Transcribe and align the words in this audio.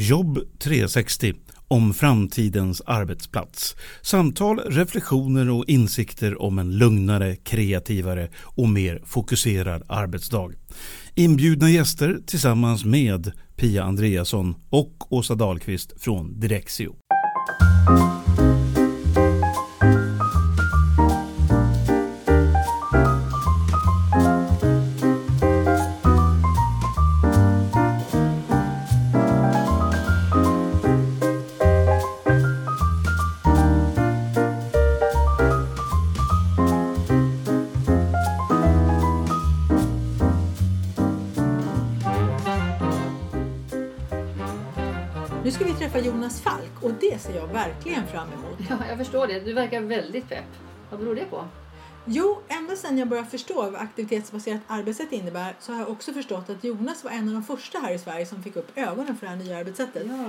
Jobb 0.00 0.38
360 0.58 1.34
om 1.68 1.94
framtidens 1.94 2.82
arbetsplats. 2.86 3.76
Samtal, 4.02 4.58
reflektioner 4.58 5.50
och 5.50 5.64
insikter 5.68 6.42
om 6.42 6.58
en 6.58 6.78
lugnare, 6.78 7.36
kreativare 7.36 8.28
och 8.36 8.68
mer 8.68 9.02
fokuserad 9.04 9.82
arbetsdag. 9.88 10.50
Inbjudna 11.14 11.70
gäster 11.70 12.18
tillsammans 12.26 12.84
med 12.84 13.32
Pia 13.56 13.84
Andreasson 13.84 14.54
och 14.70 15.12
Åsa 15.12 15.34
Dahlqvist 15.34 16.02
från 16.02 16.40
Direxio. 16.40 16.96
Ser 47.28 47.36
jag 47.36 47.46
verkligen 47.46 48.06
fram 48.06 48.28
emot. 48.32 48.58
Ja, 48.70 48.76
jag 48.88 48.98
förstår 48.98 49.26
det. 49.26 49.40
Du 49.40 49.52
verkar 49.52 49.80
väldigt 49.80 50.28
pepp. 50.28 50.44
Vad 50.90 51.00
beror 51.00 51.14
det 51.14 51.24
på? 51.24 51.44
Jo, 52.04 52.38
ända 52.48 52.76
sedan 52.76 52.98
jag 52.98 53.08
började 53.08 53.28
förstå 53.28 53.54
vad 53.62 53.74
aktivitetsbaserat 53.74 54.60
arbetssätt 54.66 55.12
innebär 55.12 55.54
så 55.60 55.72
har 55.72 55.78
jag 55.80 55.88
också 55.88 56.12
förstått 56.12 56.50
att 56.50 56.64
Jonas 56.64 57.04
var 57.04 57.10
en 57.10 57.28
av 57.28 57.34
de 57.34 57.42
första 57.42 57.78
här 57.78 57.92
i 57.94 57.98
Sverige 57.98 58.26
som 58.26 58.42
fick 58.42 58.56
upp 58.56 58.78
ögonen 58.78 59.16
för 59.16 59.26
det 59.26 59.30
här 59.32 59.36
nya 59.38 59.58
arbetssättet. 59.58 60.02
Ja. 60.06 60.24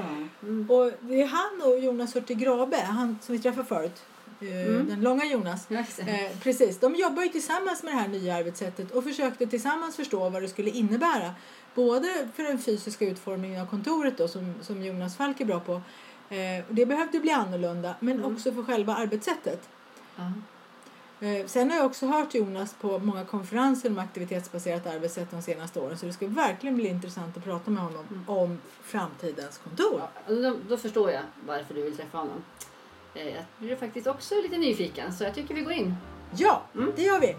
Mm. 0.47 0.69
Och 0.71 0.91
det 1.01 1.21
är 1.21 1.27
han 1.27 1.71
och 1.71 1.79
Jonas 1.79 2.15
Hurtig 2.15 2.37
Grabe, 2.39 2.77
han 2.77 3.17
som 3.21 3.33
vi 3.35 3.39
träffade 3.41 3.65
förut, 3.67 4.01
eh, 4.41 4.47
Mm. 4.47 4.89
den 4.89 5.01
långa 5.01 5.25
Jonas. 5.25 5.71
Eh, 5.71 6.37
precis, 6.43 6.79
de 6.79 6.95
jobbar 6.95 7.23
ju 7.23 7.29
tillsammans 7.29 7.83
med 7.83 7.93
det 7.93 7.97
här 7.97 8.07
nya 8.07 8.35
arbetssättet 8.35 8.91
och 8.91 9.03
försökte 9.03 9.47
tillsammans 9.47 9.95
förstå 9.95 10.29
vad 10.29 10.41
det 10.41 10.47
skulle 10.47 10.69
innebära. 10.69 11.31
Både 11.75 12.27
för 12.35 12.43
den 12.43 12.59
fysiska 12.59 13.05
utformningen 13.05 13.61
av 13.61 13.65
kontoret 13.65 14.17
då, 14.17 14.27
som, 14.27 14.53
som 14.61 14.83
Jonas 14.83 15.17
Falk 15.17 15.41
är 15.41 15.45
bra 15.45 15.59
på. 15.59 15.81
Eh, 16.29 16.63
det 16.69 16.85
behövde 16.85 17.19
bli 17.19 17.31
annorlunda, 17.31 17.95
men 17.99 18.19
Mm. 18.19 18.33
också 18.35 18.51
för 18.51 18.63
själva 18.63 18.95
arbetssättet. 18.95 19.69
Ja. 20.15 20.31
Eh, 21.27 21.45
Sen 21.45 21.69
har 21.71 21.77
jag 21.77 21.85
också 21.85 22.05
hört 22.07 22.33
Jonas 22.35 22.73
på 22.81 22.99
många 22.99 23.25
konferenser 23.25 23.89
om 23.89 23.99
aktivitetsbaserat 23.99 24.87
arbetssätt 24.87 25.31
de 25.31 25.41
senaste 25.41 25.79
åren 25.79 25.97
så 25.97 26.05
det 26.05 26.13
ska 26.13 26.27
verkligen 26.27 26.75
bli 26.75 26.87
intressant 26.87 27.37
att 27.37 27.43
prata 27.43 27.71
med 27.71 27.83
honom 27.83 28.05
Mm. 28.11 28.23
om 28.29 28.59
framtidens 28.83 29.57
kontor. 29.57 30.01
Ja, 30.27 30.33
då, 30.35 30.55
då 30.69 30.77
förstår 30.77 31.11
jag 31.11 31.21
varför 31.47 31.73
du 31.73 31.81
vill 31.81 31.97
träffa 31.97 32.17
honom. 32.17 32.43
Eh, 33.13 33.27
Jag 33.27 33.43
blir 33.57 33.75
faktiskt 33.75 34.07
också 34.07 34.35
lite 34.35 34.57
nyfiken 34.57 35.13
så 35.13 35.23
jag 35.23 35.35
tycker 35.35 35.53
vi 35.55 35.61
går 35.61 35.73
in. 35.73 35.95
Ja, 36.37 36.61
Mm. 36.75 36.91
det 36.95 37.01
gör 37.01 37.19
vi! 37.19 37.35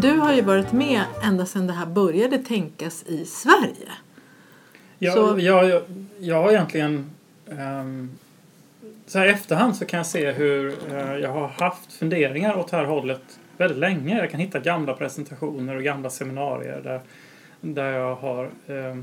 Du 0.00 0.12
har 0.18 0.32
ju 0.34 0.42
varit 0.42 0.72
med 0.72 1.02
ända 1.22 1.46
sedan 1.46 1.66
det 1.66 1.72
här 1.72 1.86
började 1.86 2.38
tänkas 2.38 3.02
i 3.06 3.24
Sverige. 3.24 3.88
Jag, 4.98 5.14
Så- 5.14 5.38
jag, 5.40 5.68
jag, 5.68 5.82
jag 6.18 6.42
har 6.42 6.50
egentligen... 6.50 7.10
ehm, 7.50 8.10
så 9.06 9.18
här 9.18 9.26
i 9.26 9.30
efterhand 9.30 9.76
så 9.76 9.84
kan 9.84 9.96
jag 9.96 10.06
se 10.06 10.30
hur 10.32 10.74
eh, 10.92 11.14
jag 11.16 11.32
har 11.32 11.48
haft 11.48 11.92
funderingar 11.92 12.56
åt 12.58 12.68
det 12.70 12.76
här 12.76 12.84
hållet 12.84 13.38
väldigt 13.56 13.78
länge. 13.78 14.18
Jag 14.18 14.30
kan 14.30 14.40
hitta 14.40 14.58
gamla 14.60 14.94
presentationer 14.94 15.76
och 15.76 15.82
gamla 15.82 16.10
seminarier 16.10 16.80
där, 16.84 17.00
där 17.60 17.92
jag 17.92 18.14
har 18.14 18.44
eh, 18.66 18.96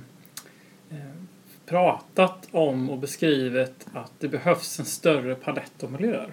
pratat 1.66 2.48
om 2.52 2.90
och 2.90 2.98
beskrivit 2.98 3.88
att 3.94 4.12
det 4.20 4.28
behövs 4.28 4.80
en 4.80 4.86
större 4.86 5.36
palett 5.36 5.84
av 5.84 5.92
miljöer. 5.92 6.30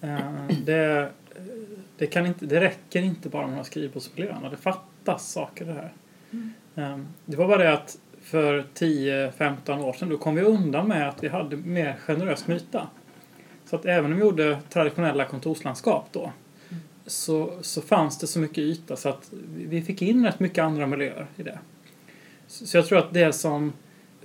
Eh, 0.00 0.18
det, 0.64 1.08
det, 1.98 2.06
kan 2.06 2.26
inte, 2.26 2.46
det 2.46 2.60
räcker 2.60 3.02
inte 3.02 3.28
bara 3.28 3.46
med 3.46 3.56
här 3.56 3.62
skrivbordsmiljöerna. 3.62 4.50
Det 4.50 4.56
fattas 4.56 5.32
saker 5.32 5.64
det 5.64 5.72
här. 5.72 5.92
Ehm, 6.74 7.06
Det 7.24 7.36
var 7.36 7.48
bara 7.48 7.58
det 7.62 7.72
att 7.72 7.98
för 8.22 8.64
10-15 8.74 9.80
år 9.84 9.92
sedan 9.92 10.08
då 10.08 10.18
kom 10.18 10.34
vi 10.34 10.42
undan 10.42 10.88
med 10.88 11.08
att 11.08 11.22
vi 11.24 11.28
hade 11.28 11.56
mer 11.56 11.96
generös 12.06 12.46
myta. 12.46 12.88
Så 13.64 13.76
att 13.76 13.84
även 13.84 14.12
om 14.12 14.18
vi 14.18 14.24
gjorde 14.24 14.58
traditionella 14.70 15.24
kontorslandskap 15.24 16.08
då 16.12 16.32
så, 17.06 17.52
så 17.62 17.82
fanns 17.82 18.18
det 18.18 18.26
så 18.26 18.38
mycket 18.38 18.58
yta 18.58 18.96
så 18.96 19.08
att 19.08 19.30
vi- 19.54 19.66
vi 19.66 19.82
fick 19.82 20.02
in 20.02 20.24
rätt 20.26 20.40
mycket 20.40 20.64
andra 20.64 20.86
miljöer 20.86 21.26
i 21.36 21.42
det. 21.42 21.58
Så, 22.46 22.66
så 22.66 22.76
jag 22.76 22.86
tror 22.86 22.98
att 22.98 23.12
det 23.14 23.32
som 23.32 23.72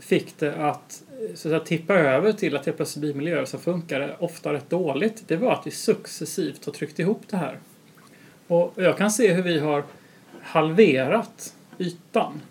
fick 0.03 0.37
det 0.37 0.55
att, 0.55 1.03
så 1.35 1.55
att 1.55 1.65
tippa 1.65 1.93
över 1.93 2.33
till 2.33 2.55
att 2.55 2.63
det 2.63 2.71
plötsligt 2.71 3.01
blir 3.01 3.13
miljöer 3.13 3.45
som 3.45 3.59
funkade 3.59 4.15
ofta 4.19 4.53
rätt 4.53 4.69
dåligt 4.69 5.23
det 5.27 5.37
var 5.37 5.53
att 5.53 5.67
vi 5.67 5.71
successivt 5.71 6.65
har 6.65 6.73
tryckt 6.73 6.99
ihop 6.99 7.21
det 7.29 7.37
här. 7.37 7.59
Och 8.47 8.73
jag 8.75 8.97
kan 8.97 9.11
se 9.11 9.33
hur 9.33 9.43
vi 9.43 9.59
har 9.59 9.83
halverat 10.41 11.55
ytan 11.77 12.41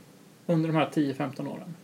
under 0.46 0.68
de 0.68 0.76
här 0.76 0.88
10-15 0.94 1.48
åren. 1.48 1.74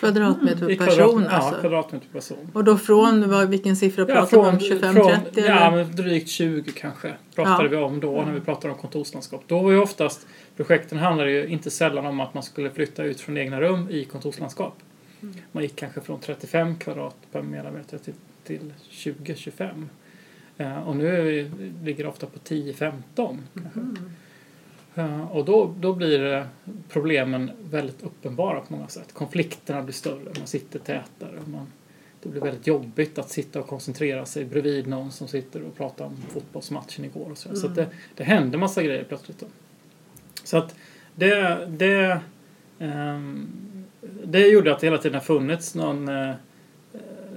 Kvadratmeter 0.00 0.70
I 0.70 0.76
per 0.76 0.84
kvadrat- 0.86 0.96
person 0.96 1.22
Ja, 1.22 1.30
alltså. 1.30 1.60
kvadratmeter 1.60 2.06
per 2.06 2.18
person. 2.18 2.50
Och 2.52 2.64
då 2.64 2.76
från, 2.78 3.30
vad, 3.30 3.48
vilken 3.48 3.76
siffra 3.76 4.04
pratar 4.06 4.30
vi 4.30 4.48
om? 4.48 4.58
25-30 4.58 5.44
Ja, 5.46 5.70
men 5.70 5.96
drygt 5.96 6.28
20 6.28 6.72
kanske 6.72 7.14
pratade 7.34 7.64
Ja. 7.64 7.68
vi 7.70 7.76
om 7.76 8.00
då 8.00 8.22
när 8.22 8.32
vi 8.32 8.40
pratade 8.40 8.74
om 8.74 8.80
kontorslandskap. 8.80 9.42
Då 9.46 9.62
var 9.62 9.70
ju 9.70 9.78
oftast 9.78 10.26
projekten 10.56 10.98
handlade 10.98 11.30
ju 11.30 11.46
inte 11.46 11.70
sällan 11.70 12.06
om 12.06 12.20
att 12.20 12.34
man 12.34 12.42
skulle 12.42 12.70
flytta 12.70 13.04
ut 13.04 13.20
från 13.20 13.36
egna 13.38 13.60
rum 13.60 13.90
i 13.90 14.04
kontorslandskap. 14.04 14.76
Mm. 15.22 15.34
Man 15.52 15.62
gick 15.62 15.76
kanske 15.76 16.00
från 16.00 16.20
35 16.20 16.76
kvadrat 16.76 17.16
per 17.32 17.42
medarbetare 17.42 18.00
till, 18.00 18.14
till 18.44 18.72
20-25. 18.90 19.86
Eh, 20.58 20.88
och 20.88 20.96
nu 20.96 21.22
vi, 21.22 21.50
ligger 21.84 22.04
det 22.04 22.10
ofta 22.10 22.26
på 22.26 22.38
10-15 22.38 22.92
kanske. 23.14 23.80
Mm. 23.80 24.10
Eh, 24.94 25.36
och 25.36 25.44
då, 25.44 25.74
då 25.80 25.92
blir 25.92 26.18
det 26.18 26.46
problemen 26.88 27.50
väldigt 27.70 28.02
uppenbara 28.02 28.60
på 28.60 28.72
många 28.72 28.88
sätt. 28.88 29.12
Konflikterna 29.12 29.82
blir 29.82 29.94
större, 29.94 30.32
man 30.38 30.46
sitter 30.46 30.78
tätare. 30.78 31.38
och 31.42 31.48
Man, 31.48 31.66
det 32.22 32.28
blir 32.28 32.40
väldigt 32.40 32.66
jobbigt 32.66 33.18
att 33.18 33.30
sitta 33.30 33.60
och 33.60 33.66
koncentrera 33.66 34.26
sig 34.26 34.44
bredvid 34.44 34.86
någon 34.86 35.12
som 35.12 35.28
sitter 35.28 35.62
och 35.62 35.76
pratar 35.76 36.04
om 36.04 36.16
fotbollsmatchen 36.28 37.04
igår. 37.04 37.30
Och 37.30 37.38
så 37.38 37.56
så 37.56 37.66
att 37.66 37.74
det, 37.74 37.86
det 38.14 38.24
händer 38.24 38.58
massa 38.58 38.82
grejer 38.82 39.04
plötsligt. 39.04 39.40
Då. 39.40 39.46
Så 40.44 40.58
att 40.58 40.74
det, 41.14 41.66
det, 41.68 42.20
ehm, 42.78 43.48
det 44.24 44.48
gjorde 44.48 44.72
att 44.72 44.80
det 44.80 44.86
hela 44.86 44.98
tiden 44.98 45.14
har 45.14 45.20
funnits 45.20 45.74
någon 45.74 46.08
eh, 46.08 46.34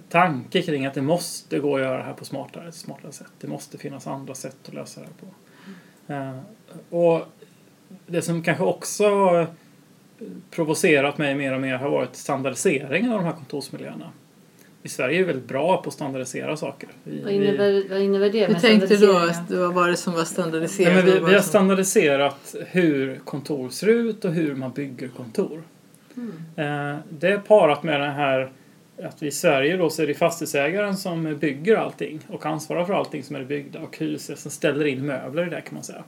tanke 0.09 0.61
kring 0.61 0.85
att 0.85 0.93
det 0.93 1.01
måste 1.01 1.59
gå 1.59 1.75
att 1.75 1.81
göra 1.81 1.97
det 1.97 2.03
här 2.03 2.13
på 2.13 2.25
smartare, 2.25 2.71
smartare 2.71 3.11
sätt. 3.11 3.31
Det 3.39 3.47
måste 3.47 3.77
finnas 3.77 4.07
andra 4.07 4.35
sätt 4.35 4.57
att 4.67 4.73
lösa 4.73 5.01
det 5.01 5.07
här 5.07 5.13
på. 5.13 5.33
Eh, 6.13 6.39
och 6.89 7.27
det 8.07 8.21
som 8.21 8.43
kanske 8.43 8.63
också 8.63 9.07
provocerat 10.51 11.17
mig 11.17 11.35
mer 11.35 11.53
och 11.53 11.61
mer 11.61 11.75
har 11.75 11.89
varit 11.89 12.15
standardiseringen 12.15 13.11
av 13.11 13.17
de 13.17 13.25
här 13.25 13.33
kontorsmiljöerna. 13.33 14.09
I 14.83 14.89
Sverige 14.89 15.15
är 15.15 15.19
vi 15.19 15.23
väldigt 15.23 15.47
bra 15.47 15.81
på 15.81 15.87
att 15.87 15.93
standardisera 15.93 16.57
saker. 16.57 16.89
Vi, 17.03 17.21
Vad 17.21 17.33
innebär, 17.33 17.89
vad 17.89 18.01
innebär 18.01 18.29
det 18.29 18.45
Hur 18.45 18.53
tänkte 18.53 18.97
du 18.97 19.07
då? 19.07 19.31
Vad 19.49 19.73
var 19.73 19.87
det 19.87 19.97
som 19.97 20.13
var 20.13 20.19
Nej, 20.19 20.27
standardiserat? 20.27 20.95
men 20.95 21.05
vi, 21.05 21.19
vi 21.19 21.33
har 21.33 21.41
standardiserat 21.41 22.55
hur 22.67 23.15
kontor 23.15 23.69
ser 23.69 23.87
ut 23.87 24.25
och 24.25 24.33
hur 24.33 24.55
man 24.55 24.71
bygger 24.71 25.07
kontor. 25.07 25.63
Mm. 26.15 26.33
Eh, 26.55 26.99
det 27.09 27.27
är 27.27 27.37
parat 27.37 27.83
med 27.83 28.01
det 28.01 28.09
här 28.09 28.51
att 29.03 29.23
vi 29.23 29.27
i 29.27 29.31
Sverige 29.31 29.77
då 29.77 29.89
så 29.89 30.01
är 30.01 30.07
det 30.07 30.13
fastighetsägaren 30.13 30.97
som 30.97 31.37
bygger 31.37 31.75
allting 31.75 32.19
och 32.27 32.45
ansvarar 32.45 32.85
för 32.85 32.93
allting 32.93 33.23
som 33.23 33.35
är 33.35 33.43
byggda 33.43 33.79
och 33.79 33.97
hyresgästen 33.97 34.51
ställer 34.51 34.85
in 34.85 35.05
möbler 35.05 35.47
i 35.47 35.49
det 35.49 35.61
kan 35.61 35.73
man 35.73 35.83
säga. 35.83 36.03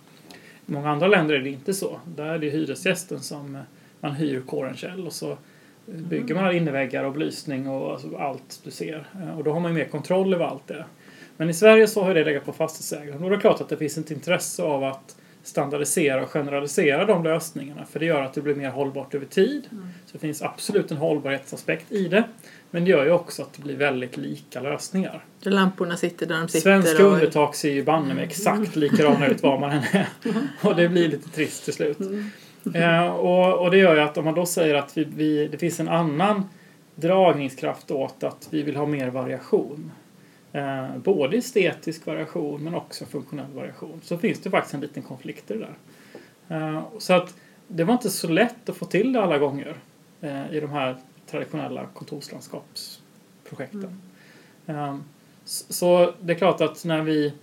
Många 0.65 0.89
andra 0.89 1.07
länder 1.07 1.35
är 1.35 1.39
det 1.39 1.49
inte 1.49 1.73
så. 1.73 1.99
Där 2.15 2.25
är 2.25 2.39
det 2.39 2.49
hyresgästen 2.49 3.19
som 3.19 3.55
eh, 3.55 3.61
man 3.99 4.11
hyr 4.11 4.41
kåren 4.41 4.75
och 5.05 5.13
så 5.13 5.37
bygger 5.85 6.35
man 6.35 6.55
inneväggar 6.55 7.03
och 7.03 7.13
belysning 7.13 7.67
och 7.69 7.91
alltså 7.91 8.17
allt 8.17 8.61
du 8.63 8.71
ser. 8.71 9.07
Eh, 9.21 9.37
Och 9.37 9.43
då 9.43 9.53
har 9.53 9.59
man 9.59 9.71
ju 9.71 9.77
mer 9.77 9.85
kontroll 9.85 10.33
över 10.33 10.45
allt 10.45 10.67
det. 10.67 10.85
Men 11.37 11.49
i 11.49 11.53
Sverige 11.53 11.87
så 11.87 12.03
har 12.03 12.13
det 12.13 12.23
legat 12.23 12.45
på 12.45 12.53
fastighetsägaren 12.53 13.23
och 13.23 13.29
det 13.29 13.35
är 13.35 13.39
klart 13.39 13.61
att 13.61 13.69
det 13.69 13.77
finns 13.77 13.97
ett 13.97 14.11
intresse 14.11 14.63
av 14.63 14.83
att 14.83 15.15
standardisera 15.43 16.23
och 16.23 16.29
generalisera 16.29 17.05
de 17.05 17.23
lösningarna 17.23 17.85
för 17.85 17.99
det 17.99 18.05
gör 18.05 18.21
att 18.21 18.33
det 18.33 18.41
blir 18.41 18.55
mer 18.55 18.69
hållbart 18.69 19.15
över 19.15 19.25
tid. 19.25 19.67
Så 20.05 20.11
det 20.13 20.19
finns 20.19 20.41
absolut 20.41 20.91
en 20.91 20.97
hållbarhetsaspekt 20.97 21.91
i 21.91 22.07
det. 22.07 22.23
Men 22.75 22.85
det 22.85 22.91
gör 22.91 23.05
ju 23.05 23.11
också 23.11 23.41
att 23.41 23.53
det 23.53 23.61
blir 23.61 23.75
väldigt 23.75 24.17
lika 24.17 24.61
lösningar. 24.61 25.23
Lamporna 25.41 25.97
sitter 25.97 26.25
där 26.25 26.39
de 26.39 26.47
sitter. 26.47 26.59
Svenska 26.61 27.05
och- 27.07 27.13
undertak 27.13 27.55
ser 27.55 27.71
ju 27.71 27.83
banne 27.83 28.13
mig 28.13 28.23
exakt 28.23 28.75
likadana 28.75 29.27
ut 29.27 29.43
var 29.43 29.59
man 29.59 29.71
än 29.71 29.83
är. 29.91 30.07
Och 30.61 30.75
det 30.75 30.89
blir 30.89 31.07
lite 31.09 31.29
trist 31.29 31.63
till 31.65 31.73
slut. 31.73 31.97
Eh, 32.73 33.07
och, 33.07 33.59
och 33.65 33.71
det 33.71 33.77
gör 33.77 33.95
ju 33.95 34.01
att 34.01 34.17
om 34.17 34.25
man 34.25 34.33
då 34.33 34.45
säger 34.45 34.75
att 34.75 34.97
vi, 34.97 35.03
vi, 35.03 35.47
det 35.47 35.57
finns 35.57 35.79
en 35.79 35.87
annan 35.89 36.43
dragningskraft 36.95 37.91
åt 37.91 38.23
att 38.23 38.47
vi 38.49 38.61
vill 38.61 38.75
ha 38.75 38.85
mer 38.85 39.09
variation. 39.09 39.91
eh, 40.53 40.97
både 40.97 41.37
estetisk 41.37 42.05
variation 42.05 42.63
men 42.63 42.75
också 42.75 43.05
funktionell 43.05 43.51
variation, 43.53 44.01
så 44.03 44.17
finns 44.17 44.39
det 44.41 44.49
faktiskt 44.49 44.73
en 44.73 44.81
liten 44.81 45.03
konflikt 45.03 45.51
i 45.51 45.53
det 45.53 45.59
där. 45.59 45.75
Eh, 46.57 46.83
så 46.99 47.13
att 47.13 47.33
det 47.67 47.83
var 47.83 47.93
inte 47.93 48.09
så 48.09 48.27
lätt 48.27 48.69
att 48.69 48.77
få 48.77 48.85
till 48.85 49.13
det 49.13 49.21
alla 49.23 49.37
gånger 49.37 49.75
eh, 50.21 50.51
i 50.53 50.59
de 50.59 50.69
här 50.69 50.95
traditionella 51.27 51.85
kontorslandskapsprojekten. 51.93 54.01
Mm. 54.65 55.03
Så 55.45 56.13
det 56.21 56.33
är 56.33 56.37
klart 56.37 56.61
att 56.61 56.85
när 56.85 57.01
vi, 57.01 57.33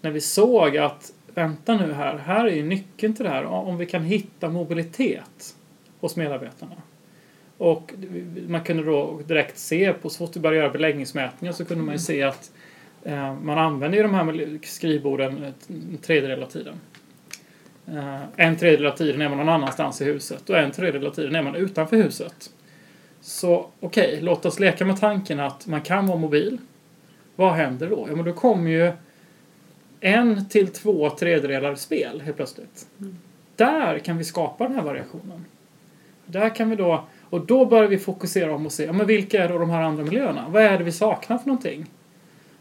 när 0.00 0.10
vi 0.10 0.20
såg 0.20 0.76
att 0.76 1.12
vänta 1.34 1.76
nu 1.76 1.92
här, 1.92 2.18
här 2.18 2.44
är 2.44 2.54
ju 2.54 2.62
nyckeln 2.62 3.14
till 3.14 3.24
det 3.24 3.30
här. 3.30 3.44
Om 3.44 3.78
vi 3.78 3.86
kan 3.86 4.02
hitta 4.02 4.48
mobilitet 4.48 5.54
hos 6.00 6.16
medarbetarna. 6.16 6.76
Och 7.58 7.94
man 8.48 8.64
kunde 8.64 8.82
då 8.82 9.20
direkt 9.26 9.58
se, 9.58 9.92
på 9.92 10.10
så 10.10 10.18
fort 10.18 10.36
vi 10.36 10.40
började 10.40 10.58
göra 10.58 10.72
beläggningsmätningar 10.72 11.52
så 11.52 11.64
kunde 11.64 11.84
man 11.84 11.94
ju 11.94 11.98
se 11.98 12.22
att 12.22 12.52
eh, 13.02 13.34
man 13.34 13.58
använder 13.58 13.98
ju 13.98 14.02
de 14.02 14.14
här 14.14 14.58
skrivborden 14.62 15.54
en 15.68 15.98
tredjedel 15.98 16.42
av 16.42 16.46
tiden. 16.46 16.74
Eh, 17.86 18.20
en 18.36 18.56
tredjedel 18.56 18.86
av 18.86 18.96
tiden 18.96 19.20
är 19.20 19.28
man 19.28 19.38
någon 19.38 19.48
annanstans 19.48 20.00
i 20.00 20.04
huset 20.04 20.50
och 20.50 20.58
en 20.58 20.70
tredjedel 20.70 21.06
av 21.06 21.12
tiden 21.12 21.34
är 21.34 21.42
man 21.42 21.54
utanför 21.54 21.96
huset. 21.96 22.50
Så 23.28 23.66
okej, 23.80 24.08
okay, 24.08 24.20
låt 24.20 24.46
oss 24.46 24.60
leka 24.60 24.84
med 24.84 25.00
tanken 25.00 25.40
att 25.40 25.66
man 25.66 25.80
kan 25.80 26.06
vara 26.06 26.18
mobil. 26.18 26.58
Vad 27.36 27.52
händer 27.52 27.90
då? 27.90 28.06
Ja, 28.08 28.16
men 28.16 28.24
då 28.24 28.32
kommer 28.32 28.70
ju 28.70 28.92
en 30.00 30.48
till 30.48 30.68
två 30.68 31.10
tredjedelar 31.10 31.74
spel 31.74 32.20
helt 32.20 32.36
plötsligt. 32.36 32.86
Mm. 33.00 33.16
Där 33.56 33.98
kan 33.98 34.18
vi 34.18 34.24
skapa 34.24 34.64
den 34.64 34.74
här 34.76 34.82
variationen. 34.82 35.44
Där 36.26 36.54
kan 36.54 36.70
vi 36.70 36.76
då, 36.76 37.04
och 37.22 37.46
då 37.46 37.66
börjar 37.66 37.88
vi 37.88 37.98
fokusera 37.98 38.54
om 38.54 38.66
och 38.66 38.72
se, 38.72 38.84
ja, 38.84 38.92
men 38.92 39.06
vilka 39.06 39.44
är 39.44 39.48
då 39.48 39.58
de 39.58 39.70
här 39.70 39.82
andra 39.82 40.04
miljöerna? 40.04 40.44
Vad 40.48 40.62
är 40.62 40.78
det 40.78 40.84
vi 40.84 40.92
saknar 40.92 41.38
för 41.38 41.46
någonting? 41.46 41.86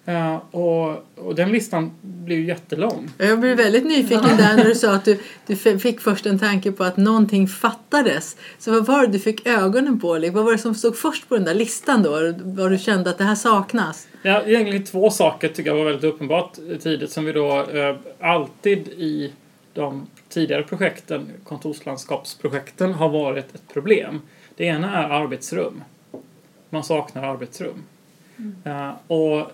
Uh, 0.10 0.36
och, 0.52 1.06
och 1.16 1.36
den 1.36 1.52
listan 1.52 1.92
blir 2.02 2.36
ju 2.36 2.46
jättelång. 2.46 3.10
Jag 3.18 3.40
blev 3.40 3.58
väldigt 3.58 3.86
nyfiken 3.86 4.38
där 4.38 4.58
när 4.58 4.64
du 4.64 4.76
sa 4.76 4.94
att 4.94 5.06
du, 5.06 5.20
du 5.48 5.56
fick 5.56 6.02
först 6.02 6.26
en 6.26 6.40
tanke 6.40 6.72
på 6.72 6.84
att 6.84 6.98
någonting 6.98 7.48
fattades. 7.48 8.38
Så 8.60 8.72
vad 8.72 8.86
var 8.86 9.02
det 9.02 9.08
du 9.08 9.20
fick 9.20 9.48
ögonen 9.48 10.00
på? 10.00 10.08
Vad 10.08 10.34
var 10.46 10.52
det 10.52 10.58
som 10.58 10.76
stod 10.76 10.98
först 10.98 11.30
på 11.30 11.36
den 11.36 11.46
där 11.46 11.54
listan 11.54 12.04
då? 12.04 12.34
Vad 12.44 12.72
du 12.72 12.78
kände 12.78 13.10
att 13.10 13.18
det 13.18 13.24
här 13.24 13.36
saknas? 13.36 14.08
Ja, 14.22 14.44
egentligen 14.46 14.84
två 14.84 15.10
saker 15.10 15.48
tycker 15.48 15.70
jag 15.70 15.78
var 15.78 15.86
väldigt 15.86 16.04
uppenbart 16.04 16.54
tidigt 16.80 17.12
som 17.12 17.26
vi 17.26 17.32
då 17.32 17.66
uh, 17.66 17.96
alltid 18.20 18.88
i 18.88 19.34
de 19.74 20.08
tidigare 20.30 20.64
projekten, 20.64 21.32
kontorslandskapsprojekten, 21.44 22.94
har 22.94 23.10
varit 23.10 23.56
ett 23.56 23.74
problem. 23.74 24.22
Det 24.56 24.66
ena 24.66 25.04
är 25.04 25.10
arbetsrum. 25.10 25.84
Man 26.70 26.84
saknar 26.84 27.24
arbetsrum. 27.24 27.84
Mm. 28.38 28.56
Uh, 28.66 28.94
och 29.08 29.52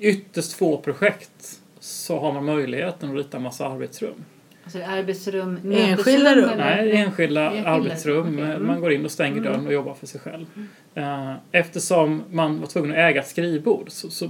ytterst 0.00 0.52
få 0.52 0.78
projekt 0.78 1.60
så 1.80 2.18
har 2.18 2.32
man 2.32 2.44
möjligheten 2.44 3.10
att 3.10 3.16
rita 3.16 3.36
en 3.36 3.42
massa 3.42 3.68
arbetsrum. 3.68 4.24
Alltså 4.64 4.82
arbetsrum, 4.82 5.72
enskilda 5.72 6.36
rum? 6.36 6.50
Nej, 6.56 6.96
enskilda, 6.96 7.44
enskilda 7.44 7.70
arbetsrum. 7.70 8.34
Okay. 8.34 8.50
Mm. 8.50 8.66
Man 8.66 8.80
går 8.80 8.92
in 8.92 9.04
och 9.04 9.10
stänger 9.10 9.36
mm. 9.36 9.44
dörren 9.44 9.66
och 9.66 9.72
jobbar 9.72 9.94
för 9.94 10.06
sig 10.06 10.20
själv. 10.20 10.46
Mm. 10.94 11.36
Eftersom 11.52 12.22
man 12.30 12.60
var 12.60 12.66
tvungen 12.66 12.90
att 12.90 12.96
äga 12.96 13.20
ett 13.20 13.28
skrivbord 13.28 13.86
så, 13.88 14.10
så 14.10 14.26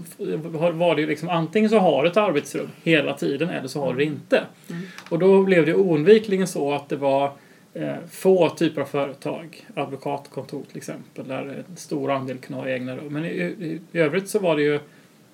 var 0.73 0.94
det 0.94 1.00
ju 1.00 1.06
liksom 1.06 1.29
antingen 1.29 1.70
så 1.70 1.79
har 1.79 2.03
du 2.03 2.09
ett 2.09 2.17
arbetsrum 2.17 2.69
hela 2.82 3.15
tiden 3.15 3.49
eller 3.49 3.69
så 3.69 3.81
har 3.81 3.93
du 3.93 3.99
det 3.99 4.05
inte. 4.05 4.43
Mm. 4.70 4.82
Och 5.11 5.19
då 5.19 5.43
blev 5.43 5.67
det 5.67 5.75
oundvikligen 5.75 6.47
så 6.47 6.73
att 6.73 6.88
det 6.88 6.97
var 6.97 7.32
eh, 7.75 7.94
få 8.11 8.49
typer 8.49 8.81
av 8.81 8.87
företag, 8.87 9.67
advokatkontor 9.75 10.62
till 10.69 10.76
exempel, 10.76 11.29
där 11.29 11.65
en 11.69 11.76
stor 11.76 12.11
andel 12.11 12.38
kunde 12.38 12.62
ha 12.62 12.69
egna 12.69 12.97
rum. 12.97 13.12
Men 13.12 13.25
i, 13.25 13.29
i, 13.29 13.81
i 13.93 13.99
övrigt 13.99 14.29
så 14.29 14.38
var 14.38 14.56
det 14.56 14.62
ju 14.62 14.81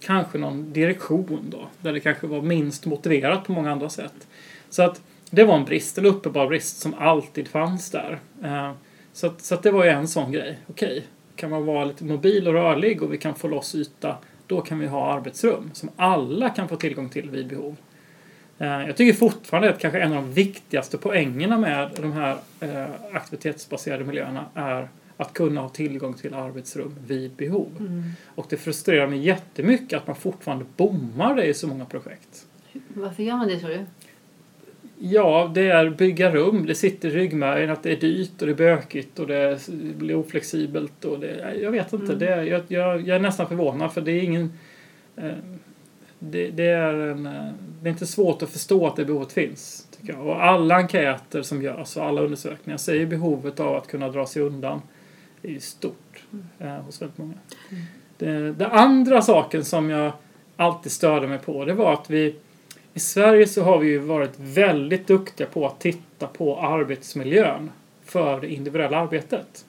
kanske 0.06 0.38
någon 0.38 0.72
direktion 0.72 1.46
då, 1.50 1.68
där 1.80 1.92
det 1.92 2.00
kanske 2.00 2.26
var 2.26 2.42
minst 2.42 2.86
motiverat 2.86 3.44
på 3.44 3.52
många 3.52 3.72
andra 3.72 3.88
sätt. 3.88 4.28
Så 4.70 4.82
att 4.82 5.02
det 5.30 5.44
var 5.44 5.56
en 5.56 5.64
brist, 5.64 5.98
en 5.98 6.06
uppenbar 6.06 6.46
brist 6.46 6.80
som 6.80 6.94
alltid 6.94 7.48
fanns 7.48 7.90
där. 7.90 8.18
Eh, 8.44 8.72
så 9.12 9.26
att, 9.26 9.40
så 9.40 9.54
att 9.54 9.62
det 9.62 9.70
var 9.70 9.84
ju 9.84 9.90
en 9.90 10.08
sån 10.08 10.32
grej. 10.32 10.58
Okej, 10.66 11.04
kan 11.36 11.50
man 11.50 11.66
vara 11.66 11.84
lite 11.84 12.04
mobil 12.04 12.48
och 12.48 12.54
rörlig 12.54 13.02
och 13.02 13.12
vi 13.12 13.18
kan 13.18 13.34
få 13.34 13.48
loss 13.48 13.74
yta, 13.74 14.16
då 14.46 14.60
kan 14.60 14.78
vi 14.78 14.86
ha 14.86 15.12
arbetsrum 15.12 15.70
som 15.72 15.90
alla 15.96 16.50
kan 16.50 16.68
få 16.68 16.76
tillgång 16.76 17.08
till 17.08 17.30
vid 17.30 17.46
behov. 17.46 17.76
Eh, 18.58 18.86
jag 18.86 18.96
tycker 18.96 19.18
fortfarande 19.18 19.70
att 19.70 19.78
kanske 19.78 20.00
en 20.00 20.12
av 20.12 20.22
de 20.22 20.32
viktigaste 20.32 20.98
poängerna 20.98 21.58
med 21.58 21.90
de 21.96 22.12
här 22.12 22.36
eh, 22.60 22.86
aktivitetsbaserade 23.12 24.04
miljöerna 24.04 24.44
är 24.54 24.88
att 25.16 25.32
kunna 25.32 25.60
ha 25.60 25.68
tillgång 25.68 26.14
till 26.14 26.34
arbetsrum 26.34 26.94
vid 27.06 27.32
behov. 27.32 27.70
Mm. 27.78 28.02
Och 28.34 28.46
det 28.48 28.56
frustrerar 28.56 29.06
mig 29.06 29.18
jättemycket 29.18 29.98
att 29.98 30.06
man 30.06 30.16
fortfarande 30.16 30.64
bommar 30.76 31.34
det 31.34 31.44
i 31.46 31.54
så 31.54 31.66
många 31.66 31.84
projekt. 31.84 32.46
Varför 32.88 33.22
gör 33.22 33.36
man 33.36 33.48
det 33.48 33.58
tror 33.58 33.70
du? 33.70 33.84
Ja, 34.98 35.50
det 35.54 35.70
är 35.70 35.90
bygga 35.90 36.30
rum. 36.30 36.66
Det 36.66 36.74
sitter 36.74 37.08
i 37.08 37.10
ryggmärgen 37.10 37.70
att 37.70 37.82
det 37.82 37.92
är 37.92 37.96
dyrt 37.96 38.40
och 38.40 38.46
det 38.46 38.52
är 38.52 38.56
bökigt 38.56 39.18
och 39.18 39.26
det 39.26 39.68
blir 39.98 40.14
oflexibelt. 40.14 41.04
Och 41.04 41.20
det, 41.20 41.56
jag 41.62 41.70
vet 41.70 41.92
inte. 41.92 42.12
Mm. 42.12 42.18
Det 42.18 42.44
jag, 42.44 42.62
jag, 42.68 43.00
jag, 43.00 43.16
är 43.16 43.20
nästan 43.20 43.48
förvånad 43.48 43.92
för 43.92 44.00
det 44.00 44.12
är 44.12 44.22
ingen... 44.22 44.52
Eh, 45.16 45.32
det, 46.18 46.50
det, 46.50 46.68
är 46.68 46.94
en, 46.94 47.26
eh, 47.26 47.50
det 47.82 47.88
är 47.88 47.92
inte 47.92 48.06
svårt 48.06 48.42
att 48.42 48.50
förstå 48.50 48.86
att 48.86 48.96
det 48.96 49.04
behovet 49.04 49.32
finns. 49.32 49.88
Tycker 50.00 50.12
jag. 50.12 50.26
Och 50.26 50.44
alla 50.44 50.76
enkäter 50.76 51.42
som 51.42 51.62
görs 51.62 51.96
och 51.96 52.04
alla 52.04 52.20
undersökningar 52.20 52.78
säger 52.78 53.06
behovet 53.06 53.60
av 53.60 53.76
att 53.76 53.86
kunna 53.86 54.08
dra 54.08 54.26
sig 54.26 54.42
undan 54.42 54.82
är 55.44 55.52
ju 55.52 55.60
stort 55.60 56.22
eh, 56.58 56.68
hos 56.68 57.02
väldigt 57.02 57.18
många. 57.18 57.34
Mm. 57.70 57.82
Det, 58.18 58.52
det, 58.52 58.68
andra 58.68 59.22
saken 59.22 59.64
som 59.64 59.90
jag 59.90 60.12
alltid 60.56 60.92
störde 60.92 61.26
mig 61.26 61.38
på 61.38 61.64
det 61.64 61.74
var 61.74 61.92
att 61.92 62.10
vi 62.10 62.36
i 62.94 63.00
Sverige 63.00 63.46
så 63.46 63.62
har 63.62 63.78
vi 63.78 63.88
ju 63.88 63.98
varit 63.98 64.34
väldigt 64.38 65.06
duktiga 65.06 65.46
på 65.46 65.66
att 65.66 65.80
titta 65.80 66.26
på 66.26 66.60
arbetsmiljön 66.60 67.70
för 68.04 68.40
det 68.40 68.52
individuella 68.52 68.98
arbetet. 68.98 69.64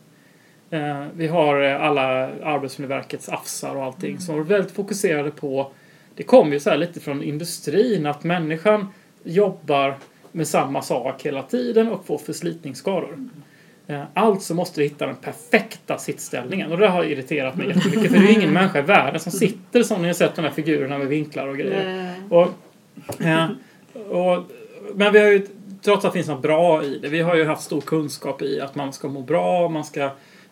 Eh, 0.69 1.05
vi 1.13 1.27
har 1.27 1.61
eh, 1.61 1.83
alla 1.83 2.29
Arbetsmiljöverkets 2.43 3.29
AFSar 3.29 3.75
och 3.75 3.83
allting 3.83 4.09
mm. 4.09 4.21
som 4.21 4.35
var 4.35 4.43
väldigt 4.43 4.71
fokuserade 4.71 5.31
på 5.31 5.71
det 6.15 6.23
kommer 6.23 6.53
ju 6.53 6.59
så 6.59 6.75
lite 6.75 6.99
från 6.99 7.23
industrin 7.23 8.05
att 8.05 8.23
människan 8.23 8.87
jobbar 9.23 9.95
med 10.31 10.47
samma 10.47 10.81
sak 10.81 11.25
hela 11.25 11.43
tiden 11.43 11.87
och 11.87 12.05
får 12.05 12.17
förslitningsskador. 12.17 13.13
Mm. 13.13 13.29
Alltså 14.13 14.53
måste 14.53 14.79
du 14.79 14.83
hitta 14.83 15.05
den 15.05 15.15
perfekta 15.15 15.97
sittställningen 15.97 16.71
och 16.71 16.77
det 16.77 16.87
har 16.87 17.03
irriterat 17.03 17.55
mig 17.55 17.67
jättemycket 17.67 18.11
för 18.11 18.19
det 18.19 18.25
är 18.25 18.37
ingen 18.37 18.53
människa 18.53 18.79
i 18.79 18.81
världen 18.81 19.19
som 19.19 19.31
sitter 19.31 19.83
som 19.83 20.01
ni 20.01 20.07
har 20.07 20.13
sett 20.13 20.35
de 20.35 20.41
här 20.41 20.51
figurerna 20.51 20.97
med 20.97 21.07
vinklar 21.07 21.47
och 21.47 21.57
grejer. 21.57 22.13
Och, 22.29 22.47
ja, 23.17 23.47
och, 24.09 24.43
men 24.93 25.13
vi 25.13 25.19
har 25.19 25.27
ju, 25.27 25.47
trots 25.81 26.05
att 26.05 26.13
det 26.13 26.17
finns 26.17 26.27
något 26.27 26.41
bra 26.41 26.83
i 26.83 26.99
det, 26.99 27.09
vi 27.09 27.21
har 27.21 27.35
ju 27.35 27.45
haft 27.45 27.63
stor 27.63 27.81
kunskap 27.81 28.41
i 28.41 28.61
att 28.61 28.75
man 28.75 28.93
ska 28.93 29.07
må 29.07 29.21
bra, 29.21 29.69
man 29.69 29.83
ska 29.83 30.03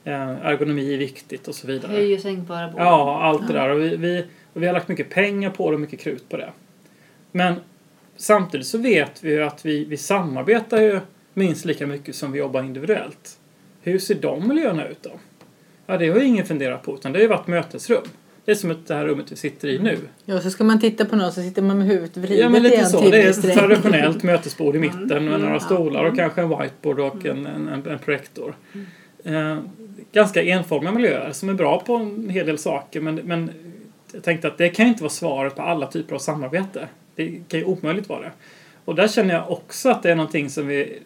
eh, 0.03 0.45
ergonomi 0.45 0.93
är 0.93 0.97
viktigt 0.97 1.47
och 1.47 1.55
så 1.55 1.67
vidare. 1.67 1.91
Höj 1.91 2.15
och 2.15 2.21
sänkbara 2.21 2.67
bord. 2.67 2.81
Ja, 2.81 3.21
allt 3.23 3.47
det 3.47 3.53
där. 3.53 3.69
Och 3.69 3.81
vi, 3.81 3.95
vi, 3.95 4.25
och 4.53 4.63
vi 4.63 4.67
har 4.67 4.73
lagt 4.73 4.87
mycket 4.87 5.09
pengar 5.09 5.49
på 5.49 5.69
det 5.69 5.75
och 5.75 5.81
mycket 5.81 5.99
krut 5.99 6.29
på 6.29 6.37
det. 6.37 6.49
Men 7.31 7.55
samtidigt 8.17 8.67
så 8.67 8.77
vet 8.77 9.23
vi 9.23 9.31
ju 9.31 9.43
att 9.43 9.65
vi, 9.65 9.85
vi 9.85 9.97
samarbetar 9.97 10.81
ju 10.81 10.99
minst 11.33 11.65
lika 11.65 11.87
mycket 11.87 12.15
som 12.15 12.31
vi 12.31 12.39
jobbar 12.39 12.63
individuellt. 12.63 13.37
Hur 13.81 13.99
ser 13.99 14.15
de 14.15 14.47
miljöerna 14.47 14.87
ut 14.87 15.03
då? 15.03 15.11
Ja, 15.85 15.97
det 15.97 16.09
har 16.09 16.19
ju 16.19 16.25
ingen 16.25 16.45
funderat 16.45 16.83
på 16.83 16.93
utan 16.93 17.11
det 17.11 17.19
har 17.19 17.23
ju 17.23 17.29
varit 17.29 17.47
mötesrum. 17.47 18.03
Det 18.45 18.51
är 18.51 18.55
som 18.55 18.75
det 18.87 18.93
här 18.93 19.05
rummet 19.05 19.31
vi 19.31 19.35
sitter 19.35 19.67
i 19.67 19.79
nu. 19.79 19.97
Ja, 20.25 20.41
så 20.41 20.49
ska 20.49 20.63
man 20.63 20.79
titta 20.79 21.05
på 21.05 21.15
någon 21.15 21.31
så 21.31 21.41
sitter 21.41 21.61
man 21.61 21.77
med 21.77 21.87
huvudet 21.87 22.17
vridet 22.17 22.39
Ja, 22.39 22.49
men 22.49 22.63
lite 22.63 22.85
så. 22.85 23.09
Det 23.09 23.21
är 23.21 23.29
ett 23.29 23.53
traditionellt 23.53 24.23
mötesbord 24.23 24.75
i 24.75 24.79
mitten 24.79 25.07
med 25.07 25.27
mm. 25.27 25.41
några 25.41 25.59
stolar 25.59 26.03
och 26.03 26.15
kanske 26.15 26.41
en 26.41 26.49
whiteboard 26.49 26.99
och 26.99 27.25
en, 27.25 27.45
en, 27.45 27.87
en 27.87 27.99
projektor. 27.99 28.55
Eh, 29.23 29.57
ganska 30.11 30.43
enformiga 30.43 30.91
miljöer 30.91 31.31
som 31.31 31.49
är 31.49 31.53
bra 31.53 31.79
på 31.79 31.95
en 31.95 32.29
hel 32.29 32.45
del 32.45 32.57
saker 32.57 33.01
men, 33.01 33.15
men 33.15 33.51
jag 34.13 34.23
tänkte 34.23 34.47
att 34.47 34.57
det 34.57 34.69
kan 34.69 34.85
ju 34.85 34.89
inte 34.89 35.03
vara 35.03 35.11
svaret 35.11 35.55
på 35.55 35.61
alla 35.61 35.87
typer 35.87 36.15
av 36.15 36.19
samarbete. 36.19 36.87
Det 37.15 37.41
kan 37.47 37.59
ju 37.59 37.65
omöjligt 37.65 38.09
vara 38.09 38.21
det. 38.21 38.31
Och 38.85 38.95
där 38.95 39.07
känner 39.07 39.33
jag 39.33 39.51
också 39.51 39.89
att 39.89 40.03
det 40.03 40.11
är 40.11 40.15
någonting 40.15 40.49
som 40.49 40.67
vi 40.67 40.99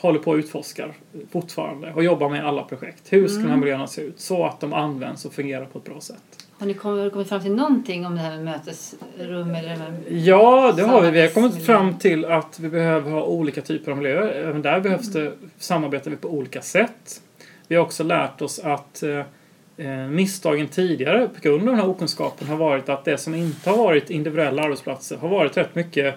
håller 0.00 0.18
på 0.18 0.32
att 0.32 0.38
utforska 0.38 0.88
fortfarande 1.30 1.92
och 1.92 2.04
jobbar 2.04 2.28
med 2.28 2.46
alla 2.46 2.62
projekt. 2.62 3.02
Hur 3.12 3.28
ska 3.28 3.36
mm. 3.36 3.42
de 3.42 3.48
här 3.48 3.54
mm. 3.54 3.60
miljöerna 3.60 3.86
se 3.86 4.02
ut 4.02 4.20
så 4.20 4.46
att 4.46 4.60
de 4.60 4.72
används 4.72 5.24
och 5.24 5.32
fungerar 5.32 5.64
på 5.64 5.78
ett 5.78 5.84
bra 5.84 6.00
sätt. 6.00 6.22
Har 6.58 6.66
ni 6.66 6.74
kommit 6.74 7.28
fram 7.28 7.40
till 7.40 7.54
någonting 7.54 8.06
om 8.06 8.14
det 8.14 8.20
här 8.20 8.30
med 8.30 8.44
mötesrum? 8.44 9.54
Eller 9.54 9.76
med 9.76 10.02
ja, 10.08 10.72
det 10.76 10.82
har 10.82 11.02
vi. 11.02 11.10
Vi 11.10 11.20
har 11.20 11.28
kommit 11.28 11.66
fram 11.66 11.98
till 11.98 12.24
att 12.24 12.60
vi 12.60 12.68
behöver 12.68 13.10
ha 13.10 13.22
olika 13.22 13.60
typer 13.60 13.90
av 13.90 13.98
miljöer. 13.98 14.48
Även 14.48 14.62
där 14.62 14.80
behövs 14.80 15.12
det, 15.12 15.32
samarbetar 15.58 16.10
vi 16.10 16.16
på 16.16 16.28
olika 16.28 16.62
sätt. 16.62 17.22
Vi 17.68 17.76
har 17.76 17.82
också 17.82 18.04
lärt 18.04 18.42
oss 18.42 18.58
att 18.58 19.02
eh, 19.02 19.22
eh, 19.76 20.08
misstagen 20.08 20.68
tidigare 20.68 21.28
på 21.28 21.40
grund 21.40 21.60
av 21.60 21.66
den 21.66 21.76
här 21.76 21.88
okunskapen 21.88 22.48
har 22.48 22.56
varit 22.56 22.88
att 22.88 23.04
det 23.04 23.18
som 23.18 23.34
inte 23.34 23.70
har 23.70 23.76
varit 23.76 24.10
individuella 24.10 24.62
arbetsplatser 24.62 25.16
har 25.16 25.28
varit 25.28 25.56
rätt 25.56 25.74
mycket 25.74 26.14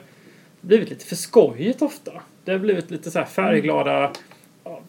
blivit 0.61 0.89
lite 0.89 1.05
för 1.05 1.15
skojigt 1.15 1.81
ofta. 1.81 2.11
Det 2.45 2.51
har 2.51 2.59
blivit 2.59 2.91
lite 2.91 3.11
så 3.11 3.19
här 3.19 3.25
färgglada 3.25 4.11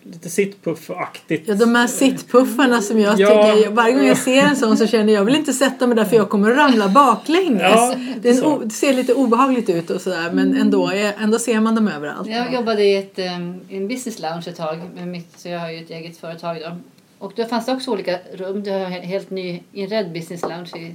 lite 0.02 0.30
sittpuffaktigt. 0.30 1.49
Ja, 1.49 1.54
de 1.54 1.75
här 1.75 1.87
sittpuffarna 1.87 2.82
som 2.82 2.99
jag 3.00 3.21
Ja. 3.21 3.26
tycker, 3.54 3.71
varje 3.71 3.94
gång 3.94 4.06
jag 4.06 4.16
ser 4.16 4.42
en 4.42 4.56
sån 4.56 4.76
så 4.76 4.87
känner 4.87 5.12
jag, 5.12 5.21
jag 5.21 5.25
vill 5.25 5.35
inte 5.37 5.52
sätta 5.52 5.87
mig 5.87 5.97
där 5.97 6.04
för 6.04 6.16
jag 6.16 6.30
kommer 6.30 6.50
att 6.50 6.56
ramla 6.56 6.88
baklänges. 6.88 7.62
Ja, 7.62 7.94
det, 8.23 8.42
o, 8.42 8.61
det 8.64 8.71
ser 8.71 8.92
lite 8.92 9.14
obehagligt 9.14 9.71
ut 9.71 9.90
och 9.90 10.00
sådär 10.00 10.30
men 10.32 10.56
ändå, 10.56 10.90
ändå 11.18 11.38
ser 11.38 11.61
man 11.61 11.75
dem 11.75 11.88
överallt. 11.88 12.28
Jag 12.28 12.54
jobbade 12.54 12.85
i 12.85 12.97
ett, 12.97 13.18
en 13.18 13.88
business 13.88 14.18
lounge 14.18 14.44
ett 14.49 14.56
tag, 14.56 14.78
med 14.94 15.09
mitt, 15.09 15.40
så 15.40 15.49
jag 15.49 15.59
har 15.59 15.71
ju 15.71 15.78
ett 15.78 15.90
eget 15.90 16.16
företag 16.16 16.56
då. 16.61 16.76
Och 17.18 17.32
då 17.37 17.44
fanns 17.44 17.66
det 17.66 17.73
också 17.73 17.90
olika 17.90 18.18
rum. 18.35 18.62
Det 18.62 18.71
var 18.71 18.78
en 18.78 18.92
helt 18.92 19.30
ny 19.30 19.62
Inred 19.73 20.12
business 20.12 20.42
lounge 20.42 20.71
i, 20.76 20.94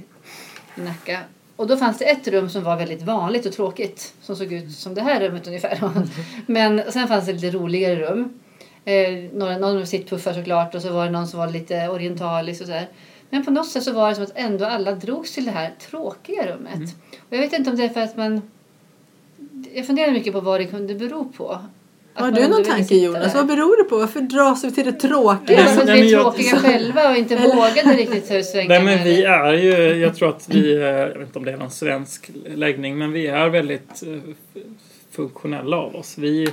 i 0.80 0.84
Nacka. 0.84 1.18
Och 1.58 1.66
då 1.66 1.76
fanns 1.76 1.98
det 1.98 2.04
ett 2.04 2.28
rum 2.28 2.48
som 2.48 2.64
var 2.64 2.76
väldigt 2.76 3.02
vanligt 3.02 3.46
och 3.46 3.52
tråkigt. 3.52 4.14
Som 4.22 4.36
såg 4.36 4.52
ut 4.52 4.72
som 4.72 4.94
det 4.94 5.02
här 5.02 5.20
rummet 5.20 5.46
ungefär. 5.46 5.90
Men 6.46 6.92
sen 6.92 7.08
fanns 7.08 7.26
det 7.26 7.32
lite 7.32 7.50
roligare 7.50 7.96
rum. 7.96 8.40
Eh, 8.84 9.30
några, 9.32 9.58
någon 9.58 9.76
med 9.76 9.88
sittpuffar 9.88 10.32
såklart 10.32 10.74
och 10.74 10.82
så 10.82 10.92
var 10.92 11.04
det 11.04 11.10
någon 11.10 11.28
som 11.28 11.40
var 11.40 11.48
lite 11.48 11.88
orientalisk 11.88 12.60
och 12.60 12.66
sådär. 12.66 12.88
Men 13.30 13.44
på 13.44 13.50
något 13.50 13.68
sätt 13.68 13.82
så 13.82 13.92
var 13.92 14.08
det 14.08 14.14
som 14.14 14.24
att 14.24 14.32
ändå 14.34 14.64
alla 14.64 14.92
drogs 14.92 15.34
till 15.34 15.44
det 15.44 15.50
här 15.50 15.74
tråkiga 15.90 16.46
rummet. 16.46 16.94
Och 17.28 17.36
jag 17.36 17.40
vet 17.40 17.52
inte 17.52 17.70
om 17.70 17.76
det 17.76 17.84
är 17.84 17.88
för 17.88 18.00
att 18.00 18.16
man... 18.16 18.42
Jag 19.72 19.86
funderar 19.86 20.12
mycket 20.12 20.32
på 20.32 20.40
vad 20.40 20.60
det 20.60 20.66
kunde 20.66 20.94
bero 20.94 21.32
på. 21.32 21.58
Har 22.18 22.30
du 22.30 22.48
någon 22.48 22.64
tanke 22.64 22.94
Jonas? 22.94 23.34
Vad 23.34 23.46
beror 23.46 23.76
det 23.84 23.84
på? 23.90 23.98
Varför 23.98 24.20
dras 24.20 24.64
vi 24.64 24.72
till 24.72 24.84
det 24.84 24.92
tråkiga? 24.92 25.64
Nej, 25.64 25.76
men 25.76 25.86
vi 25.86 26.00
är 26.08 26.12
jag- 26.12 26.22
tråkiga 26.22 26.56
själva 26.56 27.10
och 27.10 27.16
inte 27.16 27.36
vågade 27.36 27.96
riktigt 27.96 28.28
ta 28.28 28.34
ut 28.34 28.46
Nej 28.54 28.82
men 28.82 29.04
vi 29.04 29.22
eller- 29.24 29.30
är 29.30 29.52
ju, 29.54 30.00
jag 30.00 30.16
tror 30.16 30.28
att 30.28 30.48
vi, 30.50 30.78
jag 30.80 31.08
vet 31.08 31.20
inte 31.26 31.38
om 31.38 31.44
det 31.44 31.52
är 31.52 31.56
någon 31.56 31.70
svensk 31.70 32.30
läggning, 32.54 32.98
men 32.98 33.12
vi 33.12 33.26
är 33.26 33.48
väldigt 33.48 34.02
eh, 34.02 34.62
funktionella 35.10 35.76
av 35.76 35.96
oss. 35.96 36.18
Vi, 36.18 36.48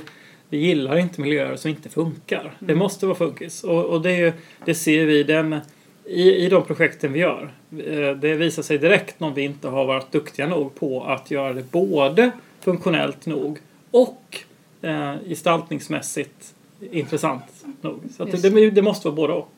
vi 0.48 0.58
gillar 0.58 0.96
inte 0.98 1.20
miljöer 1.20 1.56
som 1.56 1.70
inte 1.70 1.88
funkar. 1.88 2.52
Det 2.58 2.74
måste 2.74 3.06
vara 3.06 3.16
funkis. 3.16 3.64
Och, 3.64 3.84
och 3.84 4.00
det, 4.02 4.10
är 4.12 4.18
ju- 4.18 4.32
det 4.64 4.74
ser 4.74 5.06
vi 5.06 5.22
den, 5.22 5.56
i, 6.04 6.34
i 6.34 6.48
de 6.48 6.62
projekten 6.64 7.12
vi 7.12 7.18
gör. 7.20 7.50
Eh, 7.86 8.10
Det 8.16 8.34
visar 8.34 8.62
sig 8.62 8.78
direkt 8.78 9.14
om 9.18 9.34
vi 9.34 9.42
inte 9.42 9.68
har 9.68 9.84
varit 9.84 10.12
duktiga 10.12 10.46
nog 10.46 10.74
på 10.74 11.04
att 11.04 11.30
göra 11.30 11.52
det 11.52 11.70
både 11.70 12.30
funktionellt 12.60 13.26
nog 13.26 13.58
och 13.90 14.38
eh, 14.86 15.14
gestaltningsmässigt 15.28 16.54
intressant 16.90 17.64
nog. 17.80 18.00
Så 18.16 18.24
det, 18.24 18.70
det, 18.70 18.82
måste 18.82 19.08
vara 19.08 19.16
både 19.16 19.32
och. 19.32 19.52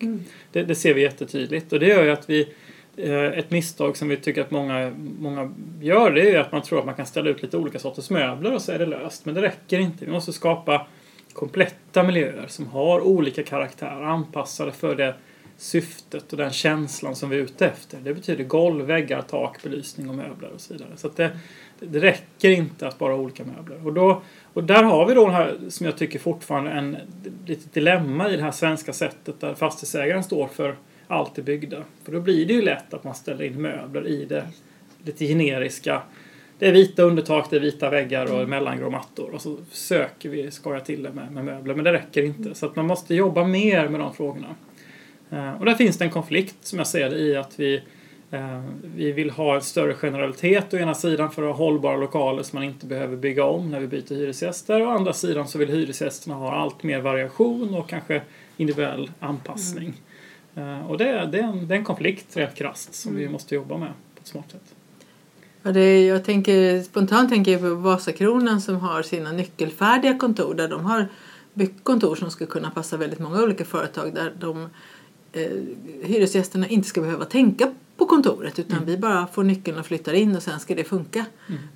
Det, 0.53 0.63
det 0.63 0.75
ser 0.75 0.95
vi 0.95 1.03
jättetydligt. 1.03 1.73
Och 1.73 1.81
det 1.81 1.87
gör 1.87 2.05
ju 2.05 2.11
att 2.11 2.31
vi 2.31 2.49
eh, 2.97 3.39
ett 3.39 3.51
misstag 3.51 3.97
som 3.97 4.09
vi 4.09 4.17
tycker 4.17 4.41
att 4.41 4.51
många, 4.51 4.93
många 5.19 5.55
gör 5.81 6.11
det 6.11 6.31
är 6.31 6.39
att 6.39 6.53
man 6.53 6.63
tror 6.63 6.79
att 6.79 6.87
man 6.87 6.95
kan 6.95 7.07
ställa 7.07 7.31
ut 7.31 7.43
lite 7.43 7.57
olika 7.57 7.79
sorters 7.79 8.11
möbler 8.11 8.55
och 8.55 8.63
så 8.63 8.73
är 8.73 8.79
det 8.79 8.87
löst. 8.87 9.25
Men 9.25 9.35
det 9.35 9.43
räcker 9.43 9.79
inte. 9.79 10.05
Vi 10.05 10.11
måste 10.11 10.33
skapa 10.33 10.87
kompletta 11.33 12.03
miljöer 12.03 12.47
som 12.49 12.67
har 12.67 13.01
olika 13.01 13.43
karaktär 13.43 14.03
anpassade 14.03 14.73
för 14.73 14.95
det 14.95 15.15
syftet 15.57 16.33
och 16.33 16.39
den 16.39 16.51
känslan 16.51 17.17
som 17.17 17.31
vi 17.31 17.37
är 17.37 17.41
ute 17.41 17.67
efter. 17.67 17.99
Det 17.99 18.15
betyder 18.15 18.45
golv, 18.45 18.85
väggar, 18.85 19.23
tak, 19.23 19.63
belysning 19.63 20.09
och 20.09 20.15
möbler 20.15 20.51
och 20.55 20.61
så 20.61 20.73
vidare. 20.73 20.91
Så 20.97 21.09
det, 21.17 21.31
det 21.81 21.99
räcker 21.99 22.51
inte 22.51 22.89
att 22.89 22.99
bara 22.99 23.13
ha 23.15 23.21
olika 23.21 23.45
möbler. 23.45 23.87
Och, 23.87 23.93
då, 23.93 24.23
och 24.53 24.65
där 24.65 24.83
har 24.83 25.07
vi 25.07 25.15
då 25.15 25.25
den 25.27 25.35
här, 25.35 25.57
som 25.69 25.87
jag 25.87 25.97
tycker 25.97 26.19
fortfarande 26.19 26.71
en 26.71 26.97
litet 27.47 27.73
dilemma 27.75 28.31
i 28.31 28.37
det 28.37 28.43
här 28.43 28.51
svenska 28.51 28.93
sättet 28.93 29.41
där 29.41 29.55
fastighetsägaren 29.55 30.23
står 30.23 30.47
för 30.47 30.77
allt 31.07 31.35
det 31.35 31.43
byggda. 31.43 31.83
För 32.05 32.13
då 32.13 32.21
blir 32.21 32.47
det 32.47 32.53
ju 32.53 32.63
lätt 32.63 32.95
att 32.95 33.05
man 33.05 33.15
ställer 33.15 33.45
in 33.45 33.63
möbler 33.63 34.07
i 34.07 34.25
det 34.25 34.45
lite 35.05 35.27
generiska. 35.27 36.03
Det 36.59 36.69
är 36.69 36.73
vita 36.73 37.03
undertak, 37.03 37.51
det 37.51 37.57
är 37.57 37.61
vita 37.61 37.91
väggar 37.91 38.33
och 38.33 38.49
mellangrå 38.49 38.91
mattor. 38.91 39.31
Och 39.35 39.43
så 39.43 39.57
söker 39.71 40.29
vi 40.29 40.51
skoja 40.51 40.81
till 40.81 41.03
det 41.03 41.13
med, 41.13 41.33
med 41.33 41.45
möbler. 41.45 41.75
Men 41.75 41.85
det 41.85 41.93
räcker 41.93 42.23
inte. 42.23 42.55
Så 42.55 42.67
att 42.67 42.77
man 42.77 42.87
måste 42.87 43.15
jobba 43.15 43.45
mer 43.45 43.89
med 43.89 44.01
de 44.01 44.15
frågorna. 44.15 44.55
Eh, 45.31 45.53
Och 45.59 45.65
där 45.65 45.75
finns 45.75 45.99
det 45.99 46.05
en 46.05 46.11
konflikt 46.11 46.57
som 46.61 46.79
jag 46.79 46.87
ser 46.87 47.11
det 47.11 47.19
i 47.19 47.37
att 47.37 47.61
vi, 47.61 47.83
vi 48.83 49.13
vill 49.13 49.31
ha 49.31 49.55
en 49.55 49.63
större 49.63 49.95
generalitet 49.95 50.75
å 50.75 50.77
ena 50.77 50.95
sidan 50.95 51.31
för 51.31 51.43
att 51.43 51.49
ha 51.57 51.65
hållbara 51.65 51.97
lokaler 51.97 52.43
som 52.43 52.57
man 52.57 52.65
inte 52.65 52.87
behöver 52.87 53.17
bygga 53.17 53.45
om 53.45 53.71
när 53.71 53.81
vi 53.81 53.87
byter 53.87 54.15
hyresgäster. 54.15 54.83
Å 54.83 54.91
andra 54.91 55.13
sidan 55.13 55.49
så 55.49 55.59
vill 55.59 55.69
hyresgästerna 55.69 56.35
ha 56.35 56.53
allt 56.57 56.83
mer 56.83 57.01
variation 57.01 57.75
och 57.75 57.89
kanske 57.89 58.23
individuell 58.57 59.11
anpassning. 59.21 59.95
Eh, 60.55 60.91
Och 60.91 60.99
det, 60.99 61.09
är- 61.09 61.27
det, 61.27 61.39
är 61.39 61.43
en, 61.43 61.69
det 61.69 61.75
är 61.75 61.79
en 61.79 61.85
konflikt 61.85 62.37
rent 62.37 62.55
krasst 62.55 62.95
som 62.95 63.17
vi 63.17 63.29
måste 63.29 63.55
jobba 63.55 63.77
med 63.77 63.89
på 64.15 64.21
ett 64.21 64.27
smart 64.27 64.51
sätt. 64.51 64.75
Ja, 65.63 65.73
det 65.73 66.07
jag 66.07 66.25
tänker, 66.25 66.83
spontant 66.83 67.31
tänker 67.31 67.53
jag 67.53 67.61
på 67.61 67.75
Vasakronan 67.75 68.61
som 68.61 68.77
har 68.77 69.03
sina 69.03 69.33
nyckelfärdiga 69.33 70.19
kontor 70.19 70.55
där 70.55 70.69
de 70.69 70.85
har 70.85 71.09
byggt 71.55 71.85
kontor 71.85 72.15
som 72.15 72.31
ska 72.31 72.47
kunna 72.47 72.71
passa 72.71 72.97
väldigt 72.97 73.19
många 73.19 73.43
olika 73.43 73.65
företag 73.65 74.15
där 74.15 74.33
de 74.41 74.69
eh, 75.33 75.51
hyresgästerna 76.03 76.69
inte 76.69 76.89
ska 76.89 77.01
behöva 77.01 77.25
tänka 77.25 77.73
på 77.99 78.07
kontoret 78.07 78.59
utan 78.59 78.85
vi 78.85 78.97
bara 78.97 79.27
får 79.27 79.45
nyckeln 79.45 79.79
och 79.79 79.87
flyttar 79.87 80.13
in 80.13 80.37
och 80.37 80.43
sen 80.43 80.61
ska 80.61 80.75
det 80.75 80.85
funka. 80.85 81.25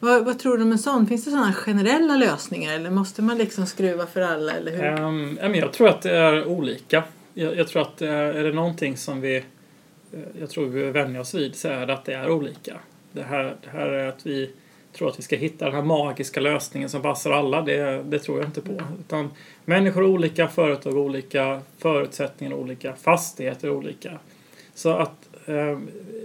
Vad, 0.01 0.25
vad 0.25 0.39
tror 0.39 0.57
du 0.57 0.63
om 0.63 0.73
en 0.73 0.79
sån? 0.79 1.07
Finns 1.07 1.25
det 1.25 1.31
sådana 1.31 1.53
generella 1.53 2.17
lösningar 2.17 2.73
eller 2.73 2.91
måste 2.91 3.23
man 3.23 3.39
liksom 3.39 3.67
skruva 3.67 4.07
för 4.07 4.21
alla 4.21 4.53
eller 4.53 4.73
hur? 4.73 5.05
Um, 5.05 5.55
jag 5.55 5.73
tror 5.73 5.89
att 5.89 6.03
det 6.03 6.17
är 6.17 6.47
olika. 6.47 7.05
Jag, 7.35 7.57
jag 7.57 7.69
tror 7.69 7.83
att 7.83 7.97
det 7.97 8.09
är, 8.09 8.35
är 8.35 8.45
det 8.45 8.53
någonting 8.53 8.97
som 8.97 9.21
vi 9.21 9.37
eh, 9.37 9.43
jag 10.41 10.51
tror 10.51 10.67
vi 10.67 10.91
vänjer 10.91 11.21
oss 11.21 11.35
vid 11.35 11.57
så 11.57 11.69
är 11.69 11.87
det 11.87 11.93
att 11.93 12.05
det 12.05 12.15
är 12.15 12.31
olika. 12.31 12.77
Det 13.13 13.23
här, 13.23 13.57
det 13.65 13.71
här 13.71 13.87
är 13.87 14.09
att 14.09 14.27
vi 14.27 14.51
tror 14.93 15.09
att 15.09 15.19
vi 15.19 15.23
ska 15.23 15.37
hitta 15.37 15.65
den 15.65 15.75
här 15.75 15.83
magiska 15.83 16.41
lösningen 16.41 16.89
som 16.89 17.03
passar 17.03 17.31
alla. 17.31 17.63
Det, 17.63 18.03
det 18.03 18.19
tror 18.19 18.39
jag 18.39 18.49
inte 18.49 18.61
på. 18.61 18.83
Utan 19.01 19.31
människor 19.65 20.03
är 20.03 20.09
olika, 20.09 20.49
företag 20.49 20.93
är 20.93 20.99
olika, 20.99 21.61
förutsättningar 21.79 22.53
är 22.53 22.59
olika, 22.59 22.95
fastigheter 22.97 23.69
är 23.69 23.73
olika. 23.73 24.19
Så 24.75 24.91
att, 24.91 25.29
eh, 25.32 25.32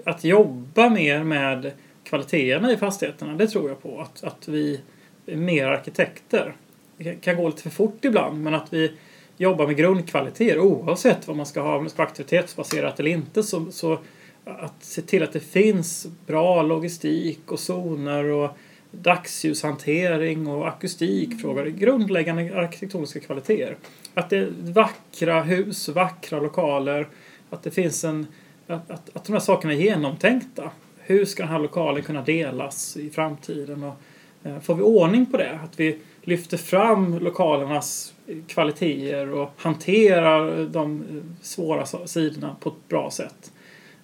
att 0.04 0.24
jobba 0.24 0.90
mer 0.90 1.24
med 1.24 1.72
kvaliteterna 2.04 2.72
i 2.72 2.78
fastigheterna, 2.78 3.34
det 3.34 3.48
tror 3.48 3.70
jag 3.70 3.82
på. 3.82 4.02
Att, 4.02 4.24
att 4.24 4.48
vi 4.48 4.82
är 5.26 5.36
mer 5.36 5.68
arkitekter. 5.68 6.56
Det 6.98 7.14
kan 7.14 7.36
gå 7.36 7.48
lite 7.48 7.62
för 7.62 7.70
fort 7.70 8.06
ibland, 8.06 8.44
men 8.44 8.54
att 8.54 8.74
vi 8.74 8.92
jobbar 9.38 9.68
med 9.68 9.78
grundkvaliteter 9.78 10.60
oavsett 10.60 11.28
vad 11.28 11.38
man 11.38 11.46
ska 11.46 11.62
ha, 11.62 11.78
om 11.78 11.84
det 11.84 11.90
ska 11.90 11.98
vara 11.98 12.10
aktivitetsbaserat 12.10 13.00
eller 13.00 13.12
inte. 13.12 13.44
Så, 13.44 13.72
så 13.72 14.00
att 14.46 14.84
se 14.84 15.02
till 15.02 15.24
att 15.24 15.34
det 15.34 15.40
finns 15.40 16.08
bra 16.26 16.62
logistik 16.62 17.52
och 17.52 17.60
zoner 17.60 18.24
och 18.24 18.50
dagsljushantering 18.92 20.48
och 20.48 20.68
akustikfrågor. 20.68 21.66
Grundläggande 21.66 22.58
arkitektoniska 22.58 23.20
kvaliteter. 23.20 23.78
Att 24.14 24.30
det 24.30 24.38
är 24.38 24.54
vackra 24.60 25.44
hus, 25.44 25.90
vackra 25.90 26.40
lokaler. 26.40 27.08
Att 27.50 27.64
det 27.64 27.72
finns 27.72 28.04
en... 28.04 28.28
Att, 28.68 28.92
att, 28.92 29.16
att 29.16 29.26
de 29.26 29.34
här 29.34 29.40
sakerna 29.40 29.74
är 29.74 29.78
genomtänkta. 29.78 30.72
Hur 30.98 31.26
ska 31.26 31.44
den 31.44 31.52
här 31.52 31.60
lokalen 31.60 32.04
kunna 32.04 32.22
delas 32.22 32.98
i 32.98 33.10
framtiden? 33.10 33.84
Och, 33.84 33.96
eh, 34.44 34.60
får 34.60 34.76
vi 34.76 34.82
ordning 34.82 35.26
på 35.26 35.38
det? 35.38 35.60
Att 35.64 35.80
vi 35.80 36.00
lyfter 36.22 36.58
fram 36.58 37.20
lokalernas 37.20 38.14
kvaliteter 38.48 39.32
och 39.34 39.52
hanterar 39.58 40.66
de 40.66 41.02
eh, 41.02 41.42
svåra 41.42 41.86
sidorna 41.86 42.56
på 42.60 42.70
ett 42.70 42.90
bra 42.90 43.12
sätt. 43.12 43.52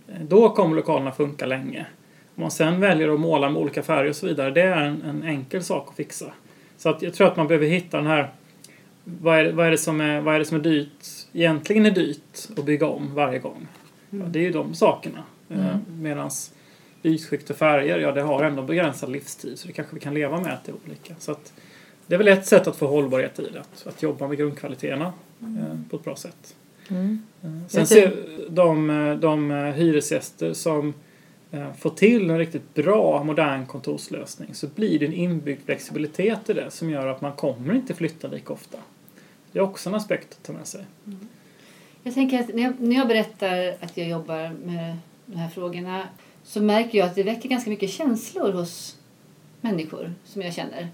Eh, 0.08 0.22
då 0.22 0.50
kommer 0.50 0.75
lokalerna 0.75 1.12
funka 1.12 1.46
länge. 1.46 1.86
Om 2.36 2.41
man 2.41 2.51
sen 2.51 2.79
väljer 2.79 3.13
att 3.13 3.20
måla 3.20 3.50
med 3.50 3.62
olika 3.62 3.84
färger 3.84 4.10
och 4.10 4.15
så 4.15 4.25
vidare, 4.25 4.51
det 4.51 4.62
är 4.62 4.84
en, 4.84 5.01
en 5.01 5.24
enkel 5.24 5.63
sak 5.63 5.89
att 5.89 5.96
fixa. 5.96 6.25
Så 6.77 6.89
att 6.89 7.01
jag 7.01 7.13
tror 7.13 7.27
att 7.27 7.38
man 7.38 7.48
behöver 7.48 7.67
hitta 7.67 7.98
den 7.98 8.08
här 8.08 8.32
vad 9.03 9.39
är, 9.39 9.51
vad, 9.51 9.67
är 9.67 9.72
det 9.72 9.77
som 9.77 10.01
är, 10.01 10.22
vad 10.22 10.36
är 10.36 10.39
det 10.39 10.46
som 10.46 10.58
är 10.58 10.62
dyrt, 10.63 11.05
egentligen 11.34 11.86
är 11.86 11.91
dyrt 11.91 12.50
att 12.58 12.65
bygga 12.65 12.88
om 12.88 13.15
varje 13.15 13.39
gång? 13.39 13.67
Ja, 14.20 14.25
det 14.25 14.39
är 14.39 14.43
ju 14.43 14.51
de 14.51 14.74
sakerna. 14.74 15.24
Mm. 15.50 15.77
Medan 15.88 16.32
ytskikt 17.03 17.50
och 17.50 17.55
färger, 17.55 18.00
ja 18.00 18.12
det 18.12 18.22
har 18.22 18.43
ändå 18.43 18.62
begränsad 18.62 19.12
livstid 19.12 19.60
så 19.60 19.67
det 19.67 19.74
kanske 19.74 19.96
vi 19.96 20.00
kan 20.00 20.13
leva 20.13 20.41
med 20.41 20.53
att 20.53 20.65
det 20.65 20.72
är 20.72 20.75
olika. 20.86 21.15
Så 21.20 21.32
att 21.32 21.53
det 22.08 22.15
är 22.15 22.17
väl 22.17 22.27
ett 22.27 22.46
sätt 22.46 22.67
att 22.67 22.75
få 22.75 22.88
hållbarhet 22.88 23.39
i 23.39 23.50
det, 23.53 23.60
att, 23.60 23.88
att 23.88 24.03
jobba 24.03 24.27
med 24.27 24.38
grundkvaliteterna 24.38 25.13
eh, 25.41 25.77
på 25.89 25.96
ett 25.96 26.03
bra 26.03 26.15
sätt. 26.15 26.55
Mm. 26.89 27.22
Eh, 27.43 27.50
Sen 27.67 27.88
ser 27.88 28.25
de, 28.50 28.89
eh, 28.89 29.15
de 29.15 29.51
eh, 29.51 29.58
hyresgäster 29.58 30.53
som 30.53 30.93
eh, 31.51 31.74
får 31.74 31.89
till 31.89 32.29
en 32.29 32.38
riktigt 32.38 32.74
bra 32.74 33.24
modern 33.24 33.65
kontorslösning 33.65 34.53
så 34.53 34.67
blir 34.67 35.00
det 35.00 35.05
en 35.05 35.13
inbyggd 35.13 35.62
flexibilitet 35.65 36.50
i 36.50 36.53
det 36.53 36.72
som 36.72 36.89
gör 36.89 37.08
att 37.08 37.22
man 37.22 37.34
kommer 37.34 37.74
inte 37.74 37.93
flytta 37.93 38.27
lika 38.27 38.53
ofta. 38.53 38.77
Det 39.51 39.60
är 39.60 39.63
också 39.63 39.89
en 39.89 39.96
aspekt 39.96 40.32
att 40.32 40.43
ta 40.43 40.53
med 40.53 40.67
sig. 40.67 40.86
Jag 42.04 42.14
tänker 42.14 42.40
att 42.40 42.56
när 42.56 42.64
jag, 42.64 42.74
när 42.80 42.96
jag 42.96 43.08
berättar 43.08 43.76
att 43.82 43.98
jag 43.98 44.08
jobbar 44.10 44.52
med 44.66 44.98
de 45.26 45.36
här 45.38 45.50
frågorna 45.50 46.08
så 46.44 46.62
märker 46.62 46.98
jag 46.98 47.08
att 47.08 47.16
det 47.16 47.24
väcker 47.24 47.50
ganska 47.50 47.70
mycket 47.70 47.90
känslor 47.90 48.52
hos 48.52 48.98
människor 49.62 50.14
som 50.26 50.42
jag 50.42 50.54
känner. 50.54 50.88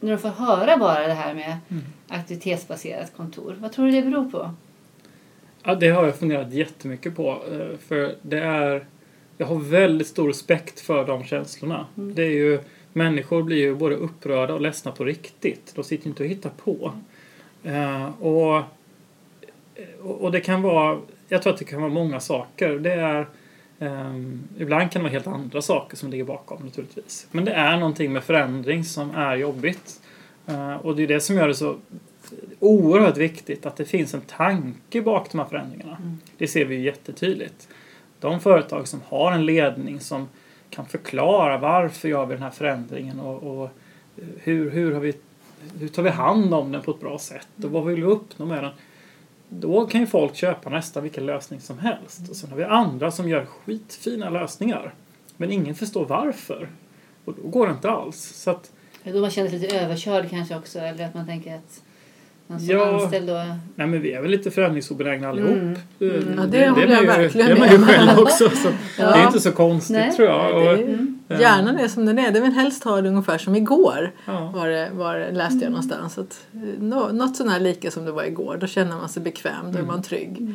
När 0.00 0.10
de 0.10 0.18
får 0.18 0.28
höra 0.28 0.76
bara 0.76 1.06
det 1.06 1.12
här 1.12 1.34
med 1.34 1.56
aktivitetsbaserat 2.08 3.12
kontor. 3.16 3.56
Vad 3.60 3.72
tror 3.72 3.86
du 3.86 3.92
det 3.92 4.02
beror 4.02 4.30
på? 4.30 4.50
Ja, 5.62 5.74
det 5.74 5.88
har 5.88 6.04
jag 6.04 6.16
funderat 6.16 6.52
jättemycket 6.52 7.16
på. 7.16 7.30
eh, 7.52 7.78
För 7.78 8.14
det 8.22 8.38
är... 8.40 8.86
Jag 9.40 9.46
har 9.46 9.56
väldigt 9.56 10.06
stor 10.06 10.28
respekt 10.28 10.80
för 10.80 11.06
de 11.06 11.24
känslorna. 11.24 11.86
Det 11.94 12.22
är 12.22 12.30
ju... 12.30 12.60
Människor 12.92 13.42
blir 13.42 13.56
ju 13.56 13.74
både 13.74 13.94
upprörda 13.94 14.54
och 14.54 14.60
ledsna 14.60 14.92
på 14.92 15.04
riktigt. 15.04 15.72
De 15.74 15.84
sitter 15.84 16.04
ju 16.04 16.10
inte 16.10 16.22
och 16.22 16.28
hittar 16.28 16.50
på. 16.50 16.92
Eh, 17.64 18.04
Och 18.20 18.56
och 18.56 18.62
och 20.02 20.32
det 20.32 20.40
kan 20.40 20.62
vara, 20.62 21.00
jag 21.28 21.42
tror 21.42 21.52
att 21.52 21.58
det 21.58 21.64
kan 21.64 21.80
vara 21.80 21.92
många 21.92 22.20
saker. 22.20 22.78
Det 22.78 22.92
är 22.92 23.26
ehm, 23.78 24.42
Ibland 24.58 24.90
kan 24.90 25.00
det 25.00 25.04
vara 25.04 25.12
helt 25.12 25.26
andra 25.26 25.62
saker 25.62 25.96
som 25.96 26.10
ligger 26.10 26.24
bakom 26.24 26.64
naturligtvis. 26.64 27.26
Men 27.30 27.44
det 27.44 27.52
är 27.52 27.76
någonting 27.76 28.12
med 28.12 28.24
förändring 28.24 28.84
som 28.84 29.10
är 29.10 29.36
jobbigt. 29.36 30.00
Eh, 30.46 30.76
och 30.76 30.96
det 30.96 31.02
är 31.02 31.06
det 31.06 31.20
som 31.20 31.36
gör 31.36 31.48
det 31.48 31.54
så 31.54 31.76
oerhört 32.60 33.16
viktigt 33.16 33.66
att 33.66 33.76
det 33.76 33.84
finns 33.84 34.14
en 34.14 34.20
tanke 34.20 35.02
bak 35.02 35.32
de 35.32 35.38
här 35.38 35.46
förändringarna. 35.46 35.96
Det 36.38 36.48
ser 36.48 36.64
vi 36.64 36.74
ju 36.74 36.82
jättetydligt. 36.82 37.68
De 38.20 38.40
företag 38.40 38.88
som 38.88 39.00
har 39.08 39.32
en 39.32 39.46
ledning 39.46 40.00
som 40.00 40.28
kan 40.70 40.86
förklara 40.86 41.58
varför 41.58 42.08
gör 42.08 42.26
vi 42.26 42.34
den 42.34 42.42
här 42.42 42.50
förändringen 42.50 43.20
och, 43.20 43.62
och 43.62 43.70
hur, 44.38 44.70
hur, 44.70 44.92
har 44.92 45.00
vi, 45.00 45.14
hur 45.78 45.88
tar 45.88 46.02
vi 46.02 46.10
hand 46.10 46.54
om 46.54 46.72
den 46.72 46.82
på 46.82 46.90
ett 46.90 47.00
bra 47.00 47.18
sätt 47.18 47.48
och 47.64 47.70
vad 47.70 47.84
vill 47.86 47.96
vi 47.96 48.02
uppnå 48.02 48.46
med 48.46 48.64
den. 48.64 48.72
Då 49.48 49.86
kan 49.86 50.00
ju 50.00 50.06
folk 50.06 50.34
köpa 50.34 50.70
nästan 50.70 51.02
vilken 51.02 51.26
lösning 51.26 51.60
som 51.60 51.78
helst. 51.78 52.28
Och 52.30 52.36
sen 52.36 52.50
har 52.50 52.56
vi 52.56 52.64
andra 52.64 53.10
som 53.10 53.28
gör 53.28 53.44
skitfina 53.44 54.30
lösningar. 54.30 54.94
Men 55.36 55.50
ingen 55.50 55.74
förstår 55.74 56.04
varför. 56.06 56.68
Och 57.24 57.34
då 57.34 57.48
går 57.48 57.66
det 57.66 57.72
inte 57.72 57.90
alls. 57.90 58.16
Så 58.16 58.50
att, 58.50 58.72
Då 59.04 59.20
man 59.20 59.30
känner 59.30 59.50
sig 59.50 59.58
lite 59.58 59.78
överkörd 59.78 60.30
kanske 60.30 60.56
också. 60.56 60.78
Eller 60.78 61.04
att 61.04 61.14
man 61.14 61.26
tänker 61.26 61.56
att 61.56 61.82
som 62.48 62.58
Ja. 62.68 63.00
anställd 63.02 63.26
då... 63.28 63.34
nej 63.74 63.86
men 63.86 64.00
vi 64.02 64.12
är 64.12 64.22
väl 64.22 64.30
lite 64.30 64.50
förändringsobenägna 64.50 65.28
allihop. 65.28 65.50
Mm. 65.50 65.72
Eh, 66.00 66.06
Ja, 66.36 66.42
det 66.50 66.68
håller 66.68 66.82
jag 66.88 66.90
är 66.90 66.90
man 66.90 67.00
ju- 67.00 67.06
verkligen 67.06 67.46
Det 67.46 67.52
är 67.52 67.58
man 67.58 67.70
ju 67.70 67.78
själv 67.78 68.18
också. 68.18 68.50
Så 68.50 68.68
Ja. 68.98 69.10
Det 69.10 69.18
är 69.18 69.26
inte 69.26 69.40
så 69.40 69.52
konstigt 69.52 69.96
Nej. 69.96 70.12
tror 70.12 70.28
jag. 70.28 70.54
Och, 70.56 70.62
Det 70.76 70.82
är, 70.82 71.06
eh, 71.28 71.40
Hjärnan 71.40 71.76
är 71.78 71.88
som 71.88 72.06
den 72.06 72.18
är. 72.18 72.30
Det 72.32 72.40
vill 72.40 72.52
helst 72.52 72.84
ha 72.84 73.00
det 73.00 73.08
ungefär 73.08 73.38
som 73.38 73.54
igår. 73.56 74.12
ja. 74.24 74.52
Var 74.54 74.68
det, 74.68 74.90
var 74.92 75.14
det, 75.18 75.32
läste 75.32 75.64
jag 75.64 75.70
någonstans. 75.70 76.18
Att, 76.18 76.46
eh, 76.54 76.60
nå- 76.82 77.08
något 77.12 77.36
sån 77.36 77.48
här 77.48 77.60
lika 77.60 77.90
som 77.90 78.04
det 78.04 78.12
var 78.12 78.24
igår. 78.24 78.56
Då 78.60 78.66
känner 78.66 78.96
man 78.96 79.08
sig 79.08 79.22
bekväm. 79.22 79.72
Då 79.72 79.78
är 79.78 79.82
man 79.82 80.02
trygg. 80.02 80.48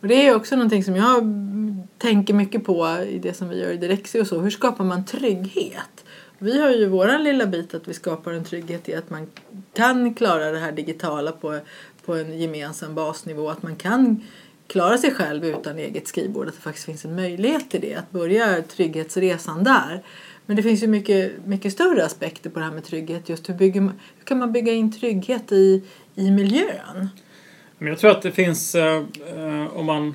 Och 0.00 0.08
det 0.08 0.28
är 0.28 0.34
också 0.36 0.56
någonting 0.56 0.84
som 0.84 0.96
jag 0.96 1.18
mm, 1.18 1.82
tänker 1.98 2.34
mycket 2.34 2.64
på 2.64 2.96
i 3.10 3.18
det 3.18 3.36
som 3.36 3.48
vi 3.48 3.60
gör 3.62 3.70
i 3.70 3.76
Direxio 3.76 4.20
och 4.20 4.26
så. 4.26 4.40
Hur 4.40 4.50
skapar 4.50 4.84
man 4.84 5.04
trygghet? 5.04 6.04
Vi 6.38 6.60
har 6.60 6.70
ju 6.70 6.86
våran 6.86 7.24
lilla 7.24 7.46
bit 7.46 7.74
att 7.74 7.88
vi 7.88 7.94
skapar 7.94 8.32
en 8.32 8.44
trygghet 8.44 8.88
i 8.88 8.94
att 8.94 9.10
man 9.10 9.26
kan 9.72 10.14
klara 10.14 10.50
det 10.50 10.58
här 10.58 10.72
digitala 10.72 11.32
på, 11.32 11.58
på 12.04 12.14
en 12.14 12.38
gemensam 12.38 12.94
basnivå. 12.94 13.50
Att 13.50 13.62
man 13.62 13.76
kan 13.76 14.24
klara 14.66 14.98
sig 14.98 15.14
själv 15.14 15.44
utan 15.44 15.78
eget 15.78 16.08
skrivbord. 16.08 16.48
Att 16.48 16.54
det 16.54 16.60
faktiskt 16.60 16.86
finns 16.86 17.04
en 17.04 17.16
möjlighet 17.16 17.70
till 17.70 17.80
det. 17.80 17.94
Att 17.94 18.10
börja 18.10 18.62
trygghetsresan 18.62 19.64
där. 19.64 20.02
Men 20.46 20.56
det 20.56 20.62
finns 20.62 20.82
ju 20.82 20.86
mycket, 20.86 21.46
mycket 21.46 21.72
större 21.72 22.04
aspekter 22.04 22.50
på 22.50 22.58
det 22.58 22.64
här 22.64 22.72
med 22.72 22.84
trygghet. 22.84 23.28
Just 23.28 23.48
hur, 23.48 23.54
bygger 23.54 23.80
man, 23.80 24.00
hur 24.18 24.24
kan 24.24 24.38
man 24.38 24.52
bygga 24.52 24.72
in 24.72 24.92
trygghet 24.92 25.52
i, 25.52 25.82
i 26.14 26.30
miljön? 26.30 27.08
Men 27.78 27.88
jag 27.88 27.98
tror 27.98 28.10
att 28.10 28.22
det 28.22 28.32
finns, 28.32 28.74
eh, 28.74 29.02
eh, 29.36 29.76
om 29.76 29.86
man 29.86 30.14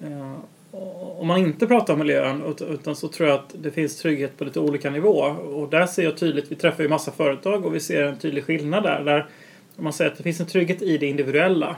eh, 0.00 0.36
om 0.72 1.26
man 1.26 1.38
inte 1.38 1.66
pratar 1.66 1.92
om 1.92 1.98
miljön 1.98 2.42
ut- 2.44 2.62
utan 2.62 2.96
så 2.96 3.08
tror 3.08 3.28
jag 3.28 3.38
att 3.38 3.54
det 3.58 3.70
finns 3.70 3.96
trygghet 3.96 4.38
på 4.38 4.44
lite 4.44 4.60
olika 4.60 4.90
nivå. 4.90 5.16
Och 5.54 5.68
där 5.70 5.86
ser 5.86 6.02
jag 6.02 6.16
tydligt, 6.16 6.52
vi 6.52 6.56
träffar 6.56 6.82
ju 6.82 6.88
massa 6.88 7.12
företag 7.12 7.66
och 7.66 7.74
vi 7.74 7.80
ser 7.80 8.02
en 8.02 8.16
tydlig 8.16 8.44
skillnad 8.44 8.82
där. 8.82 9.04
där 9.04 9.26
man 9.76 9.92
säger 9.92 10.10
att 10.10 10.16
det 10.16 10.22
finns 10.22 10.40
en 10.40 10.46
trygghet 10.46 10.82
i 10.82 10.98
det 10.98 11.06
individuella. 11.06 11.76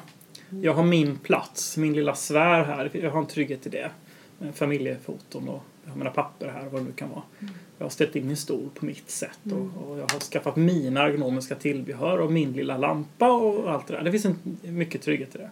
Jag 0.62 0.74
har 0.74 0.84
min 0.84 1.16
plats, 1.16 1.76
min 1.76 1.92
lilla 1.92 2.14
sfär 2.14 2.64
här. 2.64 2.90
Jag 2.92 3.10
har 3.10 3.18
en 3.18 3.26
trygghet 3.26 3.66
i 3.66 3.68
det. 3.70 3.90
Med 4.38 4.54
Familjefoton 4.54 5.48
och 5.48 5.62
jag 5.84 5.90
har 5.90 5.98
mina 5.98 6.10
papper 6.10 6.48
här, 6.48 6.68
vad 6.70 6.80
det 6.80 6.84
nu 6.84 6.92
kan 6.92 7.10
vara. 7.10 7.22
Jag 7.78 7.84
har 7.84 7.90
ställt 7.90 8.16
in 8.16 8.26
min 8.26 8.36
stol 8.36 8.68
på 8.74 8.86
mitt 8.86 9.10
sätt 9.10 9.38
och, 9.44 9.90
och 9.90 9.98
jag 9.98 10.12
har 10.12 10.20
skaffat 10.20 10.56
mina 10.56 11.02
ergonomiska 11.02 11.54
tillbehör 11.54 12.18
och 12.20 12.32
min 12.32 12.52
lilla 12.52 12.78
lampa 12.78 13.32
och 13.32 13.72
allt 13.72 13.86
det 13.86 13.94
där. 13.94 14.02
Det 14.02 14.10
finns 14.10 14.24
en, 14.24 14.58
mycket 14.62 15.02
trygghet 15.02 15.34
i 15.34 15.38
det. 15.38 15.50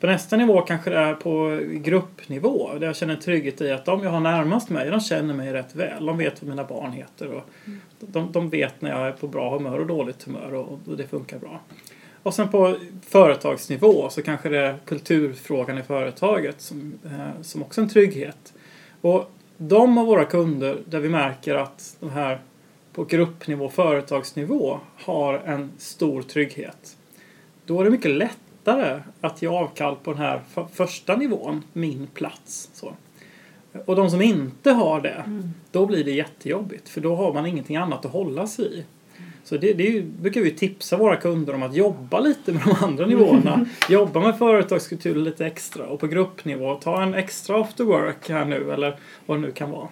På 0.00 0.06
nästa 0.06 0.36
nivå 0.36 0.60
kanske 0.60 0.90
det 0.90 0.96
är 0.96 1.14
på 1.14 1.60
gruppnivå 1.70 2.74
där 2.78 2.86
jag 2.86 2.96
känner 2.96 3.16
trygghet 3.16 3.60
i 3.60 3.70
att 3.70 3.84
de 3.84 4.02
jag 4.02 4.10
har 4.10 4.20
närmast 4.20 4.70
mig, 4.70 4.90
de 4.90 5.00
känner 5.00 5.34
mig 5.34 5.52
rätt 5.52 5.74
väl. 5.74 6.06
De 6.06 6.18
vet 6.18 6.42
vad 6.42 6.48
mina 6.48 6.64
barn 6.64 6.92
heter 6.92 7.32
och 7.32 7.42
de, 8.00 8.32
de 8.32 8.50
vet 8.50 8.80
när 8.80 8.90
jag 8.90 9.08
är 9.08 9.12
på 9.12 9.28
bra 9.28 9.50
humör 9.50 9.78
och 9.78 9.86
dåligt 9.86 10.22
humör 10.22 10.54
och, 10.54 10.78
och 10.86 10.96
det 10.96 11.06
funkar 11.06 11.38
bra. 11.38 11.60
Och 12.22 12.34
sen 12.34 12.48
på 12.48 12.76
företagsnivå 13.06 14.10
så 14.10 14.22
kanske 14.22 14.48
det 14.48 14.58
är 14.58 14.76
kulturfrågan 14.84 15.78
i 15.78 15.82
företaget 15.82 16.60
som, 16.60 16.98
eh, 17.04 17.42
som 17.42 17.62
också 17.62 17.80
är 17.80 17.82
en 17.82 17.90
trygghet. 17.90 18.54
Och 19.00 19.30
de 19.56 19.98
av 19.98 20.06
våra 20.06 20.24
kunder 20.24 20.78
där 20.86 21.00
vi 21.00 21.08
märker 21.08 21.54
att 21.54 21.96
de 22.00 22.10
här 22.10 22.40
på 22.92 23.04
gruppnivå, 23.04 23.68
företagsnivå 23.68 24.78
har 24.96 25.34
en 25.34 25.72
stor 25.78 26.22
trygghet. 26.22 26.96
Då 27.64 27.80
är 27.80 27.84
det 27.84 27.90
mycket 27.90 28.10
lättare 28.64 29.00
att 29.20 29.42
ge 29.42 29.48
avkall 29.48 29.96
på 30.02 30.12
den 30.12 30.22
här 30.22 30.40
för- 30.54 30.66
första 30.72 31.16
nivån, 31.16 31.62
min 31.72 32.06
plats. 32.14 32.70
Så. 32.72 32.92
Och 33.86 33.96
de 33.96 34.10
som 34.10 34.22
inte 34.22 34.70
har 34.70 35.00
det, 35.00 35.42
då 35.72 35.86
blir 35.86 36.04
det 36.04 36.10
jättejobbigt 36.10 36.88
för 36.88 37.00
då 37.00 37.16
har 37.16 37.34
man 37.34 37.46
ingenting 37.46 37.76
annat 37.76 38.04
att 38.04 38.12
hålla 38.12 38.46
sig 38.46 38.78
i. 38.78 38.84
Så 39.44 39.56
det, 39.56 39.72
det 39.72 39.82
ju, 39.82 40.02
brukar 40.02 40.40
vi 40.40 40.50
tipsa 40.50 40.96
våra 40.96 41.16
kunder 41.16 41.54
om 41.54 41.62
att 41.62 41.74
jobba 41.74 42.20
lite 42.20 42.52
med 42.52 42.62
de 42.64 42.84
andra 42.84 43.06
nivåerna. 43.14 43.66
Jobba 43.88 44.20
med 44.20 44.38
företagskultur 44.38 45.14
lite 45.14 45.46
extra 45.46 45.86
och 45.86 46.00
på 46.00 46.06
gruppnivå 46.06 46.74
ta 46.74 47.02
en 47.02 47.14
extra 47.14 47.60
after 47.60 47.84
work 47.84 48.28
här 48.28 48.44
nu 48.44 48.72
eller 48.72 48.96
vad 49.26 49.38
det 49.38 49.40
nu 49.40 49.52
kan 49.52 49.70
vara. 49.70 49.88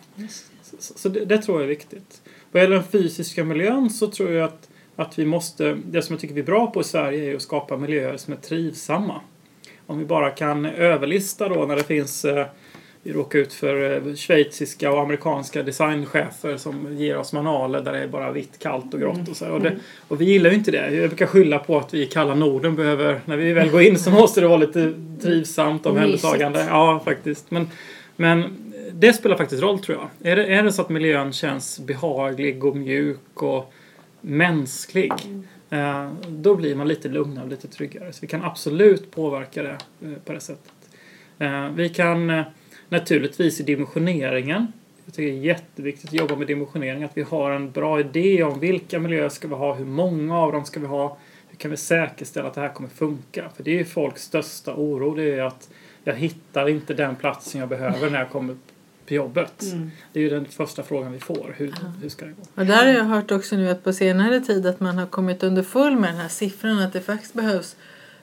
Så, 0.62 0.76
så 0.78 0.98
så 0.98 1.08
det, 1.08 1.24
det 1.24 1.38
tror 1.38 1.56
jag 1.56 1.64
är 1.64 1.68
viktigt. 1.68 2.22
Vad 2.52 2.62
gäller 2.62 2.76
den 2.76 2.84
fysiska 2.84 3.44
miljön 3.44 3.90
så 3.90 4.06
tror 4.06 4.30
jag 4.30 4.44
att, 4.44 4.68
att 4.96 5.18
vi 5.18 5.24
måste, 5.24 5.78
det 5.84 6.02
som 6.02 6.12
jag 6.12 6.20
tycker 6.20 6.34
vi 6.34 6.40
är 6.40 6.44
bra 6.44 6.66
på 6.66 6.80
i 6.80 6.84
Sverige 6.84 7.30
är 7.30 7.36
att 7.36 7.42
skapa 7.42 7.76
miljöer 7.76 8.16
som 8.16 8.32
är 8.32 8.38
trivsamma. 8.38 9.20
Om 9.86 9.98
vi 9.98 10.04
bara 10.04 10.30
kan 10.30 10.66
överlista 10.66 11.48
då 11.48 11.66
när 11.66 11.76
det 11.76 11.82
finns 11.82 12.24
eh, 12.24 12.46
vi 13.06 13.12
råkar 13.12 13.38
ut 13.38 13.52
för 13.52 14.06
eh, 14.08 14.14
schweiziska 14.14 14.92
och 14.92 15.00
amerikanska 15.00 15.62
designchefer 15.62 16.56
som 16.56 16.96
ger 16.96 17.16
oss 17.16 17.32
manualer 17.32 17.80
där 17.80 17.92
det 17.92 17.98
är 17.98 18.08
bara 18.08 18.32
vitt, 18.32 18.58
kallt 18.58 18.94
och 18.94 19.00
grått 19.00 19.28
och 19.28 19.36
så. 19.36 19.50
Och, 19.50 19.60
det, 19.60 19.76
och 20.08 20.20
vi 20.20 20.24
gillar 20.24 20.50
ju 20.50 20.56
inte 20.56 20.70
det. 20.70 20.94
Jag 20.94 21.08
brukar 21.08 21.26
skylla 21.26 21.58
på 21.58 21.78
att 21.78 21.94
vi 21.94 22.02
i 22.02 22.06
kalla 22.06 22.34
Norden 22.34 22.76
behöver, 22.76 23.20
när 23.24 23.36
vi 23.36 23.52
väl 23.52 23.70
går 23.70 23.82
in 23.82 23.98
så 23.98 24.10
måste 24.10 24.40
det 24.40 24.48
vara 24.48 24.58
lite 24.58 24.92
trivsamt 25.22 25.86
omhändertagande. 25.86 26.66
Ja, 26.70 27.02
faktiskt. 27.04 27.50
Men, 27.50 27.68
men 28.16 28.44
det 28.92 29.12
spelar 29.12 29.36
faktiskt 29.36 29.62
roll 29.62 29.78
tror 29.78 29.98
jag. 29.98 30.32
Är 30.32 30.36
det, 30.36 30.44
är 30.44 30.62
det 30.62 30.72
så 30.72 30.82
att 30.82 30.88
miljön 30.88 31.32
känns 31.32 31.80
behaglig 31.80 32.64
och 32.64 32.76
mjuk 32.76 33.42
och 33.42 33.72
mänsklig 34.26 35.12
eh, 35.70 36.12
då 36.28 36.54
blir 36.54 36.74
man 36.74 36.88
lite 36.88 37.08
lugnare 37.08 37.44
och 37.44 37.50
lite 37.50 37.68
tryggare. 37.68 38.12
Så 38.12 38.18
vi 38.20 38.26
kan 38.26 38.44
absolut 38.44 39.10
påverka 39.10 39.62
det 39.62 39.78
eh, 40.02 40.18
på 40.24 40.32
det 40.32 40.40
sättet. 40.40 40.72
Eh, 41.38 41.68
vi 41.68 41.88
kan 41.88 42.44
naturligtvis 42.88 43.60
i 43.60 43.62
dimensioneringen 43.62 44.72
jag 45.06 45.14
tycker 45.14 45.32
det 45.32 45.38
är 45.38 45.42
jätteviktigt 45.42 46.08
att 46.08 46.12
jobba 46.12 46.36
med 46.36 46.46
dimensionering. 46.46 47.04
Att 47.04 47.16
vi 47.16 47.22
har 47.22 47.50
en 47.50 47.70
bra 47.70 48.00
idé 48.00 48.42
om 48.42 48.60
vilka 48.60 48.98
miljöer 48.98 49.28
ska 49.28 49.48
vi 49.48 49.54
ha, 49.54 49.74
hur 49.74 49.84
många 49.84 50.38
av 50.38 50.52
dem 50.52 50.64
ska 50.64 50.80
vi 50.80 50.86
ha. 50.86 51.18
Hur 51.48 51.56
kan 51.56 51.70
vi 51.70 51.76
säkerställa 51.76 52.48
att 52.48 52.54
det 52.54 52.60
här 52.60 52.72
kommer 52.72 52.88
funka? 52.88 53.50
För 53.56 53.62
det 53.62 53.70
är 53.70 53.78
ju 53.78 53.84
folks 53.84 54.22
största 54.22 54.74
oro. 54.74 55.14
Det 55.14 55.34
är 55.34 55.42
att 55.42 55.70
jag 56.04 56.14
hittar 56.14 56.68
inte 56.68 56.94
den 56.94 57.16
platsen 57.16 57.60
jag 57.60 57.68
behöver 57.68 58.10
när 58.10 58.18
jag 58.18 58.30
kommer 58.30 58.56
på 59.06 59.14
jobbet. 59.14 59.64
Det 60.12 60.20
är 60.20 60.22
ju 60.22 60.30
den 60.30 60.44
första 60.44 60.82
frågan 60.82 61.12
vi 61.12 61.20
får. 61.20 61.54
Hur, 61.56 61.74
hur 62.02 62.08
ska 62.08 62.26
det 62.26 62.32
gå? 62.32 62.42
Och 62.60 62.66
där 62.66 62.86
har 62.86 62.92
jag 62.92 63.04
hört 63.04 63.30
också 63.30 63.56
nu 63.56 63.68
att 63.68 63.84
på 63.84 63.92
senare 63.92 64.40
tid 64.40 64.66
att 64.66 64.80
man 64.80 64.98
har 64.98 65.06
kommit 65.06 65.42
underfull 65.42 65.96
med 65.96 66.10
den 66.10 66.20
här 66.20 66.28
siffran 66.28 66.78
att 66.78 66.92
det 66.92 67.00
faktiskt 67.00 67.34
behövs 67.34 67.76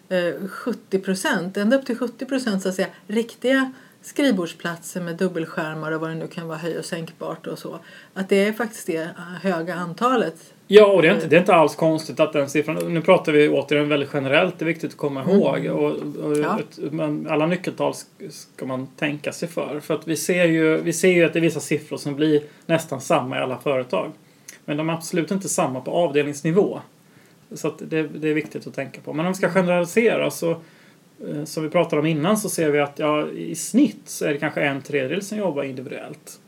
eh, 0.10 0.48
70 0.48 1.00
procent, 1.00 1.58
ända 1.58 1.78
upp 1.78 1.86
till 1.86 1.98
70 1.98 2.26
procent 2.26 2.64
så 2.64 2.70
att 2.70 2.76
säga, 2.76 2.88
riktiga 3.08 3.72
skrivbordsplatser 4.02 5.02
med 5.02 5.16
dubbelskärmar 5.16 5.92
och 5.92 6.02
vad 6.02 6.10
det 6.10 6.16
nu 6.16 6.28
kan 6.28 6.48
vara 6.48 6.58
höj 6.58 6.78
och 6.78 6.86
sänkbart 6.86 7.48
och 7.48 7.60
så. 7.60 7.80
Att 8.14 8.30
det 8.30 8.46
är 8.46 8.54
faktiskt 8.54 8.88
det 8.88 9.10
höga 9.42 9.76
antalet. 9.76 10.53
Ja, 10.68 10.86
och 10.86 11.02
det 11.02 11.08
är, 11.08 11.14
inte, 11.16 11.28
det 11.28 11.36
är 11.36 11.40
inte 11.40 11.56
alls 11.56 11.76
konstigt 11.76 12.20
att 12.20 12.34
den 12.34 12.50
siffran... 12.50 12.94
Nu 12.94 13.02
pratar 13.02 13.32
vi 13.32 13.50
återigen 13.50 13.90
väldigt 13.90 14.10
generellt. 14.14 14.60
Det 14.60 14.66
är 14.66 14.68
viktigt 14.68 14.92
att 14.92 14.98
komma 14.98 15.24
ihåg. 15.24 15.66
Och, 15.66 15.92
och 16.26 16.38
Ja. 16.38 16.60
ett, 16.60 16.92
men 16.92 17.28
alla 17.30 17.46
nyckeltal 17.46 17.92
sk- 17.92 18.30
ska 18.30 18.66
man 18.66 18.88
tänka 18.98 19.32
sig 19.32 19.48
för. 19.50 19.80
För 19.80 19.94
att 19.94 20.08
vi 20.08 20.16
ser, 20.16 20.46
ju, 20.46 20.78
vi 20.78 20.94
ser 20.94 21.10
ju 21.12 21.24
att 21.26 21.34
det 21.34 21.40
är 21.40 21.42
vissa 21.42 21.60
siffror 21.60 21.98
som 21.98 22.16
blir 22.16 22.44
nästan 22.66 23.02
samma 23.02 23.38
i 23.38 23.42
alla 23.42 23.58
företag. 23.58 24.12
Men 24.66 24.78
de 24.78 24.90
är 24.90 24.94
absolut 24.94 25.32
inte 25.32 25.50
samma 25.50 25.82
på 25.82 25.92
avdelningsnivå. 25.92 26.80
Så 27.52 27.68
att 27.68 27.78
det, 27.90 28.04
det 28.04 28.30
är 28.30 28.34
viktigt 28.34 28.68
att 28.68 28.74
tänka 28.74 29.02
på. 29.02 29.14
Men 29.14 29.26
om 29.26 29.32
vi 29.32 29.38
ska 29.38 29.50
generalisera 29.50 30.32
så 30.32 30.52
eh, 30.52 31.44
som 31.46 31.64
vi 31.64 31.70
pratade 31.70 32.00
om 32.00 32.06
innan 32.06 32.38
så 32.38 32.50
ser 32.50 32.70
vi 32.72 32.80
att 32.80 33.00
ja, 33.00 33.28
i 33.28 33.56
snitt 33.56 34.02
så 34.06 34.26
är 34.26 34.30
det 34.30 34.38
kanske 34.40 34.62
en 34.62 34.82
tredjedel 34.82 35.22
som 35.22 35.38
jobbar 35.38 35.64
individuellt. 35.64 36.40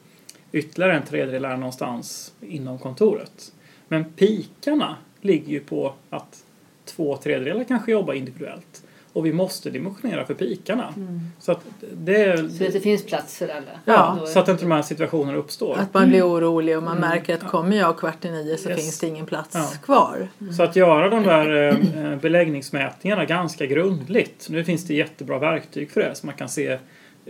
Ytterligare 0.51 0.93
en 0.97 1.03
tredjedel 1.05 1.45
är 1.45 1.57
någonstans 1.57 2.33
inom 2.41 2.79
kontoret. 2.79 3.51
Men 3.87 4.05
pikarna 4.05 4.95
ligger 5.21 5.51
ju 5.51 5.59
på 5.59 5.93
att 6.09 6.43
två 6.85 7.17
tredjedelar 7.17 7.63
kanske 7.63 7.91
jobbar 7.91 8.13
individuellt. 8.13 8.83
Och 9.13 9.25
vi 9.25 9.33
måste 9.33 9.69
dimensionera 9.69 10.25
för 10.25 10.33
pikarna. 10.33 10.93
Så 11.39 11.51
att 11.51 11.59
det, 11.93 12.37
Så 12.37 12.65
att 12.65 12.73
det 12.73 12.79
finns 12.79 13.05
plats 13.05 13.37
för 13.37 13.47
alla. 13.47 13.71
Ja, 13.85 14.17
Då- 14.19 14.25
så 14.27 14.39
att 14.39 14.47
inte 14.47 14.63
de 14.63 14.71
här 14.71 14.81
situationerna 14.81 15.37
uppstår. 15.37 15.77
Att 15.77 15.93
man 15.93 16.09
blir 16.09 16.23
orolig 16.29 16.77
och 16.77 16.83
man 16.83 16.97
Mm. 16.97 17.09
märker 17.09 17.33
att 17.35 17.43
kommer 17.47 17.77
jag 17.77 17.97
kvart 17.97 18.25
i 18.25 18.31
nio 18.31 18.57
så 18.57 18.69
Yes. 18.69 18.79
finns 18.81 18.99
det 18.99 19.07
ingen 19.07 19.25
plats 19.25 19.49
Ja. 19.53 19.69
kvar. 19.83 20.27
Så 20.57 20.63
att 20.63 20.75
göra 20.75 21.09
de 21.09 21.23
där 21.23 21.53
eh, 21.53 22.05
eh, 22.11 22.19
beläggningsmätningarna 22.19 23.25
ganska 23.25 23.65
grundligt. 23.65 24.47
Nu 24.49 24.63
finns 24.63 24.85
det 24.87 24.93
jättebra 24.93 25.39
verktyg 25.39 25.91
för 25.91 26.01
det 26.01 26.15
så 26.15 26.25
man 26.25 26.35
kan 26.35 26.49
se 26.49 26.67
eh, 26.67 26.79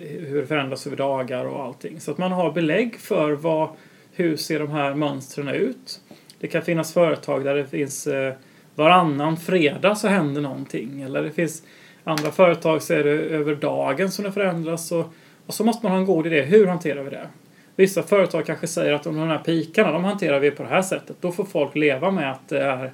hur 0.03 0.41
det 0.41 0.47
förändras 0.47 0.87
över 0.87 0.97
dagar 0.97 1.45
och 1.45 1.63
allting. 1.63 1.99
Så 1.99 2.11
att 2.11 2.17
man 2.17 2.31
har 2.31 2.51
belägg 2.51 2.95
för 2.99 3.31
vad, 3.31 3.69
hur 4.11 4.37
ser 4.37 4.59
de 4.59 4.71
här 4.71 4.93
mönstren 4.93 5.47
ut. 5.47 6.01
Det 6.45 6.49
kan 6.49 6.61
finnas 6.61 6.93
företag 6.93 7.43
där 7.43 7.55
det 7.55 7.65
finns 7.65 8.07
eh, 8.07 8.33
varannan 8.75 9.37
fredag 9.37 9.95
så 9.95 10.07
händer 10.07 10.41
någonting. 10.41 11.01
Eller 11.01 11.23
det 11.23 11.31
finns 11.31 11.63
andra 12.03 12.31
företag 12.31 12.81
så 12.81 12.93
är 12.93 13.03
det 13.03 13.09
över 13.09 13.55
dagen 13.55 14.11
som 14.11 14.25
det 14.25 14.31
förändras. 14.31 14.91
Och, 14.91 15.13
och 15.45 15.53
så 15.53 15.63
måste 15.63 15.85
man 15.85 15.91
ha 15.91 15.99
en 15.99 16.05
god 16.05 16.27
idé. 16.27 16.41
Hur 16.41 16.67
hanterar 16.67 17.03
vi 17.03 17.09
det? 17.09 17.27
Vissa 17.75 18.03
företag 18.03 18.45
kanske 18.45 18.67
säger 18.67 18.93
att 18.93 19.03
de 19.03 19.17
här 19.17 19.37
pikarna, 19.37 19.91
de 19.91 20.03
hanterar 20.03 20.39
vi 20.39 20.51
på 20.51 20.63
det 20.63 20.69
här 20.69 20.81
sättet. 20.81 21.15
Då 21.21 21.31
får 21.31 21.45
folk 21.45 21.75
leva 21.75 22.11
med 22.11 22.31
att 22.31 22.49
det 22.49 22.61
är 22.61 22.91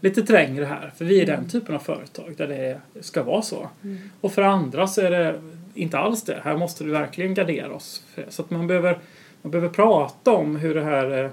lite 0.00 0.22
trängre 0.22 0.64
här. 0.64 0.92
För 0.96 1.04
vi 1.04 1.20
är 1.20 1.26
den 1.26 1.48
typen 1.48 1.74
av 1.74 1.78
företag 1.78 2.34
där 2.36 2.46
det 2.46 2.80
ska 3.00 3.22
vara 3.22 3.42
så. 3.42 3.68
Och 4.20 4.32
för 4.32 4.42
andra 4.42 4.86
så 4.86 5.00
är 5.00 5.10
det 5.10 5.40
inte 5.74 5.98
alls 5.98 6.22
det. 6.22 6.40
Här 6.44 6.56
måste 6.56 6.84
vi 6.84 6.90
verkligen 6.90 7.34
gardera 7.34 7.74
oss. 7.74 8.02
Så 8.28 8.42
att 8.42 8.50
man 8.50 8.66
behöver, 8.66 8.98
man 9.42 9.50
behöver 9.50 9.68
prata 9.68 10.32
om 10.32 10.56
hur 10.56 10.74
det 10.74 10.84
här 10.84 11.24
eh, 11.24 11.30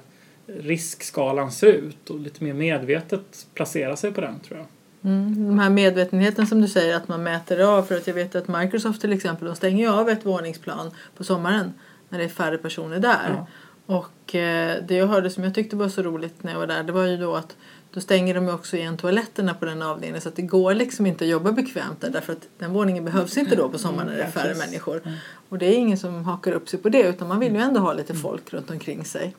riskskalan 0.60 1.52
ser 1.52 1.68
ut 1.68 2.10
och 2.10 2.20
lite 2.20 2.44
mer 2.44 2.54
medvetet 2.54 3.48
placera 3.54 3.96
sig 3.96 4.12
på 4.12 4.22
den 4.22 4.40
tror 4.40 4.60
jag. 4.60 4.68
Mm, 5.04 5.48
de 5.48 5.60
här 5.60 5.70
medvetenheten 5.70 6.48
som 6.48 6.62
du 6.62 6.68
säger 6.68 6.96
att 6.96 7.08
man 7.08 7.24
mäter 7.24 7.60
av 7.60 7.84
för 7.84 7.98
att 7.98 8.08
jag 8.08 8.14
vet 8.14 8.36
att 8.36 8.48
Microsoft 8.48 9.02
till 9.02 9.14
exempel 9.14 9.48
de 9.48 9.56
stänger 9.56 9.90
av 9.90 10.10
ett 10.10 10.26
våningsplan 10.26 10.92
på 11.18 11.24
sommaren 11.24 11.74
när 12.10 12.20
det 12.20 12.26
är 12.26 12.30
färre 12.30 12.58
personer 12.58 13.00
där. 13.00 13.36
Ja. 13.36 13.48
Och 13.86 14.36
eh, 14.36 14.84
det 14.88 14.96
jag 14.96 15.08
hörde 15.08 15.30
som 15.30 15.44
jag 15.44 15.56
tyckte 15.56 15.76
var 15.76 15.90
så 15.90 16.02
roligt 16.02 16.44
när 16.44 16.52
jag 16.52 16.60
var 16.60 16.68
där 16.68 16.84
det 16.84 16.92
var 16.92 17.06
ju 17.06 17.18
då 17.18 17.36
att 17.36 17.56
då 17.93 18.01
stänger 18.01 18.36
de 18.36 18.49
också 18.49 18.77
igen 18.77 18.97
toaletterna 18.97 19.54
på 19.54 19.65
den 19.65 19.82
avdelningen 19.82 20.21
så 20.21 20.30
att 20.30 20.36
det 20.36 20.41
går 20.41 20.73
liksom 20.73 21.06
inte 21.06 21.23
att 21.23 21.30
jobba 21.30 21.51
bekvämt 21.51 22.01
där 22.01 22.10
därför 22.10 22.34
att 22.34 22.47
den 22.58 22.73
våningen 22.73 23.06
behövs 23.06 23.38
inte 23.38 23.56
då 23.56 23.69
på 23.69 23.77
sommaren 23.77 24.08
när 24.08 24.17
det 24.17 24.23
är 24.23 24.32
färre 24.32 24.47
Precis. 24.47 24.65
människor. 24.65 25.01
Och 25.49 25.58
det 25.58 25.65
är 25.65 25.77
ingen 25.77 25.97
som 25.97 26.25
hakar 26.25 26.51
upp 26.51 26.69
sig 26.69 26.80
på 26.80 26.89
det 26.89 27.04
utan 27.04 27.27
man 27.27 27.39
vill 27.39 27.54
ju 27.54 27.62
ändå 27.62 27.80
ha 27.80 27.93
lite 27.93 28.13
folk 28.13 28.54
runt 28.54 28.69
omkring 28.71 29.06
sig. 29.06 29.36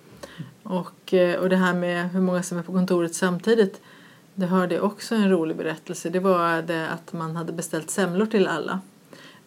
Och, 0.62 1.14
eh, 1.14 1.40
och 1.40 1.48
det 1.48 1.56
här 1.56 1.74
med 1.74 2.10
hur 2.10 2.20
många 2.20 2.42
som 2.42 2.58
är 2.58 2.62
på 2.62 2.72
kontoret 2.72 3.14
samtidigt 3.14 3.80
det 4.34 4.46
hörde 4.46 4.74
jag 4.74 4.84
också 4.84 5.14
en 5.14 5.30
rolig 5.30 5.56
berättelse. 5.56 6.10
Det 6.10 6.20
var 6.20 6.62
det 6.62 6.88
att 6.88 7.12
man 7.12 7.36
hade 7.36 7.52
beställt 7.52 7.90
semlor 7.90 8.26
till 8.26 8.46
alla. 8.46 8.80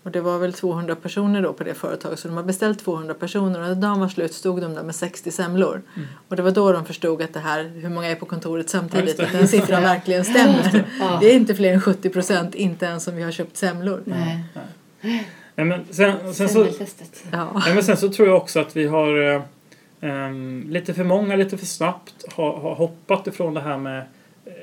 Och 0.06 0.12
det 0.12 0.22
var 0.22 0.40
väl 0.40 0.54
200 0.54 0.96
personer 0.96 1.42
då 1.42 1.54
på 1.54 1.64
det 1.64 1.74
företaget 1.74 2.20
så 2.20 2.28
de 2.28 2.38
har 2.38 2.44
beställt 2.44 2.80
200 2.80 3.14
personer 3.14 3.62
och 3.62 3.68
när 3.68 3.76
dagen 3.76 4.00
var 4.00 4.08
slut 4.08 4.34
stod 4.34 4.62
de 4.62 4.74
där 4.74 4.84
med 4.84 4.96
60 4.96 5.32
semlor. 5.32 5.82
Och 6.28 6.36
det 6.36 6.42
var 6.42 6.52
då 6.52 6.72
de 6.72 6.86
förstod 6.86 7.22
att 7.22 7.34
det 7.34 7.40
här, 7.40 7.64
hur 7.64 7.90
många 7.90 8.08
är 8.08 8.16
på 8.16 8.26
kontoret 8.26 8.70
samtidigt, 8.70 9.20
att 9.20 9.32
den 9.32 9.48
siffran 9.48 9.84
verkligen 9.84 10.26
stämmer. 10.26 10.86
Ja. 11.00 11.18
Det 11.22 11.32
är 11.32 11.36
inte 11.36 11.56
fler 11.56 11.74
än 11.74 11.82
70 11.82 12.10
procent, 12.10 12.56
inte 12.56 12.86
ens 12.86 13.08
om 13.08 13.16
vi 13.16 13.24
har 13.24 13.32
köpt 13.32 13.58
semlor. 13.58 14.02
Nej. 14.06 14.44
Nej, 15.56 15.66
men 15.66 15.86
sen, 15.92 16.34
sen, 16.34 16.50
så. 16.50 16.68
Ja. 17.32 17.62
nej, 17.66 17.76
men 17.76 17.84
sen 17.84 17.98
så 17.98 18.10
tror 18.10 18.28
jag 18.28 18.38
också 18.38 18.60
att 18.60 18.76
vi 18.76 18.88
har 18.88 19.34
eh, 19.34 19.42
ehm, 20.02 20.66
lite 20.70 20.94
för 20.94 21.04
många, 21.04 21.36
lite 21.36 21.58
för 21.58 21.66
snabbt 21.66 22.26
har, 22.36 22.60
har 22.60 22.76
hoppat 22.76 23.28
ifrån 23.28 23.54
det 23.54 23.62
här 23.62 23.78
med 23.78 24.06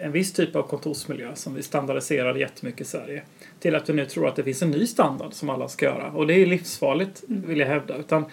en 0.02 0.12
viss 0.12 0.32
typ 0.32 0.56
av 0.56 0.62
kontorsmiljö 0.62 1.30
som 1.34 1.54
vi 1.54 1.62
standardiserade 1.62 2.40
jättemycket 2.40 2.80
i 2.80 2.84
Sverige 2.84 3.22
till 3.60 3.74
att 3.74 3.88
vi 3.88 3.92
nu 3.92 4.06
tror 4.06 4.28
att 4.28 4.36
det 4.36 4.42
finns 4.42 4.62
en 4.62 4.70
ny 4.70 4.86
standard 4.86 5.32
som 5.32 5.50
alla 5.50 5.68
ska 5.68 5.84
göra. 5.84 6.10
Och 6.10 6.26
det 6.26 6.34
är 6.34 6.46
livsfarligt 6.46 7.22
vill 7.26 7.58
jag 7.58 7.66
hävda. 7.66 7.96
Utan 7.96 8.24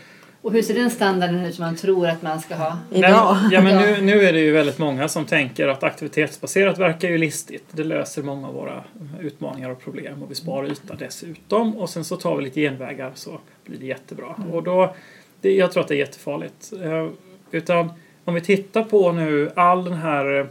Och 0.42 0.52
hur 0.52 0.62
ser 0.62 0.74
den 0.74 0.90
standarden 0.90 1.46
ut 1.46 1.56
som 1.56 1.66
man 1.66 1.76
tror 1.76 2.08
att 2.08 2.22
man 2.22 2.42
ska 2.42 2.56
ha? 2.56 2.78
Idag. 2.92 3.38
Nej, 3.42 3.50
ja, 3.52 3.62
men 3.62 3.78
nu, 3.78 4.02
nu 4.02 4.24
är 4.24 4.34
det 4.34 4.40
ju 4.40 4.52
väldigt 4.52 4.78
många 4.78 5.08
som 5.08 5.26
tänker 5.26 5.68
att 5.68 5.84
aktivitetsbaserat 5.84 6.78
verkar 6.78 7.10
ju 7.10 7.18
listigt. 7.18 7.66
Det 7.72 7.84
löser 7.84 8.24
många 8.24 8.48
av 8.48 8.54
våra 8.54 8.84
utmaningar 9.20 9.70
och 9.70 9.82
problem 9.84 10.24
och 10.24 10.32
vi 10.32 10.36
sparar 10.36 10.72
yta 10.72 10.96
dessutom. 10.96 11.78
Och 11.78 11.90
sen 11.90 12.04
så 12.04 12.16
tar 12.16 12.36
vi 12.38 12.44
lite 12.44 12.62
genvägar 12.62 13.12
så 13.16 13.40
blir 13.66 13.80
det 13.80 13.86
jättebra. 13.86 14.36
Och 14.52 14.64
då, 14.64 14.96
det, 15.42 15.56
jag 15.56 15.72
tror 15.72 15.84
att 15.84 15.88
det 15.88 15.96
är 15.96 16.00
jättefarligt. 16.00 16.74
Eh, 16.84 17.08
utan 17.52 17.92
om 18.26 18.34
vi 18.34 18.42
tittar 18.42 18.84
på 18.84 19.12
nu 19.12 19.52
all 19.56 19.84
den 19.84 19.94
här 19.94 20.48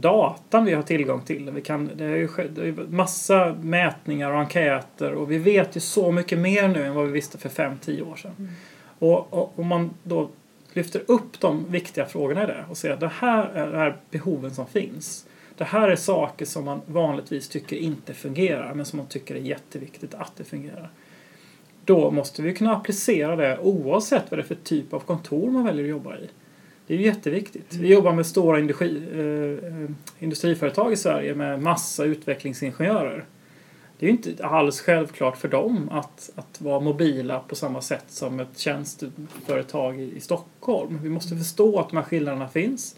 datan 0.00 0.64
vi 0.64 0.72
har 0.74 0.82
tillgång 0.82 1.22
till. 1.22 1.50
Vi 1.50 1.60
kan, 1.60 1.90
det 1.96 2.04
är 2.04 2.16
ju 2.16 2.28
det 2.54 2.68
är 2.68 2.72
massa 2.72 3.56
mätningar 3.62 4.30
och 4.30 4.38
enkäter 4.38 5.12
och 5.12 5.30
vi 5.30 5.38
vet 5.38 5.76
ju 5.76 5.80
så 5.80 6.12
mycket 6.12 6.38
mer 6.38 6.68
nu 6.68 6.84
än 6.84 6.94
vad 6.94 7.06
vi 7.06 7.12
visste 7.12 7.38
för 7.38 7.48
5-10 7.48 8.10
år 8.10 8.16
sedan. 8.16 8.48
Och, 8.98 9.34
och 9.34 9.58
om 9.58 9.66
man 9.66 9.90
då 10.02 10.28
lyfter 10.72 11.02
upp 11.06 11.40
de 11.40 11.70
viktiga 11.70 12.06
frågorna 12.06 12.44
i 12.44 12.46
det 12.46 12.64
och 12.70 12.76
säger 12.76 12.94
att 12.94 13.00
det 13.00 13.12
här 13.14 13.44
är, 13.44 13.72
är 13.72 13.96
behoven 14.10 14.54
som 14.54 14.66
finns. 14.66 15.26
Det 15.56 15.64
här 15.64 15.88
är 15.88 15.96
saker 15.96 16.44
som 16.44 16.64
man 16.64 16.80
vanligtvis 16.86 17.48
tycker 17.48 17.76
inte 17.76 18.14
fungerar 18.14 18.74
men 18.74 18.86
som 18.86 18.96
man 18.96 19.06
tycker 19.06 19.34
är 19.34 19.40
jätteviktigt 19.40 20.14
att 20.14 20.36
det 20.36 20.44
fungerar. 20.44 20.90
Då 21.84 22.10
måste 22.10 22.42
vi 22.42 22.54
kunna 22.54 22.76
applicera 22.76 23.36
det 23.36 23.58
oavsett 23.58 24.30
vad 24.30 24.38
det 24.38 24.42
är 24.42 24.46
för 24.46 24.54
typ 24.54 24.92
av 24.92 25.00
kontor 25.00 25.50
man 25.50 25.64
väljer 25.64 25.84
att 25.84 25.90
jobba 25.90 26.16
i. 26.16 26.28
Det 26.90 26.94
är 26.94 26.98
ju 26.98 27.04
jätteviktigt. 27.04 27.74
Vi 27.74 27.88
jobbar 27.88 28.12
med 28.12 28.26
stora 28.26 28.60
industri, 28.60 29.02
eh, 29.12 29.68
eh, 29.68 29.90
industriföretag 30.18 30.92
i 30.92 30.96
Sverige 30.96 31.34
med 31.34 31.62
massa 31.62 32.04
utvecklingsingenjörer. 32.04 33.24
Det 33.98 34.06
är 34.06 34.10
ju 34.10 34.16
inte 34.16 34.46
alls 34.46 34.80
självklart 34.80 35.36
för 35.36 35.48
dem 35.48 35.88
att, 35.92 36.30
att 36.34 36.60
vara 36.60 36.80
mobila 36.80 37.40
på 37.40 37.54
samma 37.54 37.80
sätt 37.80 38.04
som 38.08 38.40
ett 38.40 38.58
tjänsteföretag 38.58 40.00
i, 40.00 40.16
i 40.16 40.20
Stockholm. 40.20 40.98
Vi 41.02 41.08
måste 41.08 41.36
förstå 41.36 41.80
att 41.80 41.88
de 41.88 41.96
här 41.96 42.04
skillnaderna 42.04 42.48
finns 42.48 42.96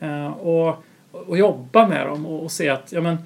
eh, 0.00 0.30
och, 0.30 0.74
och 1.10 1.38
jobba 1.38 1.88
med 1.88 2.06
dem 2.06 2.26
och, 2.26 2.42
och 2.42 2.52
se 2.52 2.68
att 2.68 2.92
ja, 2.92 3.00
men, 3.00 3.16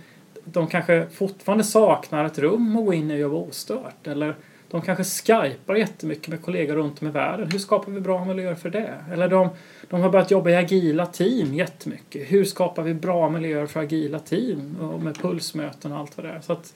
de 0.44 0.66
kanske 0.66 1.07
fortfarande 1.12 1.64
saknar 1.64 2.24
ett 2.24 2.38
rum 2.38 2.77
att 2.77 2.85
gå 2.85 2.94
in 2.94 3.11
i 3.11 3.14
och 3.14 3.18
jobba 3.18 3.37
ostört. 3.37 4.07
Eller 4.07 4.35
de 4.74 4.82
kanske 4.82 5.04
skypar 5.04 5.74
jättemycket 5.74 6.28
med 6.28 6.42
kollegor 6.42 6.74
runt 6.74 7.02
om 7.02 7.08
i 7.08 7.10
världen. 7.10 7.50
Hur 7.52 7.58
skapar 7.58 7.92
vi 7.92 8.00
bra 8.00 8.24
miljöer 8.24 8.54
för 8.54 8.70
det? 8.70 9.04
Eller 9.12 9.28
de, 9.28 9.48
de 9.90 10.00
har 10.00 10.10
börjat 10.10 10.30
jobba 10.30 10.50
i 10.50 10.56
agila 10.56 11.06
team 11.06 11.54
jättemycket. 11.54 12.32
Hur 12.32 12.44
skapar 12.44 12.82
vi 12.82 12.94
bra 12.94 13.30
miljöer 13.30 13.66
för 13.66 13.80
agila 13.80 14.18
team? 14.18 14.76
Och 14.80 15.02
med 15.02 15.18
pulsmöten 15.18 15.92
och 15.92 15.98
allt 15.98 16.16
vad 16.16 16.26
det 16.26 16.32
är. 16.32 16.40
Så 16.40 16.52
att 16.52 16.74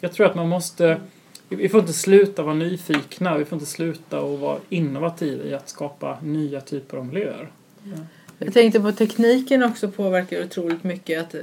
jag 0.00 0.12
tror 0.12 0.26
att 0.26 0.34
man 0.34 0.48
måste... 0.48 1.00
Vi 1.48 1.68
får 1.68 1.80
inte 1.80 1.92
sluta 1.92 2.42
vara 2.42 2.54
nyfikna. 2.54 3.38
Vi 3.38 3.44
får 3.44 3.56
inte 3.56 3.70
sluta 3.70 4.18
att 4.18 4.38
vara 4.38 4.58
innovativa 4.68 5.44
i 5.44 5.54
att 5.54 5.68
skapa 5.68 6.18
nya 6.22 6.60
typer 6.60 6.96
av 6.96 7.06
miljöer. 7.06 7.50
Jag 8.38 8.54
tänkte 8.54 8.80
på 8.80 8.92
tekniken 8.92 9.62
också 9.62 9.90
påverkar 9.90 10.44
otroligt 10.44 10.84
mycket. 10.84 11.20
Att, 11.20 11.34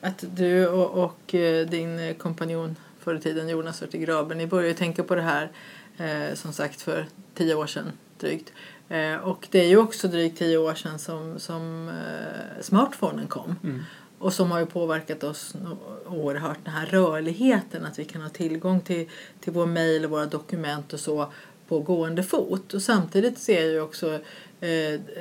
att 0.00 0.24
du 0.36 0.68
och, 0.68 1.04
och 1.04 1.34
eh, 1.34 1.66
din 1.66 2.14
kompanjon 2.18 2.76
förr 3.02 3.14
i 3.14 3.20
tiden 3.20 3.48
Jonas 3.48 3.82
Örtig 3.82 4.04
Graber, 4.04 4.34
ni 4.34 4.46
började 4.46 4.68
ju 4.68 4.74
tänka 4.74 5.02
på 5.02 5.14
det 5.14 5.22
här 5.22 5.50
eh, 5.96 6.34
som 6.34 6.52
sagt 6.52 6.82
för 6.82 7.06
tio 7.34 7.54
år 7.54 7.66
sedan 7.66 7.92
drygt. 8.18 8.52
Eh, 8.88 9.16
och 9.16 9.48
det 9.50 9.60
är 9.60 9.68
ju 9.68 9.76
också 9.76 10.08
drygt 10.08 10.38
tio 10.38 10.58
år 10.58 10.74
sedan 10.74 10.98
som, 10.98 11.38
som 11.38 11.88
eh, 11.88 12.62
smartphonen 12.62 13.26
kom. 13.26 13.56
Mm. 13.62 13.82
Och 14.18 14.32
som 14.32 14.50
har 14.50 14.58
ju 14.58 14.66
påverkat 14.66 15.24
oss 15.24 15.54
oerhört. 16.06 16.58
Den 16.64 16.74
här 16.74 16.86
rörligheten, 16.86 17.84
att 17.84 17.98
vi 17.98 18.04
kan 18.04 18.22
ha 18.22 18.28
tillgång 18.28 18.80
till, 18.80 19.08
till 19.40 19.52
vår 19.52 19.66
mejl 19.66 20.04
och 20.04 20.10
våra 20.10 20.26
dokument 20.26 20.92
och 20.92 21.00
så 21.00 21.32
på 21.68 21.80
gående 21.80 22.22
fot. 22.22 22.74
Och 22.74 22.82
samtidigt 22.82 23.38
ser 23.38 23.62
jag 23.62 23.72
ju 23.72 23.80
också 23.80 24.18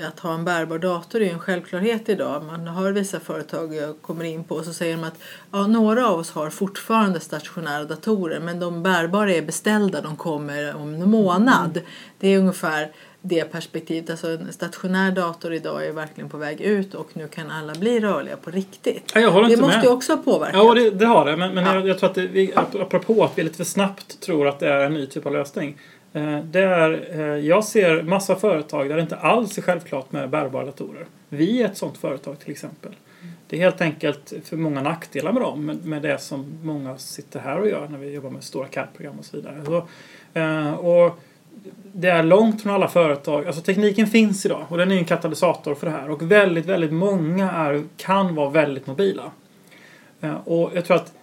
att 0.07 0.19
ha 0.19 0.33
en 0.33 0.45
bärbar 0.45 0.77
dator 0.77 1.21
är 1.21 1.31
en 1.33 1.39
självklarhet 1.39 2.09
idag. 2.09 2.43
Man 2.43 2.67
har 2.67 2.91
vissa 2.91 3.19
företag 3.19 3.75
jag 3.75 4.01
kommer 4.01 4.23
in 4.25 4.43
på 4.43 4.55
och 4.55 4.65
så 4.65 4.73
säger 4.73 4.97
de 4.97 5.03
att 5.03 5.19
ja, 5.51 5.67
några 5.67 6.07
av 6.09 6.19
oss 6.19 6.31
har 6.31 6.49
fortfarande 6.49 7.19
stationära 7.19 7.83
datorer 7.83 8.39
men 8.39 8.59
de 8.59 8.83
bärbara 8.83 9.33
är 9.33 9.41
beställda, 9.41 10.01
de 10.01 10.15
kommer 10.15 10.75
om 10.75 10.93
en 10.93 11.09
månad. 11.11 11.81
Det 12.19 12.27
är 12.27 12.37
ungefär 12.39 12.91
det 13.21 13.43
perspektivet. 13.51 14.09
Alltså 14.09 14.27
en 14.27 14.53
stationär 14.53 15.11
dator 15.11 15.53
idag 15.53 15.85
är 15.87 15.91
verkligen 15.91 16.29
på 16.29 16.37
väg 16.37 16.61
ut 16.61 16.93
och 16.95 17.09
nu 17.13 17.27
kan 17.27 17.51
alla 17.51 17.73
bli 17.73 17.99
rörliga 17.99 18.37
på 18.37 18.51
riktigt. 18.51 19.11
Ja, 19.15 19.21
jag 19.21 19.31
håller 19.31 19.47
Det 19.47 19.53
inte 19.53 19.63
måste 19.63 19.77
med. 19.77 19.85
ju 19.85 19.91
också 19.91 20.13
ha 20.15 20.21
påverkat. 20.23 20.63
Ja, 20.63 20.73
det, 20.73 20.89
det 20.89 21.05
har 21.05 21.25
det. 21.25 21.37
Men, 21.37 21.53
men 21.55 21.63
Ja. 21.65 21.73
jag, 21.75 21.87
jag 21.87 21.99
tror 21.99 22.09
att 22.09 22.15
det, 22.15 22.27
vi, 22.27 22.51
ap- 22.55 22.81
apropå 22.81 23.23
att 23.23 23.31
vi 23.37 23.43
lite 23.43 23.57
för 23.57 23.63
snabbt 23.63 24.19
tror 24.21 24.47
att 24.47 24.59
det 24.59 24.67
är 24.67 24.85
en 24.85 24.93
ny 24.93 25.05
typ 25.05 25.25
av 25.25 25.33
lösning. 25.33 25.77
Eh, 26.13 26.39
det 26.39 26.63
är, 26.63 27.19
eh, 27.19 27.45
jag 27.45 27.63
ser 27.63 28.03
massa 28.03 28.35
företag 28.35 28.89
där 28.89 28.95
det 28.95 29.01
inte 29.01 29.15
alls 29.15 29.57
är 29.57 29.61
självklart 29.61 30.11
med 30.11 30.29
bärbara 30.29 30.65
datorer. 30.65 31.05
Vi 31.29 31.61
är 31.61 31.65
ett 31.65 31.77
sånt 31.77 31.97
företag 31.97 32.39
till 32.39 32.51
exempel. 32.51 32.91
Det 33.47 33.55
är 33.55 33.59
helt 33.59 33.81
enkelt 33.81 34.33
för 34.43 34.57
många 34.57 34.81
nackdelar 34.81 35.31
med 35.31 35.41
dem, 35.41 35.79
med, 35.83 36.01
det 36.01 36.21
som 36.21 36.45
många 36.63 36.97
sitter 36.97 37.39
här 37.39 37.59
och 37.59 37.67
gör 37.67 37.87
när 37.87 37.97
vi 37.97 38.13
jobbar 38.13 38.29
med 38.29 38.43
stora 38.43 38.67
CAD-program 38.67 39.19
och 39.19 39.25
så 39.25 39.37
vidare. 39.37 39.65
Så, 39.65 39.87
eh, 40.39 40.73
och 40.73 41.19
det 41.93 42.09
är 42.09 42.23
långt 42.23 42.61
från 42.61 42.73
alla 42.73 42.87
företag. 42.87 43.47
Alltså 43.47 43.61
tekniken 43.61 44.07
finns 44.07 44.45
idag 44.45 44.65
och 44.69 44.77
den 44.77 44.91
är 44.91 44.95
en 44.95 45.05
katalysator 45.05 45.75
för 45.75 45.87
det 45.87 45.93
här. 45.93 46.09
Och 46.09 46.31
väldigt, 46.31 46.65
väldigt 46.65 46.93
många 46.93 47.51
är, 47.51 47.83
kan 47.97 48.35
vara 48.35 48.49
väldigt 48.49 48.87
mobila. 48.87 49.31
Och 50.45 50.71
jag 50.73 50.85
tror 50.85 50.97
att 50.97 51.13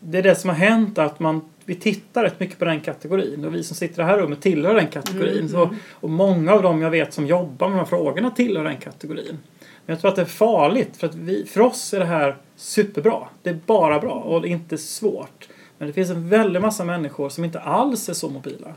det 0.00 0.18
är 0.18 0.22
det 0.22 0.34
som 0.34 0.50
har 0.50 0.56
hänt 0.56 0.98
att 0.98 1.20
man, 1.20 1.40
vi 1.66 1.74
tittar 1.74 2.22
rätt 2.22 2.40
mycket 2.40 2.58
på 2.58 2.64
den 2.64 2.80
kategorin 2.80 3.44
och 3.44 3.54
vi 3.54 3.64
som 3.64 3.76
sitter 3.76 3.94
i 3.94 3.96
det 3.96 4.04
här 4.04 4.18
rummet 4.18 4.40
tillhör 4.40 4.74
den 4.74 4.86
kategorin. 4.86 5.38
Mm. 5.38 5.48
Så, 5.48 5.70
och 5.90 6.10
många 6.10 6.52
av 6.52 6.62
dem 6.62 6.82
jag 6.82 6.90
vet 6.90 7.12
som 7.12 7.26
jobbar 7.26 7.68
med 7.68 7.76
de 7.76 7.78
här 7.78 7.86
frågorna 7.86 8.30
tillhör 8.30 8.64
den 8.64 8.76
kategorin. 8.76 9.38
Men 9.86 9.94
jag 9.94 10.00
tror 10.00 10.10
att 10.10 10.16
det 10.16 10.22
är 10.22 10.26
farligt 10.26 10.96
för 10.96 11.06
att 11.06 11.14
vi, 11.14 11.46
för 11.46 11.60
oss 11.60 11.94
är 11.94 11.98
det 11.98 12.06
här 12.06 12.36
superbra. 12.56 13.28
Det 13.42 13.50
är 13.50 13.58
bara 13.66 13.98
bra 13.98 14.14
och 14.14 14.42
det 14.42 14.48
är 14.48 14.50
inte 14.50 14.78
svårt. 14.78 15.48
Men 15.78 15.88
det 15.88 15.94
finns 15.94 16.10
en 16.10 16.28
väldig 16.28 16.60
massa 16.60 16.84
människor 16.84 17.28
som 17.28 17.44
inte 17.44 17.60
alls 17.60 18.08
är 18.08 18.14
så 18.14 18.28
mobila. 18.28 18.74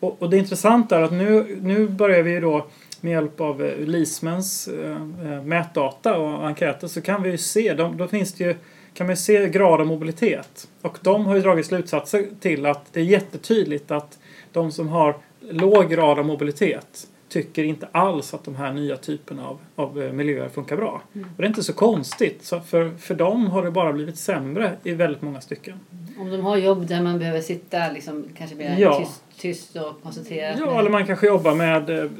Och, 0.00 0.22
och 0.22 0.30
det 0.30 0.38
intressanta 0.38 0.98
är 0.98 1.02
att 1.02 1.12
nu, 1.12 1.58
nu 1.62 1.88
börjar 1.88 2.22
vi 2.22 2.30
ju 2.30 2.40
då 2.40 2.66
med 3.00 3.12
hjälp 3.12 3.40
av 3.40 3.64
eh, 3.64 3.78
Lismens 3.78 4.68
eh, 4.68 4.90
eh, 5.32 5.42
mätdata 5.42 6.18
och 6.18 6.46
enkäter 6.46 6.88
så 6.88 7.00
kan 7.00 7.22
vi 7.22 7.30
ju 7.30 7.38
se, 7.38 7.74
de, 7.74 7.96
då 7.96 8.08
finns 8.08 8.32
det 8.32 8.44
ju, 8.44 8.54
kan 8.94 9.06
man 9.06 9.16
se 9.16 9.48
grad 9.48 9.80
av 9.80 9.86
mobilitet. 9.86 10.68
Och 10.82 10.98
de 11.02 11.26
har 11.26 11.34
ju 11.34 11.40
dragit 11.42 11.66
slutsatser 11.66 12.26
till 12.40 12.66
att 12.66 12.92
det 12.92 13.00
är 13.00 13.04
jättetydligt 13.04 13.90
att 13.90 14.18
de 14.52 14.72
som 14.72 14.88
har 14.88 15.16
låg 15.40 15.90
grad 15.90 16.18
av 16.18 16.26
mobilitet 16.26 17.08
tycker 17.28 17.64
inte 17.64 17.88
alls 17.92 18.34
att 18.34 18.44
de 18.44 18.56
här 18.56 18.72
nya 18.72 18.96
typerna 18.96 19.48
av, 19.48 19.58
av 19.76 20.02
eh, 20.02 20.12
miljöer 20.12 20.48
funkar 20.48 20.76
bra. 20.76 21.02
Och 21.12 21.36
det 21.36 21.42
är 21.42 21.48
inte 21.48 21.62
så 21.62 21.72
konstigt, 21.72 22.44
så 22.44 22.60
för, 22.60 22.90
för 22.90 23.14
dem 23.14 23.46
har 23.46 23.64
det 23.64 23.70
bara 23.70 23.92
blivit 23.92 24.18
sämre 24.18 24.76
i 24.82 24.92
väldigt 24.92 25.22
många 25.22 25.40
stycken. 25.40 25.80
Om 26.18 26.30
de 26.30 26.40
har 26.40 26.56
jobb 26.56 26.86
där 26.86 27.02
man 27.02 27.18
behöver 27.18 27.40
sitta 27.40 27.78
liksom, 27.94 28.24
kanske 28.38 28.56
mer 28.56 28.76
Ja. 28.78 28.98
tyst, 28.98 29.22
tyst 29.38 29.76
och 29.76 30.02
koncentrerat. 30.02 30.56
Ja, 30.58 30.66
med- 30.66 30.78
eller 30.80 30.90
man 30.90 31.06
kanske 31.06 31.26
jobbar 31.26 31.54
med 31.54 31.90
eh, 31.90 32.10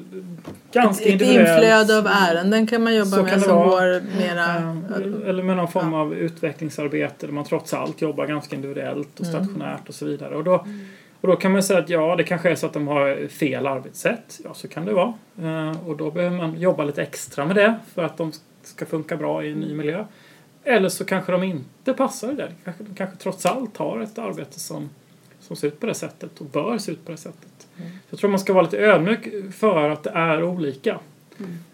ganska 0.73 1.05
Ett 1.05 1.11
individuellt. 1.11 1.49
inflöde 1.63 1.99
av 1.99 2.07
ärenden 2.07 2.67
kan 2.67 2.83
man 2.83 2.95
jobba 2.95 3.11
Så 3.11 3.17
kan 3.17 3.25
med 3.25 3.35
det 3.39 3.41
som 3.41 3.57
vara. 3.57 3.69
går 3.69 4.03
mera... 4.19 4.47
Eh, 5.25 5.29
Eller 5.29 5.43
med 5.43 5.57
någon 5.57 5.69
form 5.69 5.95
av 5.95 6.15
utvecklingsarbete 6.15 7.27
där 7.27 7.33
man 7.33 7.45
trots 7.45 7.75
allt 7.75 8.03
jobbar 8.03 8.27
ganska 8.27 8.57
individuellt 8.57 9.21
och 9.21 9.27
Mm. 9.27 9.45
stationärt 9.45 9.89
och 9.89 9.95
så 9.95 10.05
vidare. 10.07 10.37
Och 10.37 10.45
då, 10.45 10.67
och 11.21 11.29
då 11.29 11.37
kan 11.37 11.53
man 11.53 11.63
säga 11.63 11.79
att 11.79 11.89
ja, 11.89 12.17
det 12.17 12.25
kanske 12.25 12.51
är 12.51 12.55
så 12.55 12.67
att 12.67 12.73
de 12.73 12.89
har 12.89 13.29
fel 13.29 13.67
arbetssätt. 13.67 14.41
Ja, 14.45 14.55
så 14.55 14.69
kan 14.69 14.85
det 14.85 14.93
vara. 14.93 15.13
Eh, 15.43 15.89
Och 15.89 15.97
då 15.97 16.11
behöver 16.11 16.37
man 16.37 16.61
jobba 16.61 16.85
lite 16.85 17.03
extra 17.03 17.45
med 17.45 17.57
det 17.57 17.75
för 17.95 18.05
att 18.05 18.17
de 18.17 18.33
ska 18.65 18.87
funka 18.87 19.17
bra 19.17 19.45
i 19.45 19.53
en 19.53 19.59
ny 19.61 19.75
miljö. 19.75 20.05
Eller 20.65 20.89
så 20.89 21.05
kanske 21.05 21.33
de 21.33 21.43
inte 21.43 21.93
passar 21.93 22.33
det. 22.33 22.53
Kanske, 22.65 22.85
de 22.85 22.95
kanske 22.95 23.17
trots 23.17 23.47
allt 23.47 23.77
har 23.77 24.01
ett 24.01 24.19
arbete 24.19 24.61
som, 24.61 24.91
som 25.41 25.57
ser 25.57 25.69
ut 25.69 25.81
på 25.81 25.87
det 25.87 25.95
sättet 25.95 26.41
och 26.41 26.47
bör 26.47 26.79
se 26.79 26.93
ut 26.93 27.05
på 27.05 27.11
det 27.11 27.19
sättet. 27.19 27.67
Jag 28.11 28.19
tror 28.19 28.31
man 28.31 28.41
ska 28.41 28.53
vara 28.53 28.65
lite 28.65 28.79
ödmjuk 28.79 29.53
för 29.55 29.91
att 29.91 30.03
det 30.03 30.11
är 30.11 30.45
olika. 30.45 30.99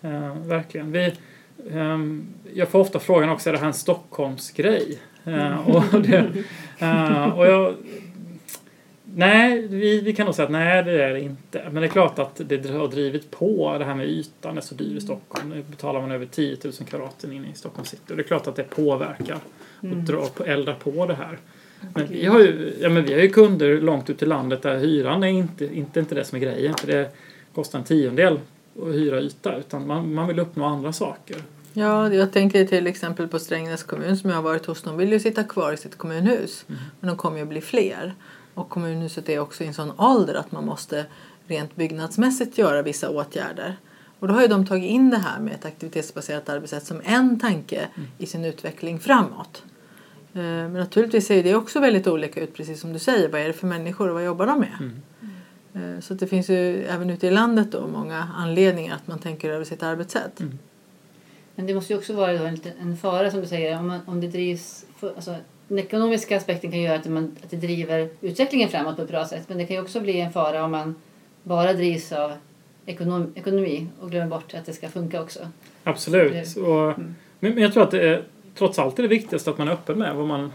Eh, 0.00 0.34
verkligen. 0.46 0.92
Vi, 0.92 1.12
ehm, 1.70 2.26
jag 2.54 2.68
får 2.68 2.78
ofta 2.78 2.98
frågan 2.98 3.28
också, 3.28 3.48
är 3.48 3.52
det 3.52 3.58
här 3.58 3.66
en 3.66 3.74
Stockholmsgrej? 3.74 4.98
Eh, 5.24 5.68
och, 5.68 6.02
det, 6.02 6.44
eh, 6.78 7.38
och 7.38 7.46
jag, 7.46 7.74
nej, 9.14 9.66
vi, 9.70 10.00
vi 10.00 10.12
kan 10.14 10.26
nog 10.26 10.34
säga 10.34 10.46
att 10.46 10.52
nej, 10.52 10.84
det 10.84 11.04
är 11.04 11.12
det 11.12 11.20
inte. 11.20 11.62
Men 11.64 11.74
det 11.74 11.86
är 11.86 11.90
klart 11.90 12.18
att 12.18 12.40
det 12.44 12.70
har 12.70 12.88
drivit 12.88 13.30
på 13.30 13.78
det 13.78 13.84
här 13.84 13.94
med 13.94 14.06
ytan 14.06 14.56
är 14.56 14.60
så 14.60 14.74
dyr 14.74 14.96
i 14.96 15.00
Stockholm. 15.00 15.48
Nu 15.48 15.62
betalar 15.70 16.00
man 16.00 16.10
över 16.10 16.26
10 16.26 16.56
000 16.64 16.72
kvadraten 16.72 17.32
inne 17.32 17.50
i 17.50 17.54
Stockholm 17.54 17.86
city. 17.86 18.12
Och 18.12 18.16
det 18.16 18.22
är 18.22 18.26
klart 18.26 18.46
att 18.46 18.56
det 18.56 18.62
påverkar 18.62 19.38
och 19.80 19.96
drar 19.96 20.26
på, 20.26 20.44
eldar 20.44 20.74
på 20.74 21.06
det 21.06 21.14
här. 21.14 21.38
Men 21.94 22.06
vi 22.06 22.26
har 22.26 22.40
ju, 22.40 22.74
ja, 22.80 22.88
men 22.88 23.04
vi 23.04 23.12
har 23.12 23.20
ju 23.20 23.28
kunder 23.28 23.80
långt 23.80 24.10
ut 24.10 24.22
i 24.22 24.26
landet 24.26 24.62
där 24.62 24.78
hyran 24.78 25.22
är 25.22 25.28
inte, 25.28 25.64
inte, 25.64 26.00
inte 26.00 26.14
det 26.14 26.24
som 26.24 26.36
är 26.36 26.40
grejen. 26.40 26.74
För 26.74 26.86
det 26.86 27.10
kostar 27.54 27.78
en 27.78 27.84
tiondel 27.84 28.40
att 28.82 28.94
hyra 28.94 29.20
yta. 29.20 29.56
Utan 29.56 29.86
man, 29.86 30.14
man 30.14 30.28
vill 30.28 30.38
uppnå 30.38 30.64
andra 30.64 30.92
saker. 30.92 31.36
Ja, 31.72 32.14
jag 32.14 32.32
tänker 32.32 32.64
till 32.64 32.86
exempel 32.86 33.28
på 33.28 33.38
Strängnäs 33.38 33.82
kommun 33.82 34.16
som 34.16 34.30
jag 34.30 34.36
har 34.36 34.42
varit 34.42 34.66
hos. 34.66 34.82
De 34.82 34.96
vill 34.96 35.12
ju 35.12 35.20
sitta 35.20 35.44
kvar 35.44 35.72
i 35.72 35.76
sitt 35.76 35.98
kommunhus. 35.98 36.64
Men 37.00 37.08
de 37.08 37.16
kommer 37.16 37.36
ju 37.36 37.42
att 37.42 37.48
bli 37.48 37.60
fler. 37.60 38.14
Och 38.58 38.68
kommunhuset 38.68 39.28
är 39.28 39.38
också 39.38 39.64
i 39.64 39.66
en 39.66 39.74
sån 39.74 39.92
ålder 40.00 40.34
att 40.34 40.52
man 40.52 40.64
måste 40.66 41.06
rent 41.46 41.76
byggnadsmässigt 41.76 42.58
göra 42.58 42.82
vissa 42.82 43.10
åtgärder. 43.10 43.76
Och 44.18 44.28
då 44.28 44.34
har 44.34 44.42
ju 44.42 44.48
de 44.48 44.66
tagit 44.66 44.90
in 44.90 45.10
det 45.10 45.16
här 45.18 45.40
med 45.40 45.54
ett 45.54 45.64
aktivitetsbaserat 45.64 46.48
arbetssätt 46.48 46.86
som 46.86 47.00
en 47.04 47.40
tanke 47.40 47.88
i 48.18 48.26
sin 48.26 48.44
utveckling 48.44 48.98
framåt. 49.00 49.62
Eh, 50.34 50.40
Men 50.40 50.72
naturligtvis 50.72 51.26
ser 51.26 51.42
det 51.42 51.54
också 51.54 51.80
väldigt 51.80 52.06
olika 52.06 52.40
ut, 52.40 52.54
precis 52.54 52.80
som 52.80 52.92
du 52.92 52.98
säger. 52.98 53.28
Vad 53.28 53.40
är 53.40 53.46
det 53.46 53.52
för 53.52 53.66
människor 53.66 54.08
och 54.08 54.14
vad 54.14 54.24
jobbar 54.24 54.46
de 54.46 54.60
med? 54.60 54.90
Eh, 55.74 56.00
Så 56.00 56.14
det 56.14 56.26
finns 56.26 56.48
ju 56.50 56.84
även 56.84 57.10
ute 57.10 57.26
i 57.26 57.30
landet 57.30 57.72
då 57.72 57.86
många 57.86 58.28
anledningar 58.36 58.94
att 58.94 59.06
man 59.06 59.18
tänker 59.18 59.50
över 59.50 59.64
sitt 59.64 59.82
arbetssätt. 59.82 60.40
Men 61.54 61.66
det 61.66 61.74
måste 61.74 61.92
ju 61.92 61.98
också 61.98 62.12
vara 62.12 62.32
en, 62.32 62.60
en 62.80 62.96
fara 62.96 63.30
som 63.30 63.40
du 63.40 63.46
säger. 63.46 63.78
Om, 63.78 63.86
man, 63.86 64.00
om 64.06 64.20
det 64.20 64.28
drivs... 64.28 64.84
För, 65.00 65.14
alltså, 65.16 65.34
den 65.68 65.78
ekonomiska 65.78 66.36
aspekten 66.36 66.70
kan 66.70 66.80
göra 66.80 66.96
att, 66.96 67.06
man, 67.06 67.36
att 67.44 67.50
det 67.50 67.56
driver 67.56 68.08
utvecklingen 68.20 68.68
framåt 68.68 68.96
på 68.96 69.02
ett 69.02 69.08
bra 69.08 69.24
sätt. 69.24 69.48
Men 69.48 69.58
det 69.58 69.66
kan 69.66 69.76
ju 69.76 69.82
också 69.82 70.00
bli 70.00 70.20
en 70.20 70.32
fara 70.32 70.64
om 70.64 70.70
man 70.70 70.94
bara 71.42 71.72
drivs 71.72 72.12
av 72.12 72.32
ekonom, 72.86 73.32
ekonomi 73.34 73.86
och 74.00 74.10
glömmer 74.10 74.30
bort 74.30 74.54
att 74.54 74.66
det 74.66 74.72
ska 74.72 74.88
funka 74.88 75.22
också. 75.22 75.40
Absolut. 75.84 76.56
Och, 76.56 76.98
men, 77.40 77.54
men 77.54 77.58
jag 77.58 77.72
tror 77.72 77.82
att 77.82 77.90
det 77.90 78.08
är, 78.08 78.22
trots 78.54 78.78
allt 78.78 78.98
är 78.98 79.02
det 79.02 79.08
viktigaste 79.08 79.50
att 79.50 79.58
man 79.58 79.68
är 79.68 79.72
öppen 79.72 79.98
med 79.98 80.14
vad 80.14 80.26
man, 80.26 80.52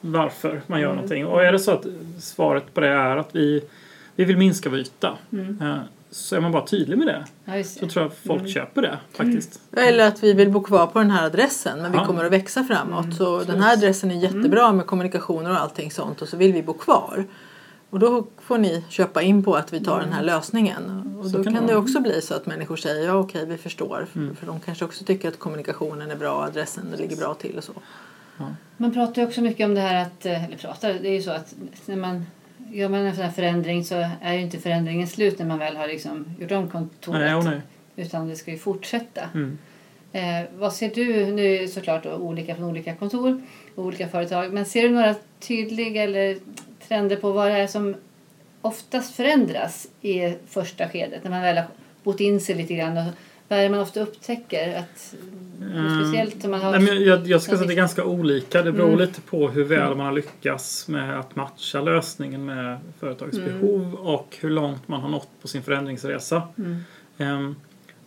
varför 0.00 0.62
man 0.66 0.80
gör 0.80 0.94
någonting. 0.94 1.26
Och 1.26 1.44
är 1.44 1.52
det 1.52 1.58
så 1.58 1.70
att 1.70 1.86
svaret 2.18 2.74
på 2.74 2.80
det 2.80 2.88
är 2.88 3.16
att 3.16 3.34
vi, 3.34 3.64
vi 4.16 4.24
vill 4.24 4.36
minska 4.36 4.70
vår 4.70 4.78
yta. 4.78 5.18
eh, 5.60 5.76
Så 6.14 6.36
är 6.36 6.40
man 6.40 6.52
bara 6.52 6.66
tydlig 6.66 6.98
med 6.98 7.06
det. 7.06 7.24
Ja, 7.44 7.64
Så 7.64 7.88
tror 7.88 8.02
jag 8.04 8.12
folk 8.26 8.48
köper 8.48 8.82
det 8.82 8.98
faktiskt. 9.12 9.60
Eller 9.76 10.08
att 10.08 10.22
vi 10.22 10.32
vill 10.32 10.50
bo 10.50 10.62
kvar 10.62 10.86
på 10.86 10.98
den 10.98 11.10
här 11.10 11.26
adressen 11.26 11.82
men 11.82 11.92
vi 11.92 11.98
Ja. 11.98 12.06
kommer 12.06 12.24
att 12.24 12.32
växa 12.32 12.64
framåt. 12.64 13.16
Så 13.16 13.42
den 13.44 13.60
här 13.62 13.72
adressen 13.72 14.10
är 14.10 14.14
jättebra 14.14 14.72
med 14.72 14.86
kommunikationer 14.86 15.50
och 15.50 15.60
allting 15.60 15.90
sånt 15.90 16.22
och 16.22 16.28
så 16.28 16.36
vill 16.36 16.52
vi 16.52 16.62
bo 16.62 16.72
kvar. 16.72 17.24
Och 17.90 17.98
då 17.98 18.26
får 18.40 18.58
ni 18.58 18.84
köpa 18.88 19.22
in 19.22 19.44
på 19.44 19.54
att 19.54 19.72
vi 19.72 19.84
tar 19.84 20.00
den 20.00 20.12
här 20.12 20.22
lösningen. 20.22 21.14
Och 21.18 21.26
Så 21.30 21.38
då 21.38 21.44
kan 21.44 21.66
det 21.66 21.76
också 21.76 22.00
bli 22.00 22.20
så 22.22 22.34
att 22.34 22.46
människor 22.46 22.76
säger 22.76 23.06
ja 23.06 23.14
okej 23.14 23.46
vi 23.46 23.56
förstår. 23.56 24.06
För, 24.12 24.34
för 24.34 24.46
de 24.46 24.60
kanske 24.60 24.84
också 24.84 25.04
tycker 25.04 25.28
att 25.28 25.38
kommunikationen 25.38 26.10
är 26.10 26.16
bra, 26.16 26.42
adressen 26.44 26.86
ligger 26.98 27.16
bra 27.16 27.34
till 27.34 27.56
och 27.58 27.64
så. 27.64 27.72
Man 28.76 28.92
pratar 28.94 29.22
ju 29.22 29.28
också 29.28 29.40
mycket 29.40 29.64
om 29.64 29.74
det 29.74 29.80
här 29.80 30.02
att, 30.02 30.26
eller 30.26 30.56
pratar, 30.60 30.92
det 30.94 31.08
är 31.08 31.12
ju 31.14 31.22
så 31.22 31.30
att 31.30 31.54
när 31.86 31.96
man 31.96 32.26
gör 32.74 32.88
man 32.88 33.00
en 33.00 33.14
sån 33.14 33.24
här 33.24 33.30
förändring 33.30 33.84
så 33.84 34.06
är 34.22 34.32
ju 34.32 34.40
inte 34.40 34.58
förändringen 34.58 35.08
slut 35.08 35.38
när 35.38 35.46
man 35.46 35.58
väl 35.58 35.76
har 35.76 35.88
liksom 35.88 36.24
gjort 36.40 36.52
om 36.52 36.70
kontoret. 36.70 37.44
Nej, 37.44 37.44
nej. 37.44 37.60
Utan 37.96 38.28
det 38.28 38.36
ska 38.36 38.50
ju 38.50 38.58
fortsätta. 38.58 39.20
Mm. 39.34 39.58
Eh, 40.12 40.48
vad 40.58 40.72
ser 40.72 40.90
du, 40.94 41.26
nu 41.32 41.54
är 41.54 41.60
det 41.60 41.68
såklart 41.68 42.06
olika 42.06 42.54
från 42.54 42.64
olika 42.64 42.94
kontor 42.94 43.42
och 43.74 43.84
olika 43.84 44.08
företag, 44.08 44.52
men 44.52 44.64
ser 44.64 44.82
du 44.82 44.90
några 44.90 45.14
tydliga 45.40 46.02
eller 46.02 46.36
trender 46.88 47.16
på 47.16 47.32
vad 47.32 47.50
det 47.50 47.58
är 47.58 47.66
som 47.66 47.94
oftast 48.60 49.14
förändras 49.14 49.88
i 50.00 50.34
första 50.46 50.88
skedet 50.88 51.24
när 51.24 51.30
man 51.30 51.42
väl 51.42 51.56
har 51.56 51.66
bott 52.02 52.20
in 52.20 52.40
sig 52.40 52.54
lite 52.54 52.74
grann? 52.74 52.98
Och 52.98 53.12
vad 53.48 53.58
är 53.58 53.62
det 53.62 53.70
man 53.70 53.80
ofta 53.80 54.00
upptäcker? 54.00 54.78
Att, 54.78 55.14
Speciellt 56.02 56.44
om 56.44 56.50
man 56.50 56.60
har... 56.60 56.70
Nej, 56.70 56.80
men 56.80 57.04
jag, 57.04 57.26
jag 57.26 57.42
ska 57.42 57.50
säga 57.52 57.60
att 57.62 57.68
det 57.68 57.74
är 57.74 57.76
ganska 57.76 58.04
olika. 58.04 58.62
Det 58.62 58.72
beror 58.72 58.86
Mm. 58.86 58.98
lite 58.98 59.20
på 59.20 59.48
hur 59.48 59.64
väl 59.64 59.94
man 59.94 60.06
har 60.06 60.12
lyckats 60.12 60.88
med 60.88 61.18
att 61.18 61.36
matcha 61.36 61.80
lösningen 61.80 62.44
med 62.44 62.78
företagets 63.00 63.38
Mm. 63.38 63.60
behov 63.60 63.94
och 63.94 64.36
hur 64.40 64.50
långt 64.50 64.88
man 64.88 65.00
har 65.00 65.08
nått 65.08 65.28
på 65.42 65.48
sin 65.48 65.62
förändringsresa. 65.62 66.42
Mm. 66.58 66.76
Ehm, 67.18 67.56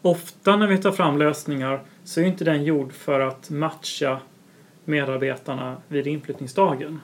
ofta 0.02 0.56
när 0.56 0.68
vi 0.68 0.78
tar 0.78 0.92
fram 0.92 1.18
lösningar 1.18 1.82
så 2.04 2.22
är 2.22 2.26
inte 2.26 2.44
den 2.44 2.64
gjord 2.64 2.94
för 2.94 3.20
att 3.20 3.50
matcha 3.50 4.20
medarbetarna 4.86 5.78
vid 5.88 6.08
inflyttningsdagen 6.08 7.00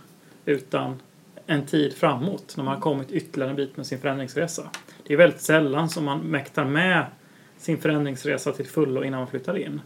utan 0.45 0.99
en 1.47 1.65
tid 1.65 1.93
framåt 1.93 2.53
när 2.57 2.63
man 2.63 2.73
har 2.73 2.81
kommit 2.81 3.11
ytterligare 3.11 3.49
en 3.49 3.55
bit 3.55 3.77
med 3.77 3.85
sin 3.85 3.99
förändringsresa. 3.99 4.69
Det 5.07 5.13
är 5.13 5.17
väldigt 5.17 5.41
sällan 5.41 5.89
som 5.89 6.03
man 6.05 6.19
mäktar 6.19 6.65
med 6.65 7.05
sin 7.63 7.77
förändringsresa 7.77 8.51
till 8.51 8.65
fullo 8.65 9.03
innan 9.03 9.19
man 9.19 9.27
flyttar 9.27 9.57
in. 9.57 9.81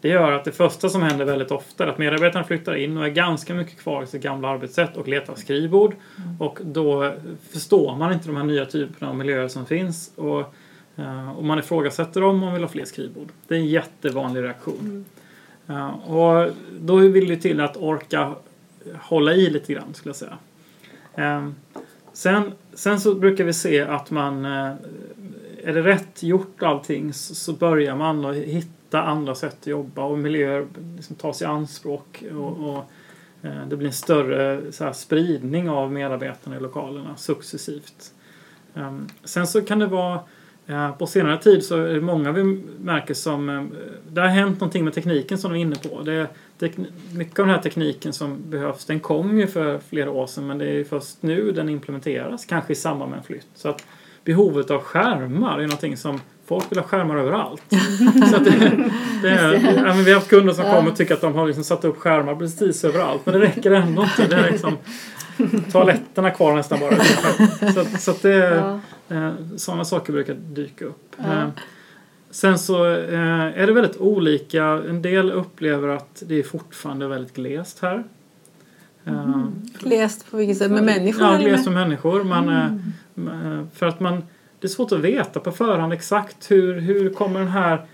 Det 0.00 0.08
gör 0.08 0.32
att 0.32 0.44
det 0.44 0.52
första 0.52 0.88
som 0.88 1.02
händer 1.02 1.24
väldigt 1.24 1.50
ofta 1.50 1.84
är 1.84 1.88
att 1.88 1.98
medarbetarna 1.98 2.44
flyttar 2.44 2.74
in 2.74 2.96
och 2.96 3.04
är 3.04 3.08
ganska 3.08 3.54
mycket 3.54 3.78
kvar 3.78 4.02
i 4.02 4.06
sitt 4.06 4.22
gamla 4.22 4.48
arbetssätt 4.48 4.96
och 4.96 5.08
letar 5.08 5.34
skrivbord. 5.34 5.94
Och 6.38 6.58
då 6.62 7.14
förstår 7.50 7.96
man 7.96 8.12
inte 8.12 8.26
de 8.26 8.36
här 8.36 8.44
nya 8.44 8.66
typerna 8.66 9.10
av 9.10 9.16
miljöer 9.16 9.48
som 9.48 9.66
finns. 9.66 10.12
Och, 10.16 10.54
eh, 10.96 11.38
och 11.38 11.44
man 11.44 11.58
ifrågasätter 11.58 12.22
och 12.22 12.34
man 12.34 12.52
vill 12.52 12.62
ha 12.62 12.68
fler 12.68 12.84
skrivbord. 12.84 13.28
Det 13.48 13.54
är 13.54 13.58
en 13.58 13.66
jättevanlig 13.66 14.42
reaktion. 14.42 15.04
Eh, 15.68 16.10
och 16.10 16.50
då 16.80 16.96
vill 16.96 17.28
det 17.28 17.36
till 17.36 17.60
att 17.60 17.76
orka 17.76 18.34
hålla 18.94 19.32
i 19.32 19.50
lite 19.50 19.72
grann 19.72 19.94
skulle 19.94 20.10
jag 20.10 20.16
säga. 20.16 20.38
Eh, 21.14 21.48
sen, 22.12 22.52
sen 22.74 23.00
så 23.00 23.14
brukar 23.14 23.44
vi 23.44 23.52
se 23.52 23.80
att 23.80 24.10
man 24.10 24.46
är 25.66 25.72
det 25.72 25.82
rätt 25.82 26.22
gjort 26.22 26.62
allting 26.62 27.12
så, 27.12 27.34
så 27.34 27.52
börjar 27.52 27.96
man 27.96 28.24
att 28.24 28.36
hitta 28.36 29.02
andra 29.02 29.34
sätt 29.34 29.56
att 29.60 29.66
jobba 29.66 30.04
och 30.04 30.18
miljöer 30.18 30.66
liksom 30.96 31.16
tas 31.16 31.42
i 31.42 31.44
anspråk 31.44 32.24
och, 32.32 32.70
och 32.70 32.84
eh, 33.42 33.66
det 33.68 33.76
blir 33.76 33.86
en 33.86 33.92
större 33.92 34.72
så 34.72 34.84
här, 34.84 34.92
spridning 34.92 35.70
av 35.70 35.92
medarbetarna 35.92 36.56
i 36.56 36.60
lokalerna 36.60 37.16
successivt. 37.16 38.12
Ehm, 38.74 39.08
sen 39.24 39.46
så 39.46 39.62
kan 39.62 39.78
det 39.78 39.86
vara 39.86 40.20
eh, 40.66 40.96
På 40.96 41.06
senare 41.06 41.38
tid 41.38 41.64
så 41.64 41.76
är 41.76 41.94
det 41.94 42.00
många 42.00 42.32
vi 42.32 42.62
märker 42.78 43.14
som... 43.14 43.48
Eh, 43.48 43.62
det 44.08 44.20
har 44.20 44.28
hänt 44.28 44.60
någonting 44.60 44.84
med 44.84 44.94
tekniken 44.94 45.38
som 45.38 45.52
de 45.52 45.58
är 45.58 45.62
inne 45.62 45.76
på. 45.76 46.02
Det 46.02 46.28
mycket 47.12 47.38
av 47.38 47.46
den 47.46 47.54
här 47.54 47.62
tekniken 47.62 48.12
som 48.12 48.50
behövs, 48.50 48.84
den 48.84 49.00
kom 49.00 49.38
ju 49.38 49.46
för 49.46 49.78
flera 49.78 50.10
år 50.10 50.26
sedan 50.26 50.46
men 50.46 50.58
det 50.58 50.70
är 50.70 50.84
först 50.84 51.22
nu 51.22 51.52
den 51.52 51.68
implementeras, 51.68 52.44
kanske 52.44 52.72
i 52.72 52.76
samband 52.76 53.10
med 53.10 53.18
en 53.18 53.24
flytt. 53.24 53.48
Så 53.54 53.68
att 53.68 53.86
behovet 54.26 54.70
av 54.70 54.80
skärmar 54.82 55.58
är 55.58 55.62
någonting 55.62 55.96
som 55.96 56.20
folk 56.46 56.64
vill 56.72 56.78
ha 56.78 56.86
skärmar 56.86 57.16
överallt. 57.16 57.62
så 58.30 58.36
att 58.36 58.44
det, 58.44 58.72
det 59.22 59.28
är, 59.30 59.52
ja, 59.86 59.92
vi 59.92 60.10
har 60.12 60.14
haft 60.14 60.30
kunder 60.30 60.52
som 60.52 60.64
Ja. 60.64 60.74
kommer 60.74 60.90
och 60.90 60.96
tycker 60.96 61.14
att 61.14 61.20
de 61.20 61.34
har 61.34 61.46
liksom 61.46 61.64
satt 61.64 61.84
upp 61.84 61.96
skärmar 61.98 62.34
precis 62.34 62.84
överallt 62.84 63.20
men 63.26 63.34
det 63.34 63.40
räcker 63.46 63.70
ändå 63.70 64.02
inte. 64.02 64.26
Det 64.26 64.36
är 64.42 64.50
liksom 64.50 64.76
toaletterna 65.72 66.30
kvar 66.30 66.54
nästan 66.56 66.78
bara. 66.80 66.96
Så, 67.72 67.84
så 67.98 68.14
det, 68.22 68.34
Ja. 68.36 68.80
Eh, 69.16 69.32
Sådana 69.56 69.84
saker 69.84 70.12
brukar 70.12 70.34
dyka 70.34 70.84
upp. 70.84 71.16
Ja. 71.18 71.24
Eh, 71.32 71.48
Sen 72.30 72.58
så 72.58 72.86
eh, 72.86 73.20
är 73.60 73.66
det 73.66 73.72
väldigt 73.72 73.96
olika. 73.96 74.64
En 74.64 75.02
del 75.02 75.30
upplever 75.32 75.88
att 75.88 76.22
det 76.26 76.38
är 76.38 76.42
fortfarande 76.42 77.08
väldigt 77.08 77.34
glest 77.34 77.78
här. 77.82 78.04
Eh, 79.04 79.44
Glest 79.82 80.30
på 80.30 80.36
vilket 80.36 80.58
sätt? 80.58 80.70
Med 80.70 80.84
människor? 80.84 81.22
Ja, 81.26 81.36
glest 81.38 81.64
med- 81.64 81.74
människor. 81.74 82.24
Man, 82.24 82.48
eh, 82.48 82.66
för 83.74 83.86
att 83.86 84.00
man, 84.00 84.22
det 84.60 84.66
är 84.66 84.68
svårt 84.68 84.92
att 84.92 85.00
veta 85.00 85.40
på 85.40 85.52
förhand 85.52 85.92
exakt 85.92 86.50
hur, 86.50 86.80
hur 86.80 87.10
kommer 87.10 87.40
den 87.40 87.48
här 87.48 87.84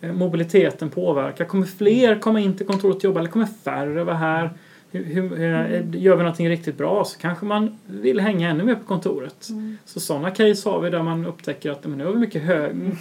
eh, 0.00 0.12
mobiliteten 0.12 0.90
påverka. 0.90 1.44
Kommer 1.44 1.66
fler 1.66 2.18
komma 2.18 2.40
in 2.40 2.56
till 2.56 2.66
kontoret 2.66 2.96
och 2.96 3.04
jobba 3.04 3.20
eller 3.20 3.30
kommer 3.30 3.46
färre 3.64 4.04
vara 4.04 4.16
här? 4.16 4.50
Hur, 4.90 5.04
hur, 5.04 5.32
eh, 5.40 6.02
gör 6.02 6.16
vi 6.16 6.22
någonting 6.22 6.48
riktigt 6.48 6.78
bra 6.78 7.04
så 7.04 7.18
kanske 7.18 7.44
man 7.46 7.78
vill 7.86 8.20
hänga 8.20 8.50
ännu 8.50 8.64
mer 8.64 8.74
på 8.74 8.84
kontoret. 8.84 9.48
Så 9.84 10.00
sådana 10.00 10.30
case 10.30 10.68
har 10.68 10.80
vi 10.80 10.90
där 10.90 11.02
man 11.02 11.26
upptäcker 11.26 11.70
att 11.70 11.84
men 11.86 11.98
nu 11.98 12.04
har 12.04 12.12
vi 12.12 12.18
mycket 12.18 12.42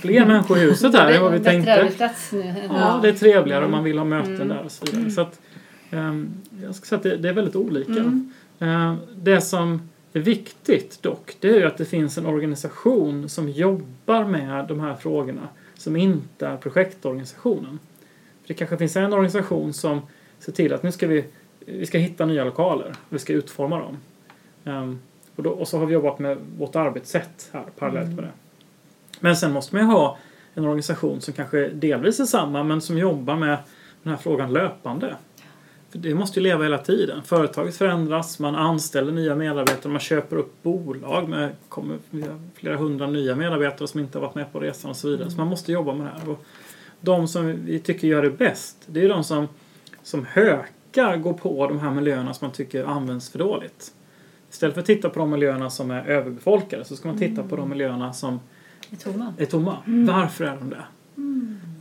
fler 0.02 0.26
människor 0.26 0.58
i 0.58 0.62
huset 0.62 0.96
här 0.96 1.12
än 1.16 1.22
vad 1.22 1.32
vi 1.32 1.40
tänkte. 1.40 1.76
nu. 1.84 1.90
Ja, 2.70 3.00
det 3.02 3.10
är 3.10 3.14
trevligare 3.14 3.66
om 3.66 3.72
man 3.72 3.84
vill 3.84 3.98
ha 3.98 4.06
möten 4.06 4.36
Mm. 4.36 4.48
där 4.48 4.64
och 4.66 4.72
så 4.72 4.86
vidare. 4.86 5.12
Så 5.12 5.22
att, 5.22 5.40
ehm, 5.92 6.30
jag 6.64 6.76
ska 6.76 6.86
säga 6.86 6.98
att 6.98 7.04
det, 7.04 7.18
det 7.18 7.30
är 7.30 7.34
väldigt 7.34 7.56
olika. 7.56 7.92
Mm. 7.92 8.32
Eh, 8.60 8.96
det 9.16 9.42
som 9.42 9.82
viktigt 10.20 11.04
dock, 11.04 11.38
det 11.40 11.50
är 11.50 11.56
ju 11.56 11.66
att 11.66 11.78
det 11.78 11.86
finns 11.86 12.18
en 12.18 12.26
organisation 12.26 13.30
som 13.30 13.50
jobbar 13.50 14.26
med 14.26 14.68
de 14.68 14.80
här 14.80 14.96
frågorna 14.96 15.48
som 15.76 15.96
inte 15.96 16.48
är 16.48 16.58
projektorganisationen. 16.58 17.80
För 18.42 18.48
det 18.48 18.54
kanske 18.54 18.78
finns 18.78 18.96
en 18.96 19.14
organisation 19.14 19.74
som 19.74 20.02
ser 20.40 20.52
till 20.52 20.74
att 20.74 20.84
nu 20.84 20.92
ska 20.92 21.08
vi, 21.08 21.26
vi 21.60 21.86
ska 21.86 21.98
hitta 21.98 22.26
nya 22.26 22.44
lokaler, 22.44 22.96
vi 23.10 23.20
ska 23.20 23.34
utforma 23.34 23.80
dem. 23.80 23.98
Ehm, 24.66 25.00
och, 25.36 25.44
då, 25.44 25.50
och 25.50 25.68
så 25.68 25.78
har 25.78 25.86
vi 25.86 25.94
jobbat 25.94 26.20
med 26.20 26.38
vårt 26.58 26.76
arbetssätt 26.76 27.50
här 27.52 27.66
parallellt 27.80 28.16
med 28.16 28.24
det. 28.24 28.32
Men 29.20 29.36
sen 29.36 29.52
måste 29.52 29.76
man 29.76 29.84
ju 29.84 29.92
ha 29.92 30.18
en 30.54 30.66
organisation 30.66 31.22
som 31.22 31.34
kanske 31.34 31.68
delvis 31.68 32.20
är 32.20 32.26
samma 32.26 32.64
men 32.64 32.82
som 32.82 32.98
jobbar 32.98 33.36
med 33.36 33.58
den 34.04 34.14
här 34.14 34.18
frågan 34.18 34.54
löpande. 34.54 35.16
För 35.90 36.00
det 36.00 36.16
måste 36.16 36.40
ju 36.40 36.44
leva 36.44 36.64
hela 36.64 36.78
tiden. 36.78 37.24
Företaget 37.24 37.76
förändras, 37.76 38.40
man 38.40 38.56
anställer 38.56 39.12
nya 39.12 39.36
medarbetare, 39.36 39.92
man 39.92 40.00
köper 40.00 40.36
upp 40.36 40.64
bolag 40.64 41.30
med 41.30 41.52
kommer 41.70 41.98
flera 42.56 42.78
hundra 42.78 43.08
nya 43.08 43.36
medarbetare 43.36 43.88
som 43.88 44.00
inte 44.00 44.18
har 44.18 44.26
varit 44.26 44.36
med 44.36 44.52
på 44.52 44.60
resan 44.60 44.92
och 44.92 44.98
så 44.98 45.10
vidare. 45.10 45.32
Så 45.32 45.38
man 45.38 45.48
måste 45.48 45.72
jobba 45.72 45.94
med 45.94 46.06
det 46.06 46.20
här. 46.20 46.30
Och 46.30 46.46
de 47.02 47.28
som 47.28 47.66
vi 47.66 47.80
tycker 47.80 48.08
gör 48.08 48.22
det 48.22 48.30
bäst, 48.30 48.78
det 48.86 49.04
är 49.04 49.10
de 49.10 49.24
som, 49.24 49.48
som 50.04 50.26
hökar 50.26 51.18
går 51.18 51.34
på 51.34 51.68
de 51.68 51.80
här 51.80 51.92
miljöerna 51.92 52.34
som 52.34 52.46
man 52.46 52.54
tycker 52.54 52.84
används 52.84 53.30
för 53.30 53.40
dåligt. 53.40 53.94
Istället 54.52 54.74
för 54.74 54.82
att 54.82 54.88
titta 54.88 55.10
på 55.10 55.20
de 55.20 55.30
miljöerna 55.30 55.70
som 55.70 55.92
är 55.92 56.08
överbefolkade 56.08 56.86
så 56.86 56.96
ska 56.96 57.08
man 57.08 57.18
titta 57.18 57.44
på 57.44 57.56
de 57.56 57.70
miljöerna 57.70 58.14
som 58.14 58.40
är 58.92 58.96
tomma. 58.96 59.34
är 59.38 59.46
tomma. 59.46 59.78
Varför 59.86 60.46
är 60.46 60.58
de 60.58 60.70
det? 60.70 60.84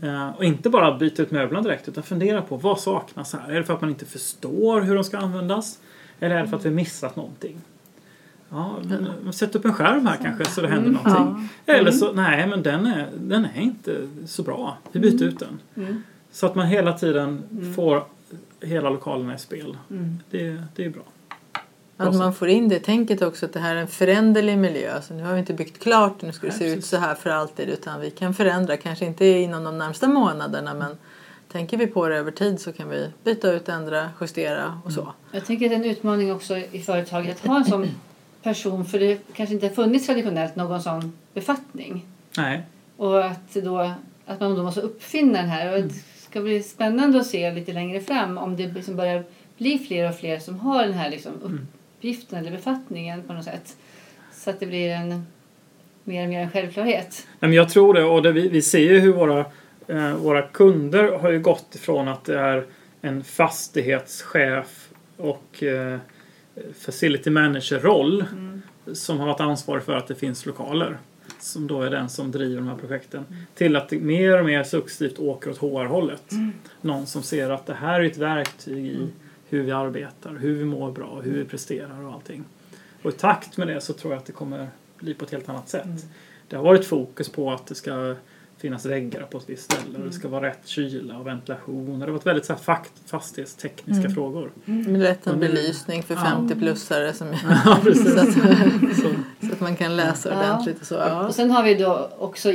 Eh, 0.03 0.29
och 0.29 0.45
inte 0.45 0.71
bara 0.71 0.99
byta 0.99 1.23
ut 1.23 1.31
möblerna 1.31 1.63
direkt 1.63 1.89
utan 1.89 2.03
fundera 2.03 2.43
på 2.43 2.57
vad 2.57 2.81
saknas 2.81 3.33
här? 3.33 3.51
Är 3.51 3.55
det 3.55 3.65
för 3.65 3.75
att 3.75 3.81
man 3.81 3.91
inte 3.91 4.05
förstår 4.05 4.81
hur 4.81 4.95
de 4.95 5.05
ska 5.05 5.19
användas? 5.19 5.79
Eller 6.21 6.37
är 6.37 6.43
det 6.43 6.49
för 6.49 6.57
att 6.57 6.65
vi 6.65 6.71
missat 6.71 7.17
någonting? 7.17 7.61
Ja, 8.49 8.77
men, 9.23 9.33
sätt 9.33 9.55
upp 9.55 9.65
en 9.65 9.75
skärm 9.75 10.07
här 10.07 10.17
kanske 10.23 10.45
så 10.45 10.61
det 10.61 10.69
händer 10.69 10.91
någonting. 10.91 11.49
Eller 11.67 11.91
så, 11.91 12.13
nej 12.13 12.47
men 12.47 12.63
den 12.63 12.87
är, 12.87 13.09
den 13.19 13.45
är 13.45 13.61
inte 13.61 14.09
så 14.27 14.43
bra. 14.43 14.79
Vi 14.93 15.01
byter 15.01 15.23
ut 15.23 15.39
den. 15.39 15.61
Mm. 15.77 16.03
Så 16.33 16.47
att 16.47 16.55
man 16.55 16.67
hela 16.67 16.93
tiden 16.93 17.43
får 17.77 18.05
hela 18.61 18.91
lokalerna 18.91 19.35
i 19.35 19.39
spel. 19.39 19.77
Mm. 19.91 20.19
Det, 20.31 20.63
det 20.75 20.85
är 20.85 20.91
bra. 20.91 21.03
Att 21.97 22.15
man 22.15 22.35
får 22.35 22.49
in 22.49 22.69
det 22.69 22.79
tänket 22.79 23.23
också 23.23 23.47
att 23.47 23.53
det 23.53 23.61
här 23.61 23.77
är 23.77 23.81
en 23.81 23.89
föränderlig 23.89 24.59
miljö. 24.59 24.95
Alltså 24.95 25.15
nu 25.15 25.23
har 25.23 25.33
vi 25.33 25.39
inte 25.39 25.55
byggt 25.55 25.83
klart 25.83 26.23
nu 26.23 26.33
ska 26.33 26.47
det 26.47 26.53
se 26.53 26.73
ut 26.73 26.85
så 26.85 26.97
här 26.97 27.15
för 27.15 27.31
alltid 27.31 27.69
utan 27.69 28.01
vi 28.01 28.11
kan 28.11 28.35
förändra. 28.35 28.77
Kanske 28.77 29.05
inte 29.05 29.27
inom 29.27 29.65
de 29.65 29.79
närmsta 29.79 30.09
månaderna 30.09 30.75
men 30.75 30.97
tänker 31.53 31.77
vi 31.77 31.87
på 31.87 32.09
det 32.09 32.17
över 32.17 32.31
tid 32.31 32.61
så 32.61 32.73
kan 32.73 32.89
vi 32.89 33.11
byta 33.25 33.53
ut, 33.53 33.69
ändra, 33.69 34.11
justera 34.21 34.81
och 34.85 34.93
så. 34.93 35.13
Jag 35.33 35.45
tänker 35.45 35.67
att 35.67 35.71
det 35.71 35.77
är 35.77 35.81
en 35.81 35.91
utmaning 35.91 36.33
också 36.33 36.57
i 36.57 36.83
företaget 36.83 37.37
att 37.41 37.47
ha 37.47 37.57
en 37.57 37.65
sån 37.65 37.89
person 38.43 38.85
för 38.85 38.99
det 38.99 39.19
kanske 39.35 39.55
inte 39.55 39.67
har 39.67 39.75
funnits 39.75 40.07
traditionellt 40.07 40.57
någon 40.57 40.83
sån 40.83 41.13
befattning. 41.35 42.07
Nej, 42.37 42.63
Och 42.97 43.25
att, 43.25 43.55
då, 43.55 43.91
att 44.27 44.41
man 44.41 44.55
då 44.55 44.63
måste 44.63 44.81
uppfinna 44.81 45.39
den 45.39 45.49
här. 45.49 45.75
Och 45.75 45.83
det 45.83 45.95
ska 46.19 46.41
bli 46.41 46.63
spännande 46.63 47.21
att 47.21 47.27
se 47.27 47.53
lite 47.53 47.73
längre 47.73 48.01
fram 48.01 48.39
om 48.39 48.57
det 48.57 48.67
liksom 48.67 48.97
börjar 48.97 49.25
bli 49.59 49.79
fler 49.79 50.09
och 50.09 50.17
fler 50.17 50.39
som 50.39 50.61
har 50.61 50.83
den 50.83 50.93
här 50.93 51.11
liksom 51.11 51.33
uppgiften 51.97 52.39
eller 52.39 52.51
befattningen 52.51 53.23
på 53.23 53.33
något 53.33 53.45
sätt. 53.45 53.77
Så 54.33 54.51
att 54.51 54.61
det 54.61 54.67
blir 54.67 54.91
en 54.91 55.27
mer 56.05 56.23
och 56.23 56.29
mer 56.29 56.41
en 56.41 56.51
självklarhet. 56.51 57.27
Nej, 57.41 57.49
men 57.49 57.53
jag 57.53 57.69
tror 57.69 57.95
det 57.95 58.05
och 58.05 58.23
det, 58.23 58.33
vi, 58.33 58.49
vi 58.49 58.63
ser 58.63 58.79
ju 58.79 58.99
hur 58.99 59.13
våra, 59.13 59.45
eh, 59.87 60.15
våra 60.15 60.43
kunder 60.43 61.19
har 61.19 61.31
ju 61.31 61.41
gått 61.41 61.75
ifrån 61.75 62.09
att 62.09 62.25
det 62.25 62.39
är 62.39 62.67
en 63.01 63.25
fastighetschef 63.25 64.89
och 65.17 65.63
eh, 65.63 65.99
facility 66.79 67.31
manager-roll 67.31 68.25
som 68.93 69.19
har 69.19 69.27
varit 69.27 69.41
ansvarig 69.41 69.83
för 69.83 69.97
att 69.97 70.07
det 70.07 70.15
finns 70.15 70.47
lokaler 70.47 70.99
som 71.41 71.67
då 71.67 71.83
är 71.83 71.91
den 71.91 72.09
som 72.09 72.31
driver 72.31 72.57
de 72.57 72.69
här 72.69 72.77
projekten 72.77 73.25
till 73.55 73.77
att 73.77 73.89
det 73.89 74.01
mer 74.01 74.39
och 74.39 74.45
mer 74.45 74.65
successivt 74.65 75.19
åker 75.19 75.51
åt 75.51 75.59
HR-hållet. 75.59 76.33
Någon 76.81 77.07
som 77.07 77.23
ser 77.23 77.51
att 77.51 77.67
det 77.67 77.75
här 77.75 78.01
är 78.01 78.05
ett 78.05 78.17
verktyg 78.17 78.87
i 78.87 79.09
hur 79.49 79.63
vi 79.63 79.71
arbetar, 79.73 80.35
hur 80.35 80.55
vi 80.55 80.65
mår 80.65 80.91
bra, 80.93 81.21
hur 81.25 81.33
vi 81.39 81.45
presterar 81.45 82.05
och 82.07 82.13
allting. 82.13 82.45
Och 83.03 83.11
i 83.11 83.15
takt 83.15 83.57
med 83.57 83.69
det 83.69 83.81
så 83.81 83.93
tror 83.93 84.13
jag 84.13 84.19
att 84.21 84.27
det 84.27 84.33
kommer 84.33 84.69
bli 84.99 85.15
på 85.15 85.25
ett 85.25 85.31
helt 85.31 85.49
annat 85.49 85.69
sätt. 85.69 85.87
Det 86.49 86.57
har 86.57 86.63
varit 86.65 86.87
fokus 86.87 87.29
på 87.29 87.53
att 87.53 87.67
det 87.67 87.75
ska 87.75 88.15
finnas 88.59 88.87
väggar 88.87 89.23
på 89.23 89.39
ett 89.39 89.45
visst 89.49 89.73
ställe 89.73 89.99
och 89.99 90.05
det 90.05 90.13
ska 90.13 90.29
vara 90.29 90.47
rätt 90.47 90.59
kyla 90.67 91.19
och 91.19 91.27
ventilation. 91.27 91.93
Och 91.93 91.99
det 91.99 92.05
har 92.05 92.13
varit 92.13 92.27
väldigt 92.27 92.45
så 92.45 92.53
här 92.53 92.61
fakt, 92.61 92.93
fastighetstekniska 93.07 94.11
frågor. 94.11 94.51
Med 94.65 95.03
rätt 95.03 95.27
en 95.27 95.33
Och 95.35 95.39
det- 95.41 95.49
belysning 95.49 96.03
för 96.03 96.15
Ja. 96.15 96.21
50-plussare 96.21 97.13
som 97.13 97.29
Ja, 97.65 97.81
så, 97.85 97.91
att, 98.21 98.33
Så, 98.97 99.09
så 99.47 99.53
att 99.53 99.61
man 99.61 99.77
kan 99.77 99.97
läsa 99.97 100.29
Ja. 100.31 100.37
ordentligt 100.39 100.81
och 100.81 100.87
så. 100.87 100.95
Ja. 100.95 101.27
Och 101.27 101.35
sen 101.35 101.51
har 101.51 101.63
vi 101.63 101.75
då 101.75 102.11
också 102.19 102.53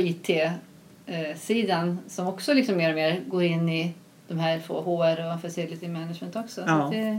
IT-sidan 1.06 1.98
som 2.08 2.26
också 2.26 2.54
liksom 2.54 2.76
mer 2.76 2.88
och 2.88 2.94
mer 2.94 3.20
går 3.26 3.42
in 3.42 3.68
i 3.68 3.94
de 4.28 4.38
här 4.38 4.62
två 4.66 4.80
HR 4.80 5.34
och 5.34 5.40
facility 5.40 5.88
management 5.88 6.36
också. 6.36 6.54
Så 6.60 6.68
Ja. 6.70 6.88
det, 6.92 7.18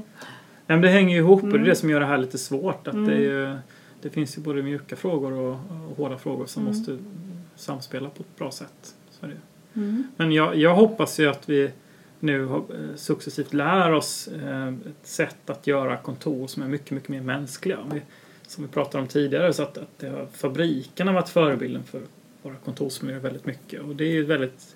men 0.68 0.82
det 0.82 0.90
hänger 0.90 1.14
ju 1.16 1.22
ihop 1.22 1.44
och 1.44 1.50
det 1.50 1.54
är 1.56 1.58
Mm. 1.58 1.70
det 1.70 1.76
som 1.76 1.90
gör 1.90 2.00
det 2.00 2.06
här 2.06 2.18
lite 2.18 2.38
svårt. 2.38 2.88
Att 2.88 2.94
Mm. 2.94 3.06
det, 3.10 3.16
ju, 3.16 3.58
det 4.02 4.10
finns 4.10 4.38
ju 4.38 4.42
både 4.42 4.64
mjuka 4.64 4.96
frågor 4.96 5.32
och, 5.34 5.54
och 5.90 5.98
hårda 5.98 6.18
frågor 6.18 6.46
som 6.46 6.62
Mm. 6.64 6.78
måste 6.78 6.98
samspela 7.56 8.10
på 8.10 8.24
ett 8.24 8.38
bra 8.38 8.52
sätt. 8.52 8.96
Så 9.12 9.26
det. 9.26 9.38
mm. 9.74 10.04
Men 10.18 10.32
jag, 10.32 10.56
jag 10.56 10.76
hoppas 10.76 11.20
ju 11.20 11.28
att 11.30 11.50
vi 11.50 11.72
nu 12.20 12.44
eh, 12.44 12.60
successivt 12.96 13.54
lär 13.54 13.92
oss 13.92 14.28
eh, 14.28 14.68
ett 14.68 15.08
sätt 15.08 15.50
att 15.50 15.68
göra 15.68 15.98
kontor 15.98 16.48
som 16.48 16.64
är 16.64 16.68
mycket, 16.68 16.92
mycket 16.92 17.10
mer 17.10 17.22
mänskliga. 17.22 17.78
Som 18.48 18.64
vi 18.64 18.70
pratade 18.70 19.02
om 19.02 19.08
tidigare 19.08 19.54
så 19.54 19.64
att, 19.64 19.78
att 19.78 20.00
det 20.00 20.08
har, 20.10 20.28
fabrikerna 20.34 21.12
har 21.12 21.16
varit 21.20 21.30
förebilden 21.30 21.84
för 21.84 22.02
våra 22.42 22.56
kontorsmiljöer 22.56 23.20
väldigt 23.22 23.46
mycket. 23.46 23.82
Och 23.82 23.96
det 23.96 24.04
är 24.04 24.12
ju 24.12 24.26
väldigt, 24.26 24.76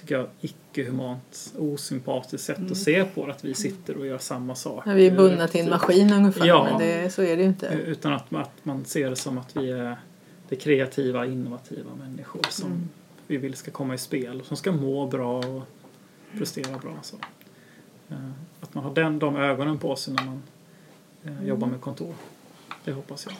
tycker 0.00 0.14
jag, 0.18 0.26
icke-humant, 0.40 1.52
osympatiskt 1.58 2.46
sätt 2.46 2.58
Mm. 2.58 2.72
att 2.72 2.78
se 2.78 3.04
på 3.04 3.26
det, 3.26 3.32
att 3.32 3.44
vi 3.44 3.54
sitter 3.54 3.96
och 3.96 4.06
gör 4.06 4.18
samma 4.18 4.54
sak. 4.54 4.82
Ja, 4.86 4.92
vi 4.92 5.06
är 5.06 5.16
bundna 5.16 5.48
till 5.48 5.60
en 5.60 5.70
maskin 5.70 6.12
ungefär 6.12 6.46
Ja. 6.46 6.64
men 6.70 6.78
det, 6.78 7.10
så 7.14 7.22
är 7.22 7.36
det 7.36 7.42
ju 7.42 7.48
inte. 7.48 7.68
Eh, 7.68 7.78
Utan 7.78 8.12
att, 8.12 8.34
att 8.34 8.64
man 8.64 8.84
ser 8.84 9.10
det 9.10 9.16
som 9.16 9.38
att 9.38 9.56
vi 9.56 9.70
är 9.70 9.96
det 10.48 10.56
kreativa, 10.56 11.26
innovativa 11.26 11.90
människor 11.98 12.40
som 12.48 12.66
Mm. 12.66 12.88
vi 13.26 13.36
vill 13.36 13.54
ska 13.54 13.70
komma 13.70 13.94
i 13.94 13.98
spel 13.98 14.40
och 14.40 14.46
som 14.46 14.56
ska 14.56 14.72
må 14.72 15.06
bra 15.06 15.38
och 15.38 15.62
prestera 16.38 16.78
bra. 16.78 16.92
Så. 17.02 17.16
Eh, 18.08 18.16
Att 18.60 18.74
man 18.74 18.84
har 18.84 18.94
den, 18.94 19.18
de 19.18 19.36
ögonen 19.36 19.78
på 19.78 19.96
sig 19.96 20.14
när 20.14 20.24
man 20.24 20.42
eh, 21.24 21.48
jobbar 21.48 21.68
med 21.68 21.80
kontor. 21.80 22.14
Det 22.84 22.92
hoppas 22.92 23.26
jag. 23.26 23.34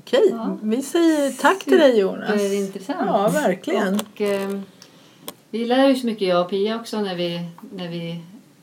Okej, 0.00 0.28
Ja. 0.30 0.58
vi 0.62 0.82
säger 0.82 1.30
tack 1.32 1.64
till 1.64 1.78
dig 1.78 1.98
Jonas. 1.98 2.30
Det 2.34 2.46
är 2.46 2.58
intressant. 2.66 2.98
Ja, 3.06 3.28
verkligen. 3.28 3.94
Och, 4.00 4.20
eh, 4.20 4.60
vi 5.52 5.64
lär 5.66 5.88
ju 5.88 5.94
så 5.96 6.06
mycket, 6.06 6.28
jag 6.28 6.40
och 6.40 6.50
Pia 6.50 6.76
också, 6.76 7.00
när 7.00 7.16
vi, 7.16 7.48
när 7.76 7.88
vi 7.88 8.20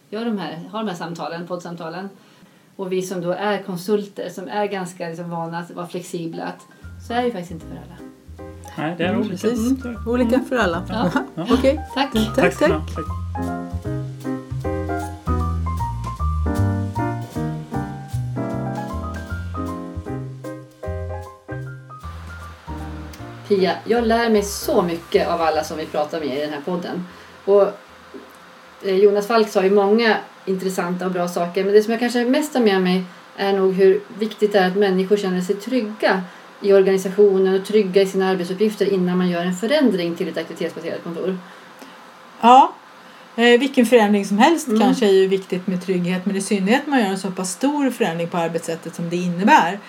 gör 0.10 0.26
de 0.26 0.38
här, 0.38 0.60
har 0.72 0.80
de 0.80 0.90
här 0.90 0.96
samtalen, 0.96 1.48
poddsamtalen. 1.48 2.10
Och 2.76 2.92
vi 2.92 3.02
som 3.02 3.22
då 3.22 3.32
är 3.32 3.64
konsulter, 3.64 4.30
som 4.30 4.48
är 4.48 4.66
ganska 4.66 5.08
liksom 5.10 5.30
vana 5.30 5.60
att 5.60 5.72
vara 5.72 5.88
flexibla, 5.88 6.44
att 6.44 6.68
så 7.08 7.14
är 7.14 7.18
det 7.18 7.26
ju 7.26 7.32
faktiskt 7.32 7.52
inte 7.52 7.66
för 7.66 7.76
alla. 7.76 8.10
Nej, 8.78 8.96
det 8.98 9.04
är 9.04 9.10
Mm, 9.10 9.20
olika. 9.22 9.32
precis. 9.48 9.84
Mm. 9.86 10.08
Olika 10.08 10.40
för 10.50 10.58
alla. 10.58 10.84
Ja. 10.90 11.12
Ja. 11.36 11.46
Okej, 11.54 11.82
Tack. 11.94 12.12
tack, 12.14 12.36
Tack 12.36 12.58
tack. 12.60 12.70
Tack. 12.96 13.29
Pia, 23.50 23.76
jag 23.86 24.08
lär 24.08 24.30
mig 24.30 24.44
så 24.44 24.82
mycket 24.82 25.28
av 25.28 25.42
alla 25.42 25.64
som 25.64 25.78
vi 25.78 25.86
pratar 25.86 26.20
med 26.20 26.38
i 26.38 26.42
den 26.42 26.54
här 26.54 26.62
podden. 26.62 27.08
Och 27.46 27.68
eh, 28.84 28.96
Jonas 28.96 29.28
Falk 29.28 29.50
sa 29.50 29.64
ju 29.64 29.70
många 29.70 30.16
intressanta 30.46 31.06
och 31.06 31.12
bra 31.12 31.28
saker. 31.28 31.64
Men 31.64 31.74
det 31.74 31.84
som 31.84 31.92
jag 31.92 32.00
kanske 32.00 32.26
mest 32.26 32.54
har 32.54 32.62
med 32.62 32.82
mig 32.82 33.04
är 33.38 33.54
nog 33.54 33.74
hur 33.74 34.02
viktigt 34.20 34.54
det 34.54 34.60
är 34.60 34.68
att 34.68 34.76
människor 34.76 35.18
känner 35.18 35.42
sig 35.42 35.56
trygga 35.56 36.22
i 36.62 36.74
organisationen 36.74 37.62
och 37.62 37.66
trygga 37.68 38.02
i 38.02 38.06
sina 38.06 38.30
arbetsuppgifter 38.30 38.94
innan 38.94 39.18
man 39.18 39.30
gör 39.30 39.46
en 39.46 39.56
förändring 39.56 40.16
till 40.16 40.28
ett 40.28 40.38
aktivitetsbaserat 40.38 41.04
kontor. 41.04 41.38
Ja, 42.42 42.74
eh, 43.36 43.60
vilken 43.60 43.86
förändring 43.86 44.26
som 44.26 44.38
helst 44.38 44.68
Mm. 44.68 44.80
kanske 44.80 45.06
är 45.06 45.14
ju 45.14 45.28
viktigt 45.28 45.68
med 45.68 45.86
trygghet 45.86 46.26
men 46.26 46.36
i 46.36 46.42
synnerhet 46.42 46.82
när 46.86 46.92
man 46.92 47.00
gör 47.00 47.10
en 47.12 47.20
så 47.20 47.32
pass 47.32 47.52
stor 47.52 47.90
förändring 47.90 48.28
på 48.28 48.38
arbetssättet 48.38 48.96
som 48.96 49.10
det 49.10 49.16
innebär. 49.16 49.80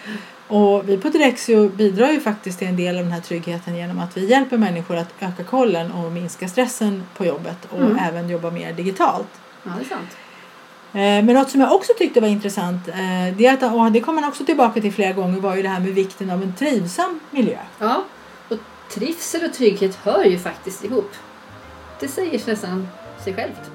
Och 0.51 0.89
vi 0.89 0.97
på 0.99 1.09
Direxio 1.09 1.69
bidrar 1.69 2.11
ju 2.11 2.21
faktiskt 2.21 2.59
till 2.59 2.69
en 2.69 2.77
del 2.77 2.97
av 2.97 3.03
den 3.03 3.13
här 3.13 3.21
tryggheten 3.21 3.77
genom 3.77 3.99
att 4.01 4.17
vi 4.17 4.27
hjälper 4.27 4.57
människor 4.59 4.97
att 4.97 5.15
öka 5.21 5.45
kollen 5.45 5.93
och 5.93 6.13
minska 6.13 6.49
stressen 6.49 7.03
på 7.17 7.25
jobbet 7.27 7.59
och 7.71 7.81
Mm. 7.81 7.97
även 7.99 8.29
jobba 8.29 8.51
mer 8.51 8.73
digitalt. 8.73 9.29
Ja, 9.63 9.71
det 9.79 9.85
är 9.85 9.89
sant. 9.89 10.11
Eh, 10.93 10.99
Men 11.01 11.27
något 11.27 11.51
som 11.51 11.61
jag 11.61 11.73
också 11.73 11.93
tyckte 11.99 12.21
var 12.21 12.29
intressant, 12.29 12.89
eh, 12.89 12.95
det, 13.37 13.47
är 13.47 13.53
att, 13.53 13.75
och 13.75 13.93
det 13.93 14.01
kommer 14.01 14.21
man 14.21 14.31
också 14.31 14.45
tillbaka 14.45 14.81
till 14.81 14.93
flera 14.93 15.13
gånger, 15.13 15.41
var 15.41 15.57
ju 15.57 15.63
det 15.63 15.69
här 15.69 15.81
med 15.81 15.95
vikten 15.95 16.31
av 16.31 16.43
en 16.43 16.55
trivsam 16.59 17.21
miljö. 17.31 17.59
Ja, 17.79 18.05
och 18.49 18.57
trivsel 18.95 19.45
och 19.45 19.53
trygghet 19.55 19.95
hör 19.97 20.25
ju 20.25 20.39
faktiskt 20.39 20.85
ihop. 20.85 21.11
Det 22.01 22.09
säger 22.09 22.41
nästan 22.47 22.89
sig 23.25 23.35
självt. 23.35 23.71